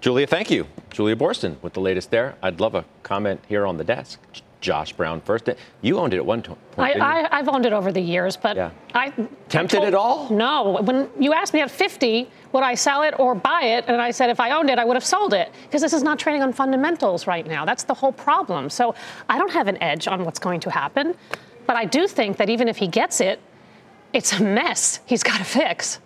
Julia, 0.00 0.26
thank 0.26 0.50
you. 0.50 0.66
Julia 0.90 1.16
Boorstin 1.16 1.56
with 1.62 1.74
the 1.74 1.80
latest 1.80 2.10
there. 2.10 2.36
I'd 2.42 2.60
love 2.60 2.74
a 2.74 2.84
comment 3.02 3.40
here 3.48 3.66
on 3.66 3.76
the 3.76 3.84
desk. 3.84 4.18
J- 4.60 4.70
Josh 4.70 4.92
Brown 4.92 5.20
first. 5.20 5.48
You 5.82 5.98
owned 5.98 6.12
it 6.14 6.18
at 6.18 6.26
one 6.26 6.42
point. 6.42 6.58
I, 6.78 6.92
I, 7.22 7.38
I've 7.38 7.48
owned 7.48 7.66
it 7.66 7.72
over 7.72 7.90
the 7.92 8.00
years, 8.00 8.36
but 8.36 8.56
Yeah. 8.56 8.70
I 8.94 9.10
Tempted 9.48 9.76
told- 9.76 9.88
at 9.88 9.94
all? 9.94 10.28
No. 10.30 10.78
When 10.82 11.08
you 11.18 11.32
asked 11.32 11.52
me 11.54 11.60
at 11.60 11.70
50, 11.70 12.28
would 12.52 12.62
I 12.62 12.74
sell 12.74 13.02
it 13.02 13.14
or 13.18 13.34
buy 13.34 13.62
it? 13.62 13.84
And 13.88 14.00
I 14.00 14.10
said 14.10 14.30
if 14.30 14.40
I 14.40 14.50
owned 14.52 14.70
it, 14.70 14.78
I 14.78 14.84
would 14.84 14.94
have 14.96 15.04
sold 15.04 15.34
it 15.34 15.50
because 15.64 15.80
this 15.82 15.92
is 15.92 16.02
not 16.02 16.18
trading 16.18 16.42
on 16.42 16.52
fundamentals 16.52 17.26
right 17.26 17.46
now. 17.46 17.64
That's 17.64 17.84
the 17.84 17.94
whole 17.94 18.12
problem. 18.12 18.70
So 18.70 18.94
I 19.28 19.38
don't 19.38 19.52
have 19.52 19.66
an 19.68 19.82
edge 19.82 20.08
on 20.08 20.24
what's 20.24 20.38
going 20.38 20.60
to 20.60 20.70
happen, 20.70 21.14
but 21.66 21.76
I 21.76 21.84
do 21.84 22.06
think 22.06 22.36
that 22.38 22.50
even 22.50 22.68
if 22.68 22.76
he 22.76 22.86
gets 22.86 23.20
it, 23.20 23.40
it's 24.12 24.32
a 24.38 24.42
mess. 24.42 25.00
He's 25.06 25.22
got 25.22 25.38
to 25.38 25.44
fix. 25.44 26.00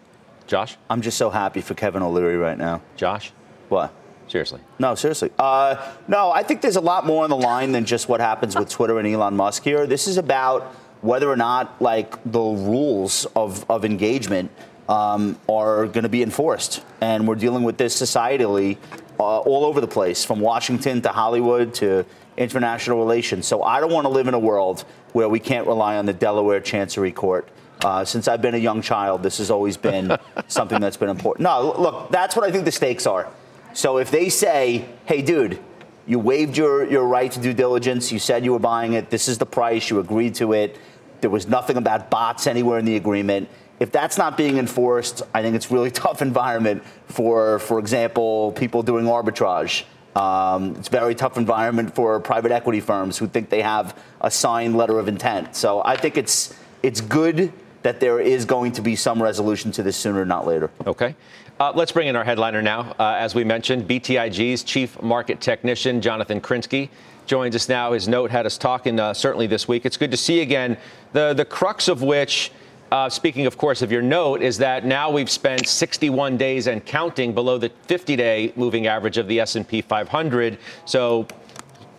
Josh? 0.46 0.76
I'm 0.90 1.00
just 1.00 1.16
so 1.16 1.30
happy 1.30 1.62
for 1.62 1.72
Kevin 1.74 2.02
O'Leary 2.02 2.36
right 2.36 2.58
now. 2.58 2.82
Josh? 2.96 3.32
What? 3.70 3.92
Seriously. 4.34 4.58
No, 4.80 4.96
seriously. 4.96 5.30
Uh, 5.38 5.76
no, 6.08 6.32
I 6.32 6.42
think 6.42 6.60
there's 6.60 6.74
a 6.74 6.80
lot 6.80 7.06
more 7.06 7.22
on 7.22 7.30
the 7.30 7.36
line 7.36 7.70
than 7.70 7.84
just 7.84 8.08
what 8.08 8.18
happens 8.18 8.56
with 8.56 8.68
Twitter 8.68 8.98
and 8.98 9.06
Elon 9.06 9.36
Musk 9.36 9.62
here. 9.62 9.86
This 9.86 10.08
is 10.08 10.16
about 10.16 10.74
whether 11.02 11.30
or 11.30 11.36
not 11.36 11.80
like 11.80 12.20
the 12.24 12.40
rules 12.40 13.26
of, 13.36 13.64
of 13.70 13.84
engagement 13.84 14.50
um, 14.88 15.38
are 15.48 15.86
going 15.86 16.02
to 16.02 16.08
be 16.08 16.20
enforced, 16.20 16.82
and 17.00 17.28
we're 17.28 17.36
dealing 17.36 17.62
with 17.62 17.78
this 17.78 17.96
societally 17.96 18.76
uh, 19.20 19.38
all 19.38 19.64
over 19.64 19.80
the 19.80 19.86
place, 19.86 20.24
from 20.24 20.40
Washington 20.40 21.00
to 21.02 21.10
Hollywood 21.10 21.72
to 21.74 22.04
international 22.36 22.98
relations. 22.98 23.46
So 23.46 23.62
I 23.62 23.78
don't 23.78 23.92
want 23.92 24.04
to 24.04 24.10
live 24.10 24.26
in 24.26 24.34
a 24.34 24.40
world 24.40 24.84
where 25.12 25.28
we 25.28 25.38
can't 25.38 25.68
rely 25.68 25.96
on 25.96 26.06
the 26.06 26.12
Delaware 26.12 26.60
Chancery 26.60 27.12
Court. 27.12 27.48
Uh, 27.84 28.04
since 28.04 28.26
I've 28.26 28.42
been 28.42 28.56
a 28.56 28.58
young 28.58 28.82
child, 28.82 29.22
this 29.22 29.38
has 29.38 29.52
always 29.52 29.76
been 29.76 30.18
something 30.48 30.80
that's 30.80 30.96
been 30.96 31.08
important. 31.08 31.44
No, 31.44 31.72
look, 31.78 32.10
that's 32.10 32.34
what 32.34 32.44
I 32.44 32.50
think 32.50 32.64
the 32.64 32.72
stakes 32.72 33.06
are. 33.06 33.30
So 33.74 33.98
if 33.98 34.10
they 34.10 34.28
say, 34.28 34.86
hey, 35.04 35.20
dude, 35.20 35.58
you 36.06 36.20
waived 36.20 36.56
your, 36.56 36.84
your 36.88 37.06
right 37.06 37.30
to 37.30 37.40
due 37.40 37.52
diligence, 37.52 38.12
you 38.12 38.20
said 38.20 38.44
you 38.44 38.52
were 38.52 38.60
buying 38.60 38.92
it, 38.92 39.10
this 39.10 39.26
is 39.26 39.38
the 39.38 39.46
price, 39.46 39.90
you 39.90 39.98
agreed 39.98 40.36
to 40.36 40.52
it, 40.52 40.78
there 41.20 41.30
was 41.30 41.48
nothing 41.48 41.76
about 41.76 42.08
bots 42.08 42.46
anywhere 42.46 42.78
in 42.78 42.84
the 42.84 42.94
agreement. 42.94 43.48
If 43.80 43.90
that's 43.90 44.16
not 44.16 44.36
being 44.36 44.58
enforced, 44.58 45.22
I 45.34 45.42
think 45.42 45.56
it's 45.56 45.72
really 45.72 45.90
tough 46.04 46.22
environment 46.22 46.84
for, 47.06 47.58
for 47.58 47.80
example, 47.80 48.52
people 48.52 48.84
doing 48.84 49.06
arbitrage. 49.06 49.84
Um, 50.14 50.76
it's 50.76 50.88
very 50.88 51.16
tough 51.16 51.36
environment 51.36 51.96
for 51.96 52.20
private 52.20 52.52
equity 52.52 52.78
firms 52.78 53.18
who 53.18 53.26
think 53.26 53.50
they 53.50 53.62
have 53.62 53.98
a 54.20 54.30
signed 54.30 54.76
letter 54.76 55.00
of 55.00 55.08
intent. 55.08 55.56
So 55.56 55.82
I 55.84 55.96
think 55.96 56.16
it's 56.16 56.54
it's 56.84 57.00
good 57.00 57.52
that 57.82 57.98
there 57.98 58.20
is 58.20 58.44
going 58.44 58.72
to 58.72 58.82
be 58.82 58.94
some 58.94 59.20
resolution 59.22 59.72
to 59.72 59.82
this 59.82 59.96
sooner, 59.96 60.24
not 60.24 60.46
later. 60.46 60.70
Okay. 60.86 61.16
Uh, 61.60 61.70
let's 61.72 61.92
bring 61.92 62.08
in 62.08 62.16
our 62.16 62.24
headliner 62.24 62.60
now. 62.60 62.96
Uh, 62.98 63.14
as 63.16 63.34
we 63.34 63.44
mentioned, 63.44 63.86
BTIG's 63.86 64.64
chief 64.64 65.00
market 65.00 65.40
technician, 65.40 66.00
Jonathan 66.00 66.40
Krinsky, 66.40 66.88
joins 67.26 67.54
us 67.54 67.68
now. 67.68 67.92
His 67.92 68.08
note 68.08 68.32
had 68.32 68.44
us 68.44 68.58
talking 68.58 68.98
uh, 68.98 69.14
certainly 69.14 69.46
this 69.46 69.68
week. 69.68 69.86
It's 69.86 69.96
good 69.96 70.10
to 70.10 70.16
see 70.16 70.40
again. 70.40 70.76
The, 71.12 71.32
the 71.32 71.44
crux 71.44 71.86
of 71.86 72.02
which, 72.02 72.50
uh, 72.90 73.08
speaking, 73.08 73.46
of 73.46 73.56
course, 73.56 73.82
of 73.82 73.92
your 73.92 74.02
note, 74.02 74.42
is 74.42 74.58
that 74.58 74.84
now 74.84 75.12
we've 75.12 75.30
spent 75.30 75.68
61 75.68 76.36
days 76.36 76.66
and 76.66 76.84
counting 76.84 77.32
below 77.32 77.56
the 77.56 77.70
50-day 77.86 78.52
moving 78.56 78.88
average 78.88 79.16
of 79.16 79.28
the 79.28 79.38
S&P 79.38 79.80
500. 79.80 80.58
So 80.86 81.28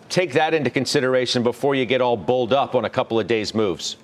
take 0.09 0.33
that 0.33 0.53
into 0.53 0.69
consideration 0.69 1.43
before 1.43 1.75
you 1.75 1.85
get 1.85 2.01
all 2.01 2.17
bulled 2.17 2.51
up 2.51 2.75
on 2.75 2.83
a 2.83 2.89
couple 2.89 3.17
of 3.21 3.25
days' 3.25 3.55
moves. 3.55 3.95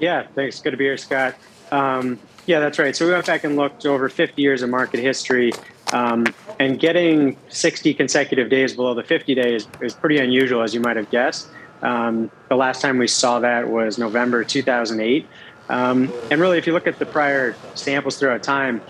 Yeah, 0.00 0.26
thanks. 0.34 0.60
Good 0.60 0.72
to 0.72 0.76
be 0.76 0.84
here, 0.84 0.98
Scott. 0.98 1.34
Um, 1.72 2.18
yeah, 2.46 2.60
that's 2.60 2.78
right. 2.78 2.94
So 2.94 3.06
we 3.06 3.12
went 3.12 3.26
back 3.26 3.44
and 3.44 3.56
looked 3.56 3.84
over 3.86 4.08
50 4.08 4.40
years 4.40 4.62
of 4.62 4.70
market 4.70 5.00
history, 5.00 5.52
um, 5.92 6.26
and 6.58 6.78
getting 6.78 7.36
60 7.48 7.94
consecutive 7.94 8.48
days 8.48 8.74
below 8.74 8.94
the 8.94 9.02
50 9.02 9.34
days 9.34 9.66
is 9.80 9.94
pretty 9.94 10.18
unusual, 10.18 10.62
as 10.62 10.74
you 10.74 10.80
might 10.80 10.96
have 10.96 11.10
guessed. 11.10 11.48
Um, 11.82 12.30
the 12.48 12.56
last 12.56 12.80
time 12.80 12.98
we 12.98 13.08
saw 13.08 13.40
that 13.40 13.68
was 13.68 13.98
November 13.98 14.42
2008. 14.44 15.26
Um, 15.68 16.12
and 16.30 16.40
really, 16.40 16.58
if 16.58 16.66
you 16.66 16.72
look 16.72 16.86
at 16.86 16.98
the 16.98 17.06
prior 17.06 17.54
samples 17.74 18.18
throughout 18.18 18.42
time, 18.42 18.80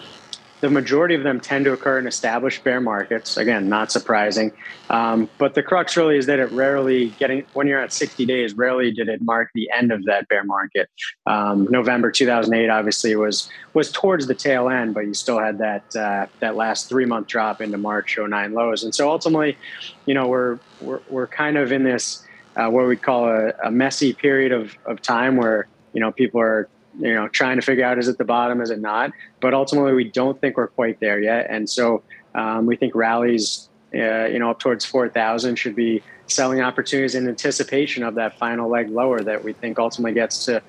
the 0.60 0.70
majority 0.70 1.14
of 1.14 1.22
them 1.22 1.38
tend 1.38 1.66
to 1.66 1.72
occur 1.72 1.98
in 1.98 2.06
established 2.06 2.64
bear 2.64 2.80
markets. 2.80 3.36
Again, 3.36 3.68
not 3.68 3.92
surprising. 3.92 4.52
Um, 4.88 5.28
but 5.38 5.54
the 5.54 5.62
crux 5.62 5.96
really 5.96 6.16
is 6.16 6.26
that 6.26 6.38
it 6.38 6.50
rarely 6.52 7.10
getting 7.18 7.44
when 7.52 7.66
you're 7.66 7.80
at 7.80 7.92
60 7.92 8.24
days, 8.24 8.54
rarely 8.54 8.90
did 8.90 9.08
it 9.08 9.20
mark 9.22 9.50
the 9.54 9.68
end 9.76 9.92
of 9.92 10.04
that 10.04 10.28
bear 10.28 10.44
market. 10.44 10.88
Um, 11.26 11.66
November 11.70 12.10
2008 12.10 12.70
obviously 12.70 13.14
was 13.16 13.50
was 13.74 13.92
towards 13.92 14.26
the 14.26 14.34
tail 14.34 14.68
end, 14.68 14.94
but 14.94 15.00
you 15.00 15.14
still 15.14 15.38
had 15.38 15.58
that 15.58 15.94
uh, 15.94 16.26
that 16.40 16.56
last 16.56 16.88
three 16.88 17.04
month 17.04 17.26
drop 17.26 17.60
into 17.60 17.76
March 17.76 18.16
09 18.18 18.54
lows. 18.54 18.82
And 18.82 18.94
so 18.94 19.10
ultimately, 19.10 19.58
you 20.06 20.14
know, 20.14 20.26
we're 20.26 20.58
we're, 20.80 21.00
we're 21.10 21.26
kind 21.26 21.58
of 21.58 21.70
in 21.70 21.84
this 21.84 22.22
uh, 22.56 22.70
what 22.70 22.86
we 22.86 22.96
call 22.96 23.28
a, 23.28 23.52
a 23.64 23.70
messy 23.70 24.14
period 24.14 24.52
of, 24.52 24.74
of 24.86 25.02
time 25.02 25.36
where 25.36 25.68
you 25.92 26.00
know 26.00 26.10
people 26.10 26.40
are 26.40 26.68
you 26.98 27.14
know 27.14 27.28
trying 27.28 27.56
to 27.56 27.62
figure 27.62 27.84
out 27.84 27.98
is 27.98 28.08
it 28.08 28.18
the 28.18 28.24
bottom 28.24 28.60
is 28.60 28.70
it 28.70 28.80
not 28.80 29.10
but 29.40 29.52
ultimately 29.54 29.92
we 29.92 30.04
don't 30.04 30.40
think 30.40 30.56
we're 30.56 30.66
quite 30.66 30.98
there 31.00 31.20
yet 31.20 31.46
and 31.50 31.68
so 31.68 32.02
um, 32.34 32.66
we 32.66 32.76
think 32.76 32.94
rallies 32.94 33.68
uh, 33.94 34.26
you 34.26 34.38
know, 34.38 34.50
up 34.50 34.58
towards 34.58 34.84
4,000 34.84 35.56
should 35.56 35.76
be 35.76 36.02
selling 36.26 36.60
opportunities 36.60 37.14
in 37.14 37.28
anticipation 37.28 38.02
of 38.02 38.16
that 38.16 38.36
final 38.38 38.68
leg 38.68 38.90
lower 38.90 39.20
that 39.20 39.42
we 39.42 39.52
think 39.52 39.78
ultimately 39.78 40.12
gets 40.12 40.44
to 40.44 40.62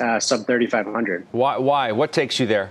uh, 0.00 0.20
sub 0.20 0.46
3,500. 0.46 1.26
Why? 1.32 1.56
Why? 1.56 1.92
What 1.92 2.12
takes 2.12 2.38
you 2.38 2.46
there? 2.46 2.70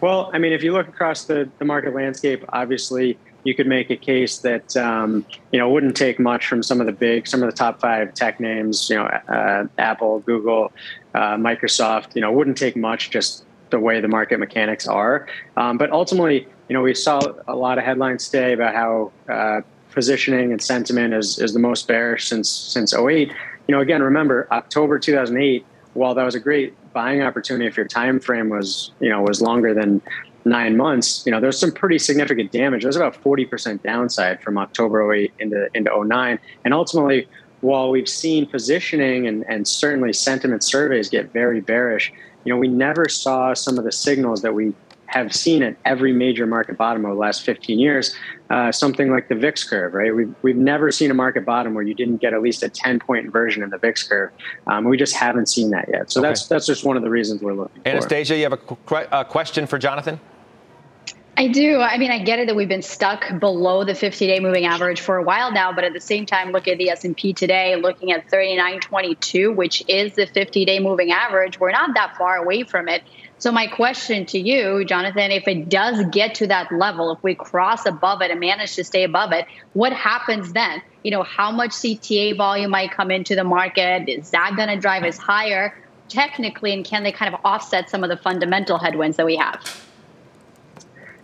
Well, 0.00 0.30
I 0.32 0.38
mean, 0.38 0.52
if 0.52 0.64
you 0.64 0.72
look 0.72 0.88
across 0.88 1.24
the, 1.24 1.48
the 1.58 1.64
market 1.64 1.94
landscape, 1.94 2.44
obviously 2.48 3.18
you 3.44 3.54
could 3.54 3.66
make 3.66 3.90
a 3.90 3.96
case 3.96 4.38
that 4.38 4.76
um, 4.76 5.26
you 5.50 5.58
know 5.58 5.68
wouldn't 5.68 5.96
take 5.96 6.18
much 6.18 6.46
from 6.46 6.62
some 6.62 6.80
of 6.80 6.86
the 6.86 6.92
big, 6.92 7.26
some 7.26 7.42
of 7.42 7.50
the 7.50 7.56
top 7.56 7.80
five 7.80 8.14
tech 8.14 8.40
names. 8.40 8.88
You 8.88 8.96
know, 8.96 9.04
uh, 9.04 9.66
Apple, 9.78 10.20
Google, 10.20 10.72
uh, 11.14 11.36
Microsoft. 11.36 12.14
You 12.14 12.20
know, 12.20 12.32
wouldn't 12.32 12.56
take 12.56 12.76
much 12.76 13.10
just 13.10 13.44
the 13.70 13.80
way 13.80 14.00
the 14.00 14.08
market 14.08 14.38
mechanics 14.38 14.86
are. 14.86 15.26
Um, 15.56 15.78
but 15.78 15.90
ultimately, 15.90 16.46
you 16.68 16.74
know, 16.74 16.82
we 16.82 16.94
saw 16.94 17.20
a 17.48 17.56
lot 17.56 17.78
of 17.78 17.84
headlines 17.84 18.28
today 18.28 18.52
about 18.52 18.74
how 18.74 19.12
uh, 19.28 19.62
positioning 19.90 20.52
and 20.52 20.62
sentiment 20.62 21.14
is, 21.14 21.38
is 21.38 21.52
the 21.52 21.58
most 21.58 21.88
bearish 21.88 22.28
since 22.28 22.48
since 22.48 22.94
08. 22.94 23.32
You 23.68 23.74
know, 23.74 23.80
again, 23.80 24.02
remember 24.02 24.46
October 24.52 24.98
2008. 24.98 25.66
While 25.94 26.14
that 26.14 26.24
was 26.24 26.34
a 26.34 26.40
great 26.40 26.74
buying 26.94 27.20
opportunity, 27.20 27.66
if 27.66 27.76
your 27.76 27.86
time 27.86 28.20
frame 28.20 28.48
was 28.48 28.92
you 29.00 29.10
know 29.10 29.20
was 29.22 29.42
longer 29.42 29.74
than 29.74 30.00
nine 30.44 30.76
months, 30.76 31.22
you 31.24 31.32
know, 31.32 31.40
there's 31.40 31.58
some 31.58 31.72
pretty 31.72 31.98
significant 31.98 32.52
damage. 32.52 32.82
There's 32.82 32.96
about 32.96 33.14
40% 33.14 33.82
downside 33.82 34.42
from 34.42 34.58
October 34.58 35.12
08 35.12 35.32
into 35.38 35.68
into 35.74 36.04
09, 36.04 36.38
and 36.64 36.74
ultimately. 36.74 37.28
While 37.60 37.92
we've 37.92 38.08
seen 38.08 38.46
positioning 38.46 39.28
and, 39.28 39.44
and 39.48 39.68
certainly 39.68 40.12
sentiment 40.12 40.64
surveys 40.64 41.08
get 41.08 41.32
very 41.32 41.60
bearish, 41.60 42.12
you 42.42 42.52
know, 42.52 42.58
we 42.58 42.66
never 42.66 43.08
saw 43.08 43.54
some 43.54 43.78
of 43.78 43.84
the 43.84 43.92
signals 43.92 44.42
that 44.42 44.52
we 44.52 44.74
have 45.12 45.34
seen 45.34 45.62
at 45.62 45.76
every 45.84 46.12
major 46.12 46.46
market 46.46 46.78
bottom 46.78 47.04
over 47.04 47.14
the 47.14 47.20
last 47.20 47.42
15 47.42 47.78
years, 47.78 48.16
uh, 48.48 48.72
something 48.72 49.10
like 49.10 49.28
the 49.28 49.34
VIX 49.34 49.64
curve, 49.64 49.94
right? 49.94 50.14
We've, 50.14 50.34
we've 50.40 50.56
never 50.56 50.90
seen 50.90 51.10
a 51.10 51.14
market 51.14 51.44
bottom 51.44 51.74
where 51.74 51.84
you 51.84 51.94
didn't 51.94 52.16
get 52.16 52.32
at 52.32 52.40
least 52.40 52.62
a 52.62 52.68
10 52.68 52.98
point 52.98 53.26
inversion 53.26 53.62
in 53.62 53.70
the 53.70 53.78
VIX 53.78 54.02
curve. 54.08 54.30
Um, 54.66 54.84
we 54.84 54.96
just 54.96 55.14
haven't 55.14 55.46
seen 55.46 55.70
that 55.70 55.88
yet. 55.92 56.10
So 56.10 56.20
okay. 56.20 56.28
that's, 56.28 56.48
that's 56.48 56.66
just 56.66 56.84
one 56.84 56.96
of 56.96 57.02
the 57.02 57.10
reasons 57.10 57.42
we're 57.42 57.52
looking 57.52 57.82
Anastasia, 57.84 58.36
you 58.36 58.42
have 58.44 58.54
a, 58.54 58.56
qu- 58.56 59.06
a 59.12 59.24
question 59.24 59.66
for 59.66 59.78
Jonathan? 59.78 60.18
I 61.34 61.48
do. 61.48 61.80
I 61.80 61.96
mean, 61.96 62.10
I 62.10 62.18
get 62.18 62.40
it 62.40 62.46
that 62.48 62.54
we've 62.54 62.68
been 62.68 62.82
stuck 62.82 63.38
below 63.40 63.84
the 63.84 63.94
50-day 63.94 64.40
moving 64.40 64.66
average 64.66 65.00
for 65.00 65.16
a 65.16 65.22
while 65.22 65.50
now, 65.50 65.72
but 65.72 65.82
at 65.82 65.94
the 65.94 66.00
same 66.00 66.26
time, 66.26 66.52
look 66.52 66.68
at 66.68 66.76
the 66.76 66.90
S&P 66.90 67.32
today, 67.32 67.74
looking 67.76 68.12
at 68.12 68.30
39.22, 68.30 69.54
which 69.54 69.82
is 69.88 70.14
the 70.14 70.26
50-day 70.26 70.78
moving 70.78 71.10
average. 71.10 71.58
We're 71.58 71.72
not 71.72 71.94
that 71.94 72.16
far 72.18 72.36
away 72.36 72.64
from 72.64 72.86
it. 72.86 73.02
So 73.38 73.50
my 73.50 73.66
question 73.66 74.26
to 74.26 74.38
you, 74.38 74.84
Jonathan, 74.84 75.30
if 75.30 75.48
it 75.48 75.70
does 75.70 76.04
get 76.12 76.34
to 76.36 76.46
that 76.48 76.70
level, 76.70 77.10
if 77.12 77.22
we 77.22 77.34
cross 77.34 77.86
above 77.86 78.20
it 78.20 78.30
and 78.30 78.38
manage 78.38 78.76
to 78.76 78.84
stay 78.84 79.02
above 79.02 79.32
it, 79.32 79.46
what 79.72 79.92
happens 79.92 80.52
then? 80.52 80.82
You 81.02 81.12
know, 81.12 81.22
how 81.22 81.50
much 81.50 81.70
CTA 81.70 82.36
volume 82.36 82.70
might 82.70 82.92
come 82.92 83.10
into 83.10 83.34
the 83.34 83.42
market? 83.42 84.08
Is 84.08 84.30
that 84.30 84.52
going 84.54 84.68
to 84.68 84.76
drive 84.76 85.02
us 85.02 85.16
higher 85.16 85.76
technically? 86.08 86.74
And 86.74 86.84
can 86.84 87.02
they 87.04 87.10
kind 87.10 87.34
of 87.34 87.40
offset 87.42 87.88
some 87.88 88.04
of 88.04 88.10
the 88.10 88.18
fundamental 88.18 88.78
headwinds 88.78 89.16
that 89.16 89.26
we 89.26 89.36
have? 89.36 89.60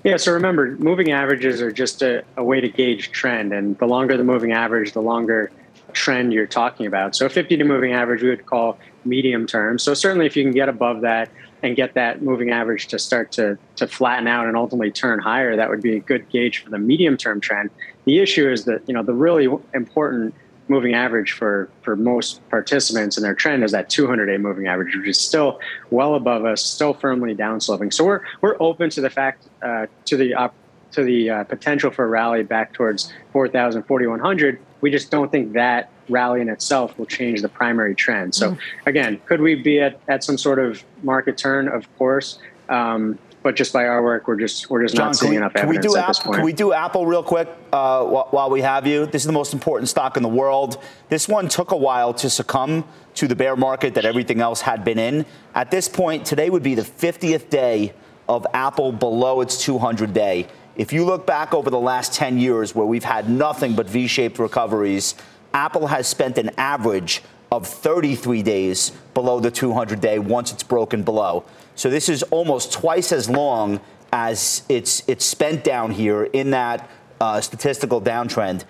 Yeah, 0.09 0.17
so 0.17 0.33
remember, 0.33 0.75
moving 0.79 1.13
averages 1.13 1.61
are 1.61 1.71
just 1.71 2.01
a, 2.01 2.25
a 2.37 2.43
way 2.43 2.61
to 2.61 2.69
gauge 2.69 3.13
trend. 3.13 3.53
And 3.53 3.77
the 3.79 3.87
longer 3.87 4.17
the 4.17 4.25
moving 4.25 4.53
average, 4.53 4.93
the 4.93 5.03
longer 5.03 5.51
trend 5.93 6.33
you're 6.33 6.47
talking 6.47 6.87
about. 6.87 7.15
So 7.15 7.29
50 7.29 7.59
to 7.59 7.65
moving 7.65 7.93
average, 7.93 8.23
we 8.23 8.31
would 8.31 8.47
call 8.47 8.79
medium 9.05 9.47
term. 9.47 9.79
So 9.79 9.93
certainly 9.93 10.25
if 10.25 10.35
you 10.35 10.45
can 10.45 10.53
get 10.53 10.69
above 10.69 11.03
that, 11.03 11.31
and 11.63 11.77
get 11.77 11.95
that 11.95 12.23
moving 12.23 12.51
average 12.51 12.87
to 12.89 12.99
start 12.99 13.33
to, 13.33 13.59
to 13.77 13.87
flatten 13.87 14.29
out 14.29 14.47
and 14.47 14.57
ultimately 14.57 14.91
turn 14.91 15.19
higher, 15.19 15.57
that 15.57 15.69
would 15.69 15.83
be 15.83 15.97
a 15.97 16.01
good 16.01 16.29
gauge 16.31 16.63
for 16.63 16.71
the 16.71 16.79
medium 16.79 17.17
term 17.17 17.41
trend. 17.41 17.71
The 18.05 18.21
issue 18.21 18.51
is 18.51 18.65
that, 18.65 18.83
you 18.87 18.95
know, 18.95 19.03
the 19.03 19.15
really 19.15 19.49
important 19.75 20.35
moving 20.69 20.95
average 20.95 21.33
for, 21.33 21.69
for 21.83 21.97
most 21.97 22.47
participants 22.51 23.17
and 23.17 23.25
their 23.25 23.35
trend 23.35 23.65
is 23.65 23.73
that 23.73 23.89
200 23.89 24.27
day 24.27 24.37
moving 24.37 24.67
average, 24.67 24.95
which 24.95 25.09
is 25.09 25.21
still 25.21 25.61
well 25.91 26.15
above 26.15 26.45
us, 26.45 26.63
still 26.63 26.95
firmly 26.95 27.35
downsloping. 27.35 27.93
So 27.93 28.05
we're, 28.05 28.21
we're 28.41 28.57
open 28.61 28.91
to 28.91 29.01
the 29.01 29.11
fact, 29.11 29.45
uh, 29.63 29.87
to 30.07 30.17
the 30.17 30.35
op- 30.35 30.55
to 30.91 31.05
the 31.05 31.31
uh, 31.31 31.45
potential 31.45 31.91
for 31.91 32.05
a 32.05 32.09
rally 32.09 32.43
back 32.43 32.73
towards 32.73 33.13
4,000, 33.33 33.83
4,100. 33.83 34.59
We 34.81 34.91
just 34.91 35.11
don't 35.11 35.31
think 35.31 35.53
that 35.53 35.91
rally 36.09 36.41
in 36.41 36.49
itself 36.49 36.99
will 36.99 37.07
change 37.07 37.43
the 37.43 37.49
primary 37.49 37.95
trend. 37.95 38.35
So, 38.35 38.53
mm. 38.53 38.59
again, 38.87 39.21
could 39.27 39.41
we 39.41 39.55
be 39.55 39.81
at, 39.81 40.01
at 40.09 40.25
some 40.25 40.39
sort 40.39 40.59
of 40.59 40.83
market 41.03 41.37
turn? 41.37 41.69
Of 41.69 41.95
course. 41.99 42.39
Um, 42.69 43.19
but 43.43 43.57
just 43.57 43.73
by 43.73 43.87
our 43.87 44.03
work, 44.03 44.27
we're 44.27 44.37
just 44.37 44.69
we're 44.69 44.83
just 44.83 44.97
John, 44.97 45.07
not 45.07 45.17
seeing 45.17 45.31
we, 45.31 45.37
enough 45.37 45.53
evidence 45.55 45.85
can 45.85 45.91
we 45.91 45.95
do 45.95 45.97
at 45.97 46.07
this 46.09 46.19
point. 46.19 46.37
Can 46.37 46.45
we 46.45 46.53
do 46.53 46.73
Apple 46.73 47.07
real 47.07 47.23
quick 47.23 47.49
uh, 47.73 48.05
while 48.05 48.51
we 48.51 48.61
have 48.61 48.87
you? 48.87 49.07
This 49.07 49.23
is 49.23 49.27
the 49.27 49.33
most 49.33 49.53
important 49.53 49.89
stock 49.89 50.17
in 50.17 50.23
the 50.23 50.29
world. 50.29 50.83
This 51.09 51.29
one 51.29 51.49
took 51.49 51.71
a 51.71 51.77
while 51.77 52.13
to 52.15 52.29
succumb 52.29 52.85
to 53.15 53.29
the 53.29 53.37
bear 53.37 53.57
market 53.57 53.95
that 53.95 54.05
everything 54.05 54.41
else 54.41 54.61
had 54.61 54.85
been 54.85 54.99
in. 54.99 55.25
At 55.55 55.71
this 55.71 55.89
point, 55.89 56.25
today 56.25 56.51
would 56.51 56.63
be 56.63 56.75
the 56.75 56.83
50th 56.83 57.49
day 57.51 57.95
of 58.29 58.47
Apple 58.55 58.93
below 58.93 59.41
its 59.41 59.63
200 59.65 60.13
day. 60.13 60.47
If 60.77 60.93
you 60.93 61.05
look 61.05 61.27
back 61.27 61.55
over 61.55 61.71
the 61.71 61.81
last 61.81 62.13
10 62.15 62.39
years 62.39 62.75
where 62.75 62.87
we've 62.87 63.05
had 63.05 63.29
nothing 63.29 63.75
but 63.75 63.89
V 63.89 64.07
shaped 64.07 64.39
recoveries, 64.39 65.15
Apple 65.53 65.89
has 65.89 66.07
spent 66.07 66.39
an 66.39 66.51
average 66.57 67.23
of 67.51 67.67
33 67.67 68.43
days 68.43 68.93
below 69.15 69.41
the 69.41 69.51
200 69.51 70.01
day 70.01 70.19
once 70.19 70.53
it's 70.53 70.63
broken 70.63 71.03
below. 71.03 71.45
So 71.75 71.91
this 71.91 72.09
is 72.09 72.23
almost 72.25 72.73
twice 72.73 73.13
as 73.13 73.29
long 73.29 73.81
as 74.13 74.63
it's, 74.69 75.03
it's 75.09 75.25
spent 75.25 75.65
down 75.65 75.93
here 75.93 76.25
in 76.25 76.51
that 76.51 76.89
uh, 77.21 77.41
statistical 77.41 78.01
downtrend. 78.01 78.65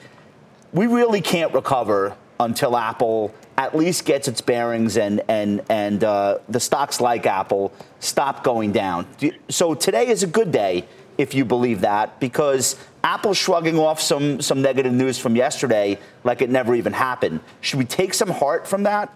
We 0.73 0.87
really 0.87 1.21
can't 1.21 1.53
recover 1.55 2.17
until 2.41 2.77
Apple 2.77 3.35
at 3.57 3.77
least 3.77 4.05
gets 4.05 4.29
its 4.29 4.41
bearings 4.41 4.97
and 4.97 5.21
and 5.29 5.63
and 5.69 6.05
uh, 6.05 6.39
the 6.49 6.61
stocks 6.61 7.01
like 7.01 7.27
Apple 7.27 7.73
stop 7.99 8.45
going 8.45 8.71
down. 8.71 9.07
So 9.49 9.75
today 9.75 10.07
is 10.07 10.23
a 10.23 10.29
good 10.29 10.53
day 10.53 10.87
if 11.19 11.35
you 11.35 11.45
believe 11.45 11.81
that, 11.81 12.21
because 12.21 12.77
Apple's 13.05 13.39
shrugging 13.39 13.79
off 13.79 14.01
some, 14.01 14.41
some 14.41 14.63
negative 14.63 14.93
news 14.93 15.19
from 15.19 15.37
yesterday 15.37 15.99
like 16.25 16.43
it 16.43 16.51
never 16.51 16.75
even 16.75 16.93
happened. 16.93 17.41
Should 17.61 17.79
we 17.79 17.85
take 17.85 18.15
some 18.15 18.31
heart 18.31 18.67
from 18.67 18.83
that? 18.83 19.13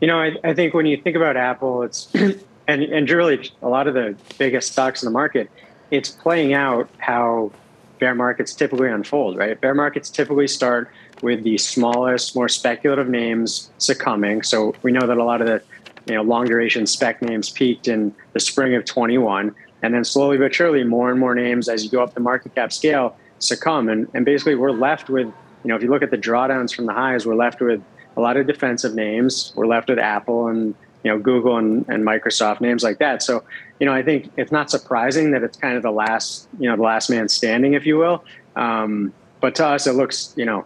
You 0.00 0.08
know, 0.08 0.20
I, 0.20 0.36
I 0.44 0.54
think 0.54 0.74
when 0.74 0.86
you 0.86 0.96
think 0.96 1.16
about 1.16 1.36
Apple, 1.36 1.82
it's, 1.82 2.12
and, 2.68 2.82
and 2.82 3.10
really 3.10 3.50
a 3.62 3.68
lot 3.68 3.88
of 3.88 3.94
the 3.94 4.16
biggest 4.38 4.72
stocks 4.72 5.02
in 5.02 5.06
the 5.06 5.12
market, 5.12 5.50
it's 5.90 6.10
playing 6.10 6.52
out 6.52 6.88
how 6.98 7.50
bear 7.98 8.14
markets 8.14 8.54
typically 8.54 8.88
unfold, 8.88 9.36
right? 9.36 9.60
Bear 9.60 9.74
markets 9.74 10.10
typically 10.10 10.48
start 10.48 10.90
with 11.22 11.42
the 11.44 11.56
smallest, 11.58 12.34
more 12.34 12.48
speculative 12.48 13.08
names 13.08 13.70
succumbing. 13.78 14.42
So 14.42 14.74
we 14.82 14.92
know 14.92 15.06
that 15.06 15.16
a 15.16 15.24
lot 15.24 15.40
of 15.40 15.46
the 15.46 15.62
you 16.06 16.14
know 16.14 16.22
long 16.22 16.46
duration 16.46 16.86
spec 16.86 17.20
names 17.22 17.50
peaked 17.50 17.88
in 17.88 18.14
the 18.32 18.40
spring 18.40 18.74
of 18.74 18.84
21 18.84 19.54
and 19.82 19.94
then 19.94 20.04
slowly 20.04 20.38
but 20.38 20.54
surely, 20.54 20.84
more 20.84 21.10
and 21.10 21.20
more 21.20 21.34
names 21.34 21.68
as 21.68 21.84
you 21.84 21.90
go 21.90 22.02
up 22.02 22.14
the 22.14 22.20
market 22.20 22.54
cap 22.54 22.72
scale 22.72 23.16
succumb. 23.38 23.88
And, 23.88 24.08
and 24.14 24.24
basically, 24.24 24.54
we're 24.54 24.72
left 24.72 25.08
with, 25.08 25.26
you 25.26 25.68
know, 25.68 25.76
if 25.76 25.82
you 25.82 25.90
look 25.90 26.02
at 26.02 26.10
the 26.10 26.18
drawdowns 26.18 26.74
from 26.74 26.86
the 26.86 26.92
highs, 26.92 27.26
we're 27.26 27.34
left 27.34 27.60
with 27.60 27.82
a 28.16 28.20
lot 28.20 28.36
of 28.36 28.46
defensive 28.46 28.94
names. 28.94 29.52
We're 29.54 29.66
left 29.66 29.88
with 29.88 29.98
Apple 29.98 30.48
and, 30.48 30.74
you 31.04 31.10
know, 31.10 31.18
Google 31.18 31.58
and, 31.58 31.84
and 31.88 32.04
Microsoft, 32.04 32.60
names 32.60 32.82
like 32.82 32.98
that. 32.98 33.22
So, 33.22 33.44
you 33.78 33.86
know, 33.86 33.92
I 33.92 34.02
think 34.02 34.32
it's 34.36 34.52
not 34.52 34.70
surprising 34.70 35.32
that 35.32 35.42
it's 35.42 35.58
kind 35.58 35.76
of 35.76 35.82
the 35.82 35.90
last, 35.90 36.48
you 36.58 36.68
know, 36.68 36.76
the 36.76 36.82
last 36.82 37.10
man 37.10 37.28
standing, 37.28 37.74
if 37.74 37.84
you 37.84 37.98
will. 37.98 38.24
Um, 38.56 39.12
but 39.40 39.54
to 39.56 39.66
us, 39.66 39.86
it 39.86 39.92
looks, 39.92 40.32
you 40.36 40.46
know, 40.46 40.64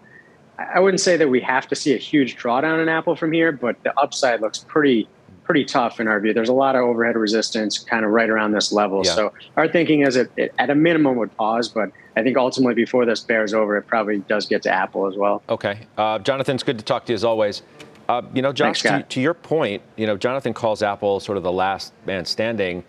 I 0.58 0.78
wouldn't 0.78 1.00
say 1.00 1.16
that 1.16 1.28
we 1.28 1.40
have 1.40 1.66
to 1.68 1.74
see 1.74 1.94
a 1.94 1.98
huge 1.98 2.36
drawdown 2.36 2.82
in 2.82 2.88
Apple 2.88 3.16
from 3.16 3.32
here, 3.32 3.50
but 3.50 3.82
the 3.82 3.98
upside 3.98 4.40
looks 4.40 4.64
pretty 4.68 5.08
pretty 5.50 5.64
tough 5.64 5.98
in 5.98 6.06
our 6.06 6.20
view. 6.20 6.32
There's 6.32 6.48
a 6.48 6.52
lot 6.52 6.76
of 6.76 6.82
overhead 6.82 7.16
resistance 7.16 7.76
kind 7.76 8.04
of 8.04 8.12
right 8.12 8.30
around 8.30 8.52
this 8.52 8.70
level. 8.70 9.02
Yeah. 9.04 9.14
So 9.16 9.32
our 9.56 9.66
thinking 9.66 10.02
is 10.02 10.14
it, 10.14 10.30
it, 10.36 10.54
at 10.60 10.70
a 10.70 10.76
minimum 10.76 11.16
would 11.16 11.36
pause, 11.36 11.68
but 11.68 11.90
I 12.14 12.22
think 12.22 12.36
ultimately 12.36 12.74
before 12.74 13.04
this 13.04 13.18
bears 13.18 13.52
over, 13.52 13.76
it 13.76 13.82
probably 13.88 14.20
does 14.20 14.46
get 14.46 14.62
to 14.62 14.70
Apple 14.70 15.08
as 15.08 15.16
well. 15.16 15.42
Okay. 15.48 15.88
Uh, 15.98 16.20
Jonathan, 16.20 16.54
it's 16.54 16.62
good 16.62 16.78
to 16.78 16.84
talk 16.84 17.04
to 17.06 17.12
you 17.12 17.14
as 17.16 17.24
always. 17.24 17.62
Uh, 18.08 18.22
you 18.32 18.42
know, 18.42 18.52
Josh, 18.52 18.82
Thanks, 18.82 19.08
to, 19.08 19.14
to, 19.16 19.20
your 19.20 19.34
point, 19.34 19.82
you 19.96 20.06
know, 20.06 20.16
Jonathan 20.16 20.54
calls 20.54 20.84
Apple 20.84 21.18
sort 21.18 21.36
of 21.36 21.42
the 21.42 21.50
last 21.50 21.92
man 22.06 22.24
standing. 22.24 22.84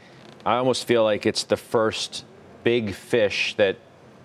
I 0.46 0.58
almost 0.58 0.86
feel 0.86 1.04
like 1.04 1.26
it's 1.26 1.42
the 1.42 1.58
first 1.58 2.26
big 2.64 2.94
fish 2.94 3.56
that 3.56 3.76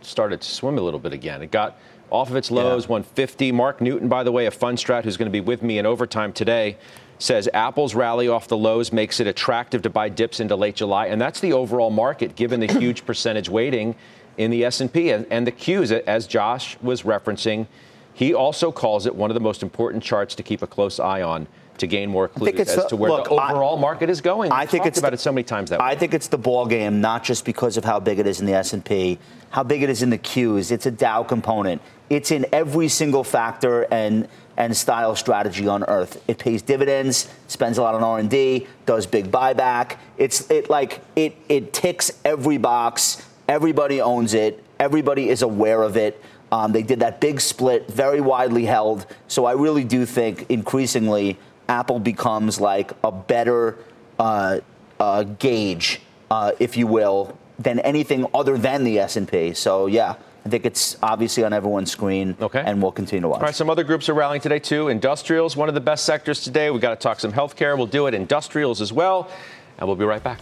started 0.02 0.42
to 0.42 0.46
swim 0.48 0.76
a 0.76 0.82
little 0.82 1.00
bit 1.00 1.14
again. 1.14 1.40
It 1.40 1.50
got 1.50 1.78
off 2.10 2.28
of 2.28 2.36
its 2.36 2.50
lows, 2.50 2.84
yeah. 2.84 2.90
150. 2.90 3.52
Mark 3.52 3.80
Newton, 3.80 4.08
by 4.08 4.24
the 4.24 4.32
way, 4.32 4.44
a 4.44 4.50
Fundstrat 4.50 5.04
who's 5.04 5.16
going 5.16 5.26
to 5.26 5.32
be 5.32 5.40
with 5.40 5.62
me 5.62 5.78
in 5.78 5.86
overtime 5.86 6.34
today, 6.34 6.76
says 7.18 7.48
Apple's 7.54 7.94
rally 7.94 8.28
off 8.28 8.48
the 8.48 8.56
lows 8.56 8.92
makes 8.92 9.20
it 9.20 9.26
attractive 9.26 9.82
to 9.82 9.90
buy 9.90 10.08
dips 10.08 10.40
into 10.40 10.56
late 10.56 10.76
July, 10.76 11.06
and 11.06 11.20
that's 11.20 11.40
the 11.40 11.52
overall 11.52 11.90
market 11.90 12.36
given 12.36 12.60
the 12.60 12.66
huge 12.66 13.04
percentage 13.06 13.48
weighting 13.48 13.94
in 14.36 14.50
the 14.50 14.64
S&P 14.64 15.10
and, 15.10 15.26
and 15.30 15.46
the 15.46 15.52
Qs, 15.52 15.90
as 16.06 16.26
Josh 16.26 16.76
was 16.82 17.02
referencing. 17.02 17.66
He 18.12 18.34
also 18.34 18.72
calls 18.72 19.06
it 19.06 19.14
one 19.14 19.30
of 19.30 19.34
the 19.34 19.40
most 19.40 19.62
important 19.62 20.02
charts 20.02 20.34
to 20.34 20.42
keep 20.42 20.62
a 20.62 20.66
close 20.66 20.98
eye 20.98 21.22
on 21.22 21.46
to 21.78 21.86
gain 21.86 22.10
more 22.10 22.28
clues 22.28 22.58
as 22.60 22.74
the, 22.74 22.88
to 22.88 22.96
where 22.96 23.10
look, 23.10 23.24
the 23.24 23.30
overall 23.30 23.78
I, 23.78 23.80
market 23.80 24.10
is 24.10 24.20
going. 24.20 24.52
I 24.52 24.66
think 24.66 24.86
it's 24.86 24.98
about 24.98 25.10
the, 25.10 25.14
it 25.14 25.20
so 25.20 25.32
many 25.32 25.44
times 25.44 25.70
that 25.70 25.80
I 25.80 25.92
way. 25.92 25.98
think 25.98 26.14
it's 26.14 26.28
the 26.28 26.38
ball 26.38 26.66
game, 26.66 27.00
not 27.00 27.24
just 27.24 27.44
because 27.44 27.76
of 27.76 27.84
how 27.84 28.00
big 28.00 28.18
it 28.18 28.26
is 28.26 28.40
in 28.40 28.46
the 28.46 28.54
S&P, 28.54 29.18
how 29.50 29.62
big 29.62 29.82
it 29.82 29.90
is 29.90 30.02
in 30.02 30.10
the 30.10 30.18
Qs. 30.18 30.70
It's 30.70 30.86
a 30.86 30.90
Dow 30.90 31.22
component. 31.22 31.82
It's 32.08 32.30
in 32.30 32.46
every 32.52 32.88
single 32.88 33.24
factor 33.24 33.82
and 33.92 34.28
and 34.58 34.74
style 34.74 35.14
strategy 35.14 35.68
on 35.68 35.84
earth. 35.84 36.22
It 36.28 36.38
pays 36.38 36.62
dividends, 36.62 37.28
spends 37.46 37.76
a 37.76 37.82
lot 37.82 37.94
on 37.94 38.02
R&D, 38.02 38.66
does 38.86 39.06
big 39.06 39.30
buyback. 39.30 39.98
It's 40.16 40.50
it 40.50 40.70
like 40.70 41.00
it 41.14 41.36
it 41.48 41.72
ticks 41.72 42.10
every 42.24 42.58
box. 42.58 43.22
Everybody 43.48 44.00
owns 44.00 44.34
it. 44.34 44.64
Everybody 44.80 45.28
is 45.28 45.42
aware 45.42 45.82
of 45.82 45.96
it. 45.96 46.22
Um, 46.52 46.72
they 46.72 46.82
did 46.82 47.00
that 47.00 47.20
big 47.20 47.40
split, 47.40 47.88
very 47.88 48.20
widely 48.20 48.64
held. 48.64 49.06
So 49.28 49.46
I 49.46 49.52
really 49.52 49.84
do 49.84 50.06
think 50.06 50.46
increasingly 50.48 51.38
Apple 51.68 51.98
becomes 51.98 52.60
like 52.60 52.92
a 53.02 53.10
better 53.10 53.78
uh, 54.18 54.60
uh, 55.00 55.22
gauge, 55.24 56.00
uh, 56.30 56.52
if 56.58 56.76
you 56.76 56.86
will, 56.86 57.36
than 57.58 57.80
anything 57.80 58.26
other 58.34 58.56
than 58.56 58.84
the 58.84 58.98
S&P. 58.98 59.54
So 59.54 59.86
yeah, 59.86 60.14
I 60.44 60.48
think 60.48 60.64
it's 60.64 60.96
obviously 61.02 61.44
on 61.44 61.52
everyone's 61.52 61.90
screen. 61.90 62.36
Okay. 62.40 62.62
And 62.64 62.80
we'll 62.80 62.92
continue 62.92 63.22
to 63.22 63.28
watch. 63.28 63.40
All 63.40 63.46
right, 63.46 63.54
some 63.54 63.70
other 63.70 63.84
groups 63.84 64.08
are 64.08 64.14
rallying 64.14 64.40
today 64.40 64.58
too. 64.58 64.88
Industrials, 64.88 65.56
one 65.56 65.68
of 65.68 65.74
the 65.74 65.80
best 65.80 66.04
sectors 66.04 66.42
today. 66.42 66.70
We 66.70 66.78
got 66.78 66.90
to 66.90 66.96
talk 66.96 67.20
some 67.20 67.32
healthcare. 67.32 67.76
We'll 67.76 67.86
do 67.86 68.06
it. 68.06 68.14
Industrials 68.14 68.80
as 68.80 68.92
well, 68.92 69.30
and 69.78 69.88
we'll 69.88 69.96
be 69.96 70.04
right 70.04 70.22
back. 70.22 70.40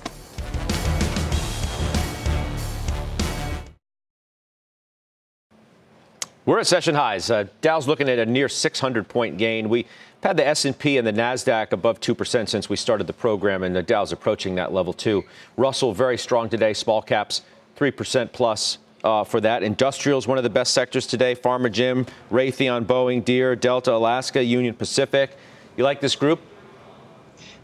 We're 6.46 6.58
at 6.58 6.66
session 6.66 6.94
highs. 6.94 7.30
Uh, 7.30 7.46
Dow's 7.62 7.88
looking 7.88 8.06
at 8.06 8.18
a 8.18 8.26
near 8.26 8.50
600 8.50 9.08
point 9.08 9.38
gain. 9.38 9.70
We 9.70 9.86
had 10.24 10.38
the 10.38 10.46
S&P 10.46 10.96
and 10.96 11.06
the 11.06 11.12
Nasdaq 11.12 11.72
above 11.72 12.00
2% 12.00 12.48
since 12.48 12.68
we 12.70 12.76
started 12.76 13.06
the 13.06 13.12
program, 13.12 13.62
and 13.62 13.76
the 13.76 13.82
Dow's 13.82 14.10
approaching 14.10 14.54
that 14.54 14.72
level 14.72 14.94
too. 14.94 15.22
Russell 15.58 15.92
very 15.92 16.16
strong 16.16 16.48
today. 16.48 16.72
Small 16.72 17.02
caps 17.02 17.42
3% 17.76 18.32
plus. 18.32 18.78
Uh, 19.04 19.22
for 19.22 19.38
that. 19.38 19.62
Industrials, 19.62 20.26
one 20.26 20.38
of 20.38 20.44
the 20.44 20.48
best 20.48 20.72
sectors 20.72 21.06
today. 21.06 21.34
Farmer 21.34 21.68
Jim, 21.68 22.06
Raytheon, 22.32 22.86
Boeing, 22.86 23.22
Deere, 23.22 23.54
Delta, 23.54 23.92
Alaska, 23.92 24.42
Union 24.42 24.72
Pacific. 24.72 25.36
You 25.76 25.84
like 25.84 26.00
this 26.00 26.16
group? 26.16 26.40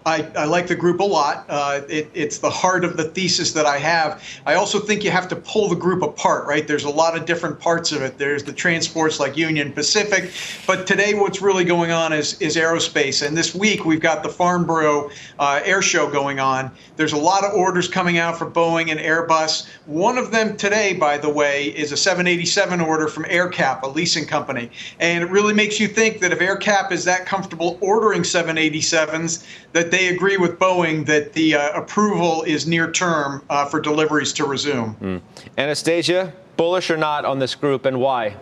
I, 0.06 0.26
I, 0.34 0.44
like 0.46 0.66
the 0.66 0.74
group 0.74 1.00
a 1.00 1.04
lot. 1.04 1.44
Uh, 1.48 1.82
it, 1.88 2.10
it's 2.14 2.38
the 2.38 2.48
heart 2.48 2.84
of 2.84 2.96
the 2.96 3.04
thesis 3.04 3.52
that 3.52 3.66
I 3.66 3.76
have. 3.78 4.22
I 4.46 4.54
also 4.54 4.80
think 4.80 5.04
you 5.04 5.10
have 5.10 5.28
to 5.28 5.36
pull 5.36 5.68
the 5.68 5.76
group 5.76 6.02
apart, 6.02 6.46
right? 6.46 6.66
There's 6.66 6.84
a 6.84 6.90
lot 6.90 7.16
of 7.16 7.26
different 7.26 7.60
parts 7.60 7.92
of 7.92 8.00
it. 8.00 8.16
There's 8.16 8.42
the 8.42 8.52
transports 8.52 9.20
like 9.20 9.36
Union 9.36 9.72
Pacific, 9.72 10.32
but 10.66 10.86
today 10.86 11.12
what's 11.12 11.42
really 11.42 11.64
going 11.64 11.90
on 11.90 12.14
is 12.14 12.40
is 12.40 12.56
aerospace. 12.56 13.26
And 13.26 13.36
this 13.36 13.54
week 13.54 13.84
we've 13.84 14.00
got 14.00 14.22
the 14.22 14.30
Farnborough 14.30 15.10
uh, 15.38 15.60
Air 15.64 15.82
Show 15.82 16.10
going 16.10 16.40
on. 16.40 16.70
There's 16.96 17.12
a 17.12 17.18
lot 17.18 17.44
of 17.44 17.52
orders 17.54 17.86
coming 17.86 18.16
out 18.16 18.38
for 18.38 18.46
Boeing 18.50 18.90
and 18.90 18.98
Airbus. 18.98 19.68
One 19.84 20.16
of 20.16 20.30
them 20.30 20.56
today, 20.56 20.94
by 20.94 21.18
the 21.18 21.28
way, 21.28 21.66
is 21.66 21.92
a 21.92 21.96
787 21.96 22.80
order 22.80 23.06
from 23.06 23.24
AerCap, 23.24 23.82
a 23.82 23.88
leasing 23.88 24.24
company. 24.24 24.70
And 24.98 25.22
it 25.22 25.30
really 25.30 25.52
makes 25.52 25.78
you 25.78 25.88
think 25.88 26.20
that 26.20 26.32
if 26.32 26.38
AerCap 26.38 26.90
is 26.90 27.04
that 27.04 27.26
comfortable 27.26 27.78
ordering 27.82 28.22
787s, 28.22 29.46
that 29.72 29.89
they 29.90 30.08
agree 30.08 30.36
with 30.36 30.58
Boeing 30.58 31.06
that 31.06 31.32
the 31.32 31.54
uh, 31.54 31.80
approval 31.80 32.42
is 32.42 32.66
near 32.66 32.90
term 32.90 33.42
uh, 33.50 33.64
for 33.66 33.80
deliveries 33.80 34.32
to 34.34 34.44
resume. 34.44 34.96
Mm. 34.96 35.20
Anastasia, 35.58 36.32
bullish 36.56 36.90
or 36.90 36.96
not 36.96 37.24
on 37.24 37.38
this 37.38 37.54
group, 37.54 37.84
and 37.84 38.00
why? 38.00 38.36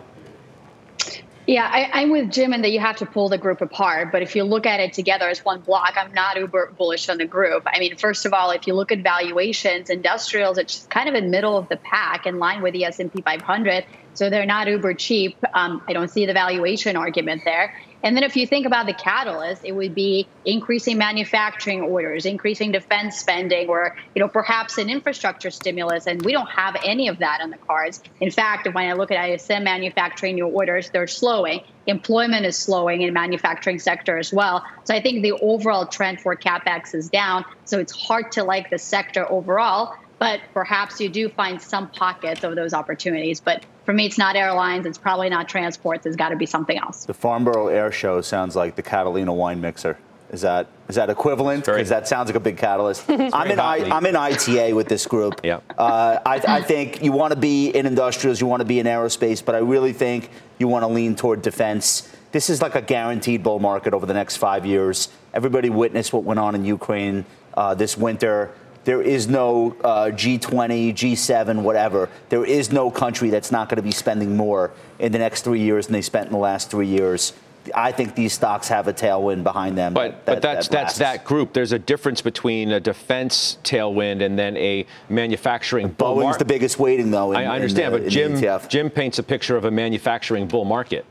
Yeah, 1.49 1.67
I, 1.67 2.03
am 2.03 2.11
with 2.11 2.31
Jim 2.31 2.53
in 2.53 2.61
that 2.61 2.69
you 2.69 2.79
have 2.79 2.97
to 2.97 3.07
pull 3.07 3.27
the 3.27 3.37
group 3.39 3.61
apart. 3.61 4.11
But 4.11 4.21
if 4.21 4.35
you 4.35 4.43
look 4.43 4.67
at 4.67 4.79
it 4.79 4.93
together 4.93 5.27
as 5.27 5.43
one 5.43 5.61
block, 5.61 5.95
I'm 5.97 6.13
not 6.13 6.37
uber 6.37 6.71
bullish 6.77 7.09
on 7.09 7.17
the 7.17 7.25
group. 7.25 7.63
I 7.65 7.79
mean, 7.79 7.95
first 7.95 8.27
of 8.27 8.33
all, 8.33 8.51
if 8.51 8.67
you 8.67 8.75
look 8.75 8.91
at 8.91 8.99
valuations, 8.99 9.89
industrials, 9.89 10.59
it's 10.59 10.85
kind 10.91 11.09
of 11.09 11.15
in 11.15 11.31
middle 11.31 11.57
of 11.57 11.67
the 11.67 11.77
pack, 11.77 12.27
in 12.27 12.37
line 12.37 12.61
with 12.61 12.73
the 12.73 12.85
S&P 12.85 13.23
500. 13.23 13.83
So 14.13 14.29
they're 14.29 14.45
not 14.45 14.67
uber 14.67 14.93
cheap. 14.93 15.37
Um, 15.55 15.81
I 15.87 15.93
don't 15.93 16.09
see 16.09 16.27
the 16.27 16.33
valuation 16.33 16.95
argument 16.95 17.41
there. 17.45 17.73
And 18.03 18.15
then 18.15 18.23
if 18.23 18.35
you 18.35 18.47
think 18.47 18.65
about 18.65 18.85
the 18.85 18.93
catalyst, 18.93 19.65
it 19.65 19.73
would 19.73 19.93
be 19.93 20.27
increasing 20.45 20.97
manufacturing 20.97 21.81
orders, 21.81 22.25
increasing 22.25 22.71
defense 22.71 23.17
spending, 23.17 23.67
or 23.67 23.95
you 24.15 24.21
know 24.21 24.27
perhaps 24.27 24.77
an 24.77 24.89
infrastructure 24.89 25.51
stimulus. 25.51 26.07
And 26.07 26.23
we 26.23 26.31
don't 26.31 26.49
have 26.49 26.75
any 26.83 27.07
of 27.07 27.19
that 27.19 27.41
on 27.41 27.49
the 27.49 27.57
cards. 27.57 28.01
In 28.21 28.31
fact, 28.31 28.67
when 28.73 28.89
I 28.89 28.93
look 28.93 29.11
at 29.11 29.29
ISM 29.29 29.63
manufacturing 29.63 30.35
new 30.35 30.47
orders, 30.47 30.89
they're 30.91 31.07
slowing. 31.07 31.61
Employment 31.87 32.45
is 32.45 32.57
slowing 32.57 33.01
in 33.01 33.13
manufacturing 33.13 33.79
sector 33.79 34.17
as 34.17 34.31
well. 34.31 34.63
So 34.83 34.93
I 34.93 35.01
think 35.01 35.23
the 35.23 35.33
overall 35.41 35.87
trend 35.87 36.21
for 36.21 36.35
capex 36.35 36.93
is 36.93 37.09
down. 37.09 37.45
So 37.65 37.79
it's 37.79 37.91
hard 37.91 38.31
to 38.33 38.43
like 38.43 38.69
the 38.69 38.77
sector 38.77 39.29
overall 39.31 39.93
but 40.19 40.41
perhaps 40.53 40.99
you 40.99 41.09
do 41.09 41.29
find 41.29 41.61
some 41.61 41.89
pockets 41.89 42.43
of 42.43 42.55
those 42.55 42.73
opportunities. 42.73 43.39
But 43.39 43.65
for 43.85 43.93
me, 43.93 44.05
it's 44.05 44.17
not 44.17 44.35
airlines. 44.35 44.85
It's 44.85 44.97
probably 44.97 45.29
not 45.29 45.49
transports. 45.49 46.05
It's 46.05 46.17
got 46.17 46.29
to 46.29 46.35
be 46.35 46.45
something 46.45 46.77
else. 46.77 47.05
The 47.05 47.13
Farnborough 47.13 47.69
Air 47.69 47.91
Show 47.91 48.21
sounds 48.21 48.55
like 48.55 48.75
the 48.75 48.83
Catalina 48.83 49.33
wine 49.33 49.61
mixer. 49.61 49.97
Is 50.31 50.41
that 50.41 50.67
is 50.87 50.95
that 50.95 51.09
equivalent? 51.09 51.65
Because 51.65 51.89
that 51.89 52.07
sounds 52.07 52.27
like 52.27 52.35
a 52.35 52.39
big 52.39 52.57
catalyst. 52.57 53.05
I'm 53.09 53.49
in 53.49 53.59
I, 53.59 53.77
am 53.77 54.05
in 54.05 54.15
ITA 54.15 54.73
with 54.73 54.87
this 54.87 55.07
group. 55.07 55.41
Yeah. 55.43 55.61
Uh, 55.75 56.19
I, 56.23 56.41
I 56.47 56.61
think 56.61 57.03
you 57.03 57.11
want 57.11 57.33
to 57.33 57.39
be 57.39 57.69
in 57.69 57.87
industrials, 57.87 58.39
you 58.39 58.45
want 58.45 58.61
to 58.61 58.65
be 58.65 58.79
in 58.79 58.85
aerospace, 58.85 59.43
but 59.43 59.55
I 59.55 59.59
really 59.59 59.93
think 59.93 60.29
you 60.59 60.67
want 60.67 60.83
to 60.83 60.87
lean 60.87 61.15
toward 61.15 61.41
defense. 61.41 62.13
This 62.31 62.51
is 62.51 62.61
like 62.61 62.75
a 62.75 62.81
guaranteed 62.81 63.41
bull 63.41 63.57
market 63.57 63.95
over 63.95 64.05
the 64.05 64.13
next 64.13 64.37
five 64.37 64.67
years. 64.67 65.09
Everybody 65.33 65.71
witnessed 65.71 66.13
what 66.13 66.23
went 66.23 66.39
on 66.39 66.53
in 66.53 66.63
Ukraine 66.63 67.25
uh, 67.55 67.73
this 67.73 67.97
winter. 67.97 68.53
There 68.89 69.03
is 69.03 69.27
no 69.27 69.75
uh, 69.83 70.05
G20, 70.05 70.95
G7, 70.95 71.61
whatever. 71.61 72.09
There 72.29 72.43
is 72.43 72.71
no 72.71 72.89
country 72.89 73.29
that's 73.29 73.51
not 73.51 73.69
going 73.69 73.75
to 73.75 73.83
be 73.83 73.91
spending 73.91 74.35
more 74.35 74.71
in 74.97 75.11
the 75.11 75.19
next 75.19 75.43
three 75.43 75.59
years 75.59 75.85
than 75.85 75.93
they 75.93 76.01
spent 76.01 76.25
in 76.25 76.31
the 76.31 76.39
last 76.39 76.71
three 76.71 76.87
years. 76.87 77.33
I 77.75 77.91
think 77.91 78.15
these 78.15 78.33
stocks 78.33 78.67
have 78.69 78.87
a 78.87 78.93
tailwind 78.93 79.43
behind 79.43 79.77
them. 79.77 79.93
But, 79.93 80.25
that, 80.25 80.25
but 80.25 80.41
that's 80.41 80.69
that 80.69 80.71
that's 80.71 80.97
that 80.97 81.23
group. 81.23 81.53
There's 81.53 81.71
a 81.71 81.77
difference 81.77 82.23
between 82.23 82.71
a 82.71 82.79
defense 82.79 83.59
tailwind 83.63 84.25
and 84.25 84.39
then 84.39 84.57
a 84.57 84.87
manufacturing 85.07 85.89
bull 85.89 86.15
Boeing's 86.15 86.37
the 86.37 86.45
biggest 86.45 86.79
weighting, 86.79 87.11
though. 87.11 87.33
In, 87.33 87.37
I 87.37 87.45
understand, 87.45 87.93
the, 87.93 87.99
but 87.99 88.09
Jim 88.09 88.41
Jim 88.69 88.89
paints 88.89 89.19
a 89.19 89.23
picture 89.23 89.55
of 89.55 89.65
a 89.65 89.71
manufacturing 89.71 90.47
bull 90.47 90.65
market. 90.65 91.05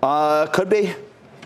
Uh, 0.00 0.46
could 0.46 0.68
be. 0.68 0.94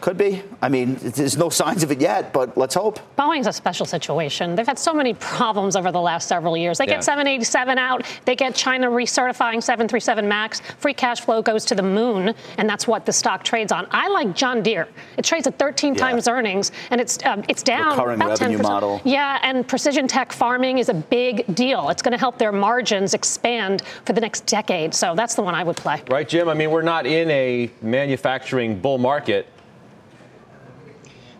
Could 0.01 0.17
be. 0.17 0.43
I 0.63 0.69
mean, 0.69 0.95
there's 1.01 1.37
no 1.37 1.49
signs 1.49 1.83
of 1.83 1.91
it 1.91 2.01
yet, 2.01 2.33
but 2.33 2.57
let's 2.57 2.75
hope. 2.75 3.01
Boeing's 3.17 3.47
a 3.47 3.53
special 3.53 3.85
situation. 3.87 4.55
They've 4.55 4.67
had 4.67 4.79
so 4.79 4.93
many 4.95 5.15
problems 5.15 5.77
over 5.77 5.91
the 5.93 6.01
last 6.01 6.29
several 6.29 6.57
years. 6.57 6.79
They 6.79 6.85
Yeah. 6.87 6.95
get 6.95 7.05
787 7.05 7.79
out, 7.79 8.05
they 8.25 8.37
get 8.37 8.55
China 8.55 8.89
recertifying 8.91 9.63
737 9.63 10.29
MAX, 10.29 10.61
free 10.79 10.95
cash 10.95 11.21
flow 11.21 11.43
goes 11.43 11.65
to 11.67 11.75
the 11.75 11.83
moon, 11.83 12.35
and 12.59 12.69
that's 12.69 12.87
what 12.87 13.07
the 13.07 13.13
stock 13.13 13.43
trades 13.45 13.73
on. 13.73 13.87
I 13.91 14.09
like 14.09 14.35
John 14.35 14.63
Deere. 14.63 14.89
It 15.17 15.25
trades 15.25 15.47
at 15.47 15.59
13 15.59 15.95
times 15.95 16.29
earnings, 16.29 16.73
and 16.91 17.01
it's 17.01 17.19
um, 17.25 17.43
it's 17.49 17.63
down 17.63 17.97
Recurring 17.99 18.17
about 18.21 18.39
revenue 18.41 18.59
10%. 18.59 18.63
model. 18.63 19.01
Yeah, 19.05 19.39
and 19.43 19.67
precision 19.67 20.07
tech 20.07 20.33
farming 20.33 20.79
is 20.79 20.89
a 20.89 20.95
big 20.95 21.45
deal. 21.55 21.89
It's 21.91 22.03
going 22.03 22.13
to 22.13 22.19
help 22.19 22.39
their 22.39 22.53
margins 22.53 23.15
expand 23.15 23.83
for 24.05 24.13
the 24.13 24.21
next 24.21 24.47
decade. 24.47 24.95
So 24.95 25.15
that's 25.15 25.35
the 25.35 25.43
one 25.43 25.55
I 25.55 25.65
would 25.65 25.77
play. 25.77 26.03
Right, 26.09 26.29
Jim? 26.29 26.49
I 26.49 26.55
mean, 26.55 26.71
we're 26.71 26.83
not 26.83 27.07
in 27.07 27.31
a 27.31 27.71
manufacturing 27.83 28.79
bull 28.79 28.99
market. 28.99 29.47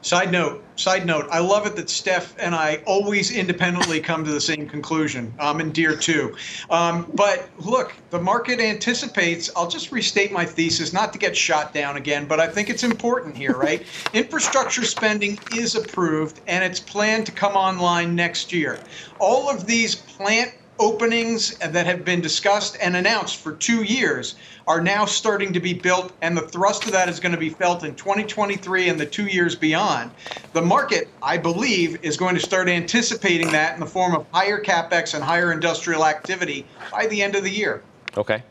Side 0.03 0.31
note, 0.31 0.63
side 0.77 1.07
note, 1.07 1.27
I 1.31 1.41
love 1.41 1.67
it 1.67 1.75
that 1.75 1.91
Steph 1.91 2.35
and 2.39 2.55
I 2.55 2.77
always 2.87 3.33
independently 3.33 3.99
come 3.99 4.25
to 4.25 4.31
the 4.31 4.41
same 4.41 4.69
conclusion. 4.69 5.35
I'm 5.41 5.61
in 5.61 5.73
Deere 5.73 5.97
too. 5.97 6.37
Um, 6.71 7.11
but 7.15 7.49
look, 7.59 7.95
the 8.11 8.21
market 8.21 8.61
anticipates, 8.61 9.51
I'll 9.57 9.69
just 9.69 9.91
restate 9.91 10.31
my 10.31 10.45
thesis, 10.45 10.93
not 10.93 11.13
to 11.15 11.19
get 11.19 11.37
shot 11.37 11.75
down 11.75 11.97
again, 11.97 12.27
but 12.27 12.39
I 12.39 12.47
think 12.47 12.71
it's 12.71 12.85
important 12.85 13.37
here, 13.37 13.57
right? 13.57 13.85
Infrastructure 14.15 14.85
spending 14.85 15.37
is 15.57 15.75
approved 15.75 16.41
and 16.47 16.63
it's 16.63 16.79
planned 16.79 17.27
to 17.27 17.33
come 17.33 17.55
online 17.55 18.15
next 18.15 18.53
year. 18.53 18.79
All 19.19 19.51
of 19.51 19.67
these 19.67 19.97
plant 19.97 20.55
openings 20.79 21.57
that 21.59 21.87
have 21.87 22.05
been 22.05 22.21
discussed 22.21 22.77
and 22.81 22.97
announced 22.97 23.37
for 23.37 23.53
two 23.53 23.83
years 23.83 24.37
are 24.67 24.81
now 24.81 25.05
starting 25.05 25.53
to 25.53 25.61
be 25.61 25.73
built, 25.73 26.13
and 26.21 26.37
the 26.37 26.43
thrust 26.43 26.85
of 26.87 26.93
that 26.93 27.09
is 27.09 27.19
going 27.19 27.33
to 27.33 27.39
be 27.39 27.49
felt 27.49 27.85
in 27.85 27.95
2023 27.95 28.89
and 28.89 29.01
the 29.01 29.07
two 29.07 29.27
years 29.27 29.55
beyond. 29.55 30.11
The 30.53 30.63
market, 30.63 31.09
I 31.23 31.39
believe, 31.39 32.03
is 32.05 32.17
going 32.17 32.35
to 32.35 32.41
start 32.41 32.69
anticipating 32.69 33.51
that 33.53 33.75
in 33.75 33.81
the 33.81 33.87
form 33.87 34.15
of 34.15 34.27
higher 34.33 34.63
capex 34.63 35.15
and 35.15 35.25
higher 35.25 35.53
industrial 35.53 36.05
activity 36.05 36.67
by 36.93 37.07
the 37.07 37.23
end 37.23 37.35
of 37.35 37.45
the 37.45 37.51
year. 37.51 37.83
Okay. 38.17 38.43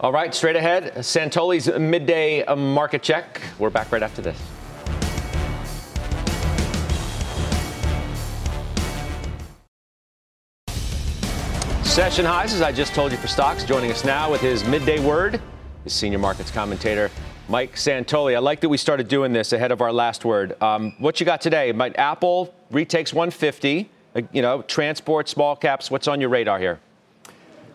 All 0.00 0.12
right, 0.12 0.34
straight 0.34 0.56
ahead, 0.56 0.94
Santoli's 0.96 1.68
midday 1.78 2.44
market 2.54 3.02
check. 3.02 3.40
We're 3.58 3.70
back 3.70 3.90
right 3.90 4.02
after 4.02 4.22
this. 4.22 4.53
Session 11.94 12.24
highs, 12.24 12.52
as 12.52 12.60
I 12.60 12.72
just 12.72 12.92
told 12.92 13.12
you 13.12 13.18
for 13.18 13.28
stocks. 13.28 13.62
Joining 13.62 13.92
us 13.92 14.04
now 14.04 14.28
with 14.28 14.40
his 14.40 14.64
midday 14.64 14.98
word 14.98 15.40
is 15.84 15.92
senior 15.92 16.18
markets 16.18 16.50
commentator 16.50 17.08
Mike 17.48 17.76
Santoli. 17.76 18.34
I 18.34 18.40
like 18.40 18.60
that 18.62 18.68
we 18.68 18.78
started 18.78 19.06
doing 19.06 19.32
this 19.32 19.52
ahead 19.52 19.70
of 19.70 19.80
our 19.80 19.92
last 19.92 20.24
word. 20.24 20.60
Um, 20.60 20.94
what 20.98 21.20
you 21.20 21.24
got 21.24 21.40
today? 21.40 21.70
Might 21.70 21.96
Apple 21.96 22.52
retakes 22.72 23.14
150. 23.14 23.88
Uh, 24.12 24.22
you 24.32 24.42
know, 24.42 24.62
transport, 24.62 25.28
small 25.28 25.54
caps. 25.54 25.88
What's 25.88 26.08
on 26.08 26.20
your 26.20 26.30
radar 26.30 26.58
here? 26.58 26.80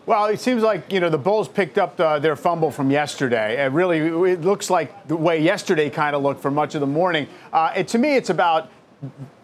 Well, 0.04 0.26
it 0.26 0.38
seems 0.38 0.62
like 0.62 0.92
you 0.92 1.00
know 1.00 1.08
the 1.08 1.16
Bulls 1.16 1.48
picked 1.48 1.78
up 1.78 1.96
the, 1.96 2.18
their 2.18 2.36
fumble 2.36 2.70
from 2.70 2.90
yesterday. 2.90 3.64
It 3.64 3.72
really 3.72 4.00
it 4.30 4.42
looks 4.42 4.68
like 4.68 5.08
the 5.08 5.16
way 5.16 5.40
yesterday 5.42 5.88
kind 5.88 6.14
of 6.14 6.22
looked 6.22 6.42
for 6.42 6.50
much 6.50 6.74
of 6.74 6.82
the 6.82 6.86
morning. 6.86 7.26
Uh, 7.54 7.72
it, 7.74 7.88
to 7.88 7.96
me, 7.96 8.16
it's 8.16 8.28
about 8.28 8.70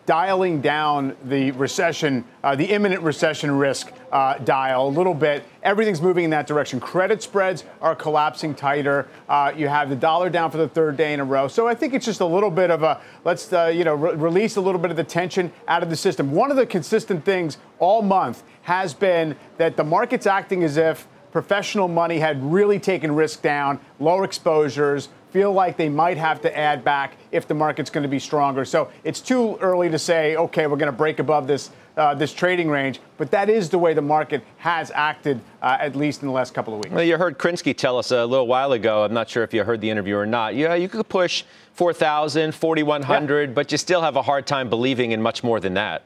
dialing 0.07 0.61
down 0.61 1.17
the 1.25 1.51
recession, 1.53 2.25
uh, 2.43 2.55
the 2.55 2.65
imminent 2.65 3.03
recession 3.03 3.51
risk 3.51 3.93
uh, 4.13 4.39
dial 4.39 4.87
a 4.87 4.89
little 4.89 5.13
bit. 5.13 5.45
Everything's 5.65 6.01
moving 6.01 6.25
in 6.25 6.31
that 6.31 6.47
direction. 6.47 6.79
Credit 6.79 7.21
spreads 7.23 7.65
are 7.83 7.95
collapsing 7.95 8.55
tighter. 8.55 9.09
Uh, 9.29 9.53
you 9.55 9.67
have 9.69 9.91
the 9.91 9.97
dollar 9.97 10.31
down 10.31 10.51
for 10.51 10.59
the 10.59 10.69
third 10.69 10.97
day 10.97 11.13
in 11.13 11.21
a 11.21 11.25
row. 11.25 11.49
So 11.49 11.67
I 11.67 11.75
think 11.75 11.93
it's 11.93 12.07
just 12.07 12.21
a 12.21 12.27
little 12.27 12.51
bit 12.51 12.71
of 12.71 12.85
a 12.85 13.01
let's 13.25 13.53
uh, 13.53 13.67
you 13.67 13.85
know 13.85 13.95
re- 13.95 14.15
release 14.15 14.57
a 14.57 14.61
little 14.61 14.81
bit 14.81 14.93
of 14.93 14.97
the 14.97 15.05
tension 15.05 15.53
out 15.67 15.83
of 15.83 15.91
the 15.91 15.97
system. 15.97 16.31
One 16.31 16.51
of 16.51 16.57
the 16.57 16.67
consistent 16.67 17.25
things 17.25 17.59
all 17.81 18.01
month 18.01 18.45
has 18.63 18.95
been 18.95 19.37
that 19.59 19.77
the 19.77 19.85
market's 19.85 20.27
acting 20.27 20.63
as 20.63 20.77
if 20.77 21.07
professional 21.33 21.89
money 21.89 22.19
had 22.19 22.43
really 22.43 22.79
taken 22.79 23.15
risk 23.15 23.43
down, 23.43 23.79
lower 24.01 24.25
exposures, 24.25 25.09
feel 25.37 25.53
like 25.53 25.77
they 25.77 25.91
might 25.91 26.17
have 26.17 26.41
to 26.41 26.57
add 26.57 26.83
back 26.83 27.19
if 27.31 27.47
the 27.47 27.53
market's 27.53 27.91
going 27.91 28.03
to 28.03 28.09
be 28.09 28.19
stronger. 28.19 28.65
So 28.65 28.91
it's 29.05 29.21
too 29.21 29.57
early 29.57 29.91
to 29.91 29.99
say, 29.99 30.35
okay, 30.35 30.67
we're 30.67 30.79
going 30.79 30.91
to 30.91 30.97
break 30.97 31.19
above 31.19 31.47
this 31.47 31.71
uh, 31.99 32.15
this 32.15 32.33
trading 32.33 32.71
range, 32.71 33.01
but 33.19 33.31
that 33.31 33.49
is 33.51 33.69
the 33.71 33.79
way 33.79 33.95
the 33.95 34.03
market 34.03 34.43
has 34.59 34.91
acted, 34.95 35.41
uh, 35.63 35.79
at 35.81 35.97
least 35.97 36.23
in 36.23 36.29
the 36.29 36.33
last 36.33 36.53
couple 36.53 36.75
of 36.75 36.79
weeks. 36.85 36.95
Well, 36.95 37.05
you 37.05 37.17
heard 37.17 37.39
Krinsky 37.39 37.75
tell 37.75 37.99
us 37.99 38.11
a 38.11 38.25
little 38.25 38.47
while 38.47 38.73
ago. 38.73 39.05
I'm 39.05 39.15
not 39.15 39.31
sure 39.31 39.43
if 39.43 39.55
you 39.55 39.65
heard 39.65 39.81
the 39.81 39.89
interview 39.89 40.17
or 40.17 40.27
not. 40.27 40.55
Yeah, 40.55 40.75
you 40.75 40.91
could 40.91 41.09
push 41.09 41.45
4,000, 41.73 42.55
4,100, 42.55 43.49
yeah. 43.49 43.55
but 43.55 43.73
you 43.73 43.79
still 43.79 44.03
have 44.03 44.17
a 44.17 44.23
hard 44.23 44.47
time 44.47 44.69
believing 44.69 45.13
in 45.13 45.23
much 45.23 45.43
more 45.43 45.59
than 45.59 45.73
that. 45.75 46.03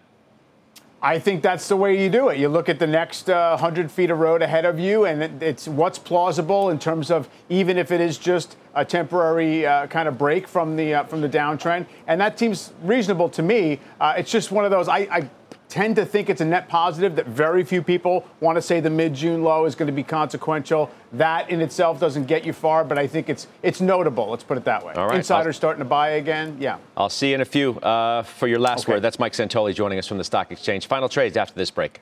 I 1.02 1.18
think 1.18 1.42
that's 1.42 1.66
the 1.66 1.76
way 1.76 2.02
you 2.02 2.10
do 2.10 2.28
it. 2.28 2.38
You 2.38 2.48
look 2.50 2.68
at 2.68 2.78
the 2.78 2.86
next 2.86 3.30
uh, 3.30 3.56
100 3.56 3.90
feet 3.90 4.10
of 4.10 4.18
road 4.18 4.42
ahead 4.42 4.66
of 4.66 4.78
you, 4.78 5.06
and 5.06 5.42
it's 5.42 5.66
what's 5.66 5.98
plausible 5.98 6.68
in 6.68 6.78
terms 6.78 7.10
of 7.10 7.26
even 7.48 7.78
if 7.78 7.90
it 7.90 8.02
is 8.02 8.18
just 8.18 8.56
a 8.74 8.84
temporary 8.84 9.64
uh, 9.64 9.86
kind 9.86 10.08
of 10.08 10.18
break 10.18 10.46
from 10.46 10.76
the 10.76 10.94
uh, 10.94 11.04
from 11.04 11.22
the 11.22 11.28
downtrend, 11.28 11.86
and 12.06 12.20
that 12.20 12.38
seems 12.38 12.74
reasonable 12.82 13.30
to 13.30 13.42
me. 13.42 13.80
Uh, 13.98 14.14
it's 14.18 14.30
just 14.30 14.52
one 14.52 14.66
of 14.66 14.70
those. 14.70 14.88
I, 14.88 14.98
I 15.10 15.30
tend 15.70 15.94
to 15.96 16.04
think 16.04 16.28
it's 16.28 16.40
a 16.40 16.44
net 16.44 16.68
positive 16.68 17.16
that 17.16 17.26
very 17.26 17.64
few 17.64 17.80
people 17.80 18.26
want 18.40 18.56
to 18.56 18.62
say 18.62 18.80
the 18.80 18.90
mid-June 18.90 19.42
low 19.42 19.64
is 19.64 19.74
going 19.74 19.86
to 19.86 19.92
be 19.92 20.02
consequential. 20.02 20.90
That 21.12 21.48
in 21.48 21.60
itself 21.60 22.00
doesn't 22.00 22.24
get 22.24 22.44
you 22.44 22.52
far, 22.52 22.84
but 22.84 22.98
I 22.98 23.06
think 23.06 23.28
it's 23.28 23.46
it's 23.62 23.80
notable. 23.80 24.28
Let's 24.28 24.44
put 24.44 24.58
it 24.58 24.64
that 24.64 24.84
way. 24.84 24.92
All 24.94 25.06
right. 25.06 25.16
Insiders 25.16 25.54
I'll, 25.54 25.58
starting 25.58 25.78
to 25.78 25.88
buy 25.88 26.10
again. 26.10 26.56
Yeah. 26.60 26.78
I'll 26.96 27.08
see 27.08 27.28
you 27.28 27.36
in 27.36 27.40
a 27.40 27.44
few 27.44 27.74
uh, 27.78 28.24
for 28.24 28.48
your 28.48 28.58
last 28.58 28.84
okay. 28.84 28.94
word. 28.94 29.02
That's 29.02 29.18
Mike 29.18 29.32
Santoli 29.32 29.74
joining 29.74 29.98
us 29.98 30.06
from 30.06 30.18
the 30.18 30.24
stock 30.24 30.50
exchange. 30.50 30.86
Final 30.88 31.08
trades 31.08 31.36
after 31.36 31.54
this 31.54 31.70
break. 31.70 32.00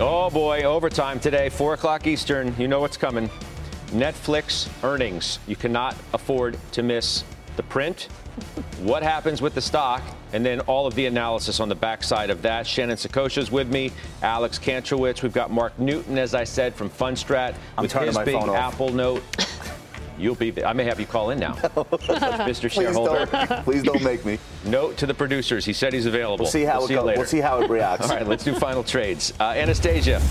Oh 0.00 0.28
boy, 0.28 0.62
overtime 0.64 1.20
today, 1.20 1.48
4 1.50 1.74
o'clock 1.74 2.08
Eastern. 2.08 2.52
You 2.58 2.66
know 2.66 2.80
what's 2.80 2.96
coming. 2.96 3.30
Netflix 3.94 4.68
earnings. 4.82 5.38
You 5.46 5.56
cannot 5.56 5.96
afford 6.12 6.58
to 6.72 6.82
miss 6.82 7.24
the 7.56 7.62
print, 7.62 8.08
what 8.80 9.02
happens 9.02 9.40
with 9.40 9.54
the 9.54 9.60
stock, 9.60 10.02
and 10.32 10.44
then 10.44 10.60
all 10.60 10.86
of 10.86 10.94
the 10.94 11.06
analysis 11.06 11.60
on 11.60 11.68
the 11.68 11.74
backside 11.74 12.30
of 12.30 12.42
that. 12.42 12.66
Shannon 12.66 12.98
is 12.98 13.50
with 13.50 13.68
me, 13.68 13.92
Alex 14.22 14.58
Kantrowitz. 14.58 15.22
We've 15.22 15.32
got 15.32 15.50
Mark 15.50 15.78
Newton, 15.78 16.18
as 16.18 16.34
I 16.34 16.44
said, 16.44 16.74
from 16.74 16.90
Fundstrat 16.90 17.54
I'm 17.78 17.82
with 17.82 17.92
his 17.92 18.18
big 18.18 18.34
Apple 18.34 18.88
off. 18.88 18.94
note. 18.94 19.22
You'll 20.16 20.34
be. 20.36 20.64
I 20.64 20.72
may 20.72 20.84
have 20.84 21.00
you 21.00 21.06
call 21.06 21.30
in 21.30 21.40
now, 21.40 21.54
Mr. 21.54 22.70
Shareholder. 22.70 23.26
Please 23.26 23.48
don't, 23.48 23.64
please 23.64 23.82
don't 23.82 24.02
make 24.02 24.24
me. 24.24 24.38
Note 24.64 24.96
to 24.98 25.06
the 25.06 25.14
producers. 25.14 25.64
He 25.64 25.72
said 25.72 25.92
he's 25.92 26.06
available. 26.06 26.44
We'll 26.44 26.52
see 26.52 26.62
how 26.62 26.78
we'll 26.78 26.84
it 26.84 26.88
see 26.88 26.94
goes. 26.94 27.16
We'll 27.16 27.26
see 27.26 27.40
how 27.40 27.60
it 27.60 27.68
reacts. 27.68 28.08
All 28.08 28.16
right, 28.16 28.26
let's 28.26 28.44
do 28.44 28.54
final 28.54 28.84
trades. 28.84 29.32
Uh, 29.40 29.50
Anastasia. 29.50 30.22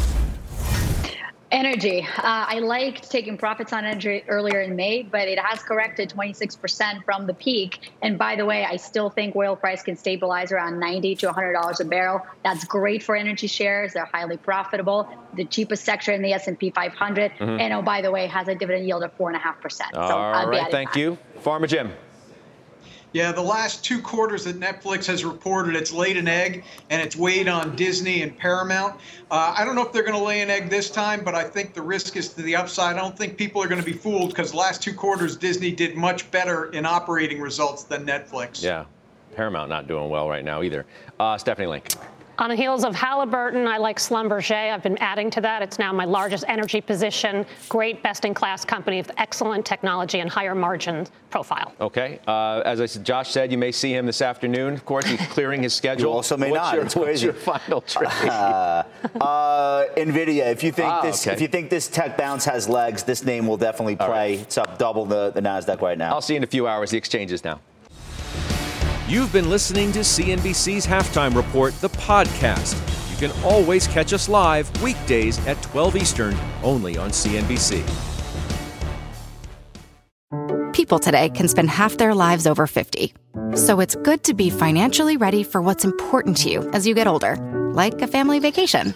Energy. 1.54 2.02
Uh, 2.02 2.22
I 2.24 2.58
liked 2.58 3.12
taking 3.12 3.38
profits 3.38 3.74
on 3.74 3.86
energy 3.86 4.24
earlier 4.28 4.62
in 4.62 4.76
May, 4.76 5.04
but 5.04 5.28
it 5.28 5.38
has 5.38 5.62
corrected 5.62 6.10
26% 6.10 7.06
from 7.06 7.28
the 7.28 7.36
peak. 7.36 7.92
And 8.02 8.18
by 8.18 8.36
the 8.36 8.44
way, 8.44 8.66
I 8.66 8.78
still 8.78 9.12
think 9.12 9.36
oil 9.36 9.56
price 9.56 9.84
can 9.84 9.96
stabilize 9.96 10.52
around 10.52 10.80
90 10.80 11.16
to 11.18 11.28
100 11.28 11.54
dollars 11.54 11.80
a 11.80 11.86
barrel. 11.86 12.26
That's 12.44 12.66
great 12.66 13.04
for 13.04 13.16
energy 13.16 13.46
shares. 13.46 13.94
They're 13.94 14.06
highly 14.06 14.38
profitable. 14.38 15.08
The 15.36 15.46
cheapest 15.46 15.86
sector 15.86 16.12
in 16.12 16.24
the 16.24 16.34
S&P 16.34 16.72
500. 16.72 17.34
Mm-hmm. 17.34 17.60
And 17.60 17.74
oh, 17.74 17.84
by 17.84 18.02
the 18.02 18.10
way, 18.10 18.26
has 18.26 18.48
a 18.48 18.56
dividend 18.56 18.88
yield 18.88 19.04
of 19.04 19.14
four 19.14 19.30
and 19.30 19.38
a 19.38 19.40
half 19.40 19.62
percent. 19.62 19.94
All 19.94 20.48
right, 20.48 20.72
thank 20.72 20.94
that. 20.94 21.00
you, 21.00 21.20
Farmer 21.42 21.68
Jim. 21.68 21.92
Yeah, 23.14 23.32
the 23.32 23.44
last 23.44 23.86
two 23.86 24.02
quarters 24.02 24.44
that 24.46 24.60
Netflix 24.60 25.06
has 25.06 25.24
reported, 25.24 25.76
it's 25.76 25.92
laid 25.92 26.18
an 26.18 26.28
egg 26.28 26.64
and 26.90 27.00
it's 27.00 27.16
weighed 27.16 27.48
on 27.48 27.76
Disney 27.76 28.24
and 28.24 28.36
Paramount. 28.36 28.96
Uh, 29.30 29.54
I 29.56 29.64
don't 29.64 29.76
know 29.76 29.86
if 29.86 29.94
they're 29.94 30.04
going 30.04 30.18
to 30.18 30.24
lay 30.24 30.42
an 30.42 30.50
egg 30.50 30.70
this 30.70 30.90
time, 30.90 31.24
but 31.24 31.36
I 31.36 31.44
think 31.44 31.76
the 31.76 31.82
risk 31.82 32.18
is 32.18 32.30
to 32.30 32.42
the 32.42 32.56
upside. 32.56 32.96
I 32.96 33.00
don't 33.00 33.16
think 33.16 33.38
people 33.38 33.62
are 33.62 33.68
going 33.68 33.80
to 33.80 33.86
be 33.86 33.94
fooled 33.94 34.30
because 34.30 34.52
the 34.52 34.58
last 34.58 34.82
two 34.82 34.96
quarters, 34.96 35.38
Disney 35.38 35.72
did 35.72 35.96
much 35.96 36.30
better 36.32 36.72
in 36.72 36.88
operating 36.88 37.40
results 37.40 37.84
than 37.84 38.04
Netflix. 38.04 38.64
Yeah, 38.64 38.86
Paramount 39.36 39.70
not 39.70 39.88
doing 39.88 40.10
well 40.10 40.28
right 40.28 40.44
now 40.44 40.64
either. 40.64 40.86
Uh, 41.20 41.38
Stephanie 41.38 41.68
Link. 41.68 41.94
On 42.40 42.50
the 42.50 42.56
heels 42.56 42.84
of 42.84 42.96
Halliburton, 42.96 43.68
I 43.68 43.78
like 43.78 44.00
Schlumberger. 44.00 44.74
I've 44.74 44.82
been 44.82 44.98
adding 44.98 45.30
to 45.32 45.42
that. 45.42 45.62
It's 45.62 45.78
now 45.78 45.94
my 45.94 46.06
largest 46.06 46.46
energy 46.48 46.82
position. 46.82 47.46
Great, 47.70 48.02
best-in-class 48.02 48.66
company 48.66 48.98
with 48.98 49.12
excellent 49.18 49.66
technology 49.66 50.20
and 50.20 50.30
higher 50.30 50.56
margin 50.56 51.06
profile. 51.30 51.74
Okay. 51.80 52.20
Uh, 52.26 52.62
as 52.66 52.82
I 52.82 52.88
said, 52.88 53.06
Josh 53.06 53.30
said, 53.30 53.52
you 53.52 53.60
may 53.60 53.72
see 53.72 53.94
him 53.94 54.08
this 54.08 54.22
afternoon. 54.24 54.74
Of 54.74 54.84
course, 54.84 55.06
he's 55.06 55.20
clearing 55.28 55.62
his 55.62 55.74
schedule. 55.84 56.10
you 56.10 56.16
also 56.16 56.36
may 56.36 56.50
what's 56.50 56.64
not. 56.64 56.74
Your, 56.74 56.86
it's 56.86 56.96
what's 56.96 57.22
your 57.22 57.34
final 57.34 57.82
trade? 57.88 58.10
Uh, 58.24 58.84
uh, 59.22 59.86
Nvidia. 59.96 60.52
If 60.52 60.64
you 60.64 60.72
think 60.72 60.92
ah, 60.92 61.02
this, 61.02 61.28
okay. 61.28 61.36
if 61.36 61.42
you 61.42 61.48
think 61.48 61.70
this 61.70 61.88
tech 61.88 62.18
bounce 62.18 62.46
has 62.46 62.68
legs, 62.68 63.04
this 63.04 63.24
name 63.24 63.46
will 63.46 63.58
definitely 63.58 63.96
play. 63.96 64.08
Right. 64.08 64.40
It's 64.40 64.58
up 64.58 64.80
double 64.80 65.06
the, 65.06 65.30
the 65.32 65.42
Nasdaq 65.42 65.82
right 65.82 65.98
now. 65.98 66.14
I'll 66.14 66.22
see 66.22 66.34
you 66.34 66.38
in 66.38 66.44
a 66.44 66.48
few 66.48 66.68
hours. 66.68 66.90
The 66.90 66.98
exchanges 66.98 67.44
now. 67.44 67.60
You've 69.14 69.32
been 69.32 69.48
listening 69.48 69.92
to 69.92 70.00
CNBC's 70.00 70.88
Halftime 70.88 71.36
Report, 71.36 71.80
the 71.82 71.90
podcast. 71.90 72.74
You 73.12 73.28
can 73.28 73.44
always 73.44 73.86
catch 73.86 74.12
us 74.12 74.28
live 74.28 74.82
weekdays 74.82 75.38
at 75.46 75.62
12 75.62 75.98
Eastern, 75.98 76.36
only 76.64 76.98
on 76.98 77.12
CNBC. 77.12 77.84
People 80.74 80.98
today 80.98 81.30
can 81.30 81.48
spend 81.48 81.70
half 81.70 81.98
their 81.98 82.16
lives 82.16 82.48
over 82.48 82.66
50. 82.66 83.14
So 83.54 83.82
it's 83.82 83.94
good 83.98 84.24
to 84.24 84.34
be 84.34 84.50
financially 84.50 85.16
ready 85.16 85.44
for 85.44 85.62
what's 85.62 85.86
important 85.86 86.36
to 86.38 86.50
you 86.50 86.68
as 86.72 86.88
you 86.88 86.96
get 86.96 87.06
older, 87.06 87.36
like 87.76 88.02
a 88.02 88.08
family 88.08 88.40
vacation. 88.40 88.96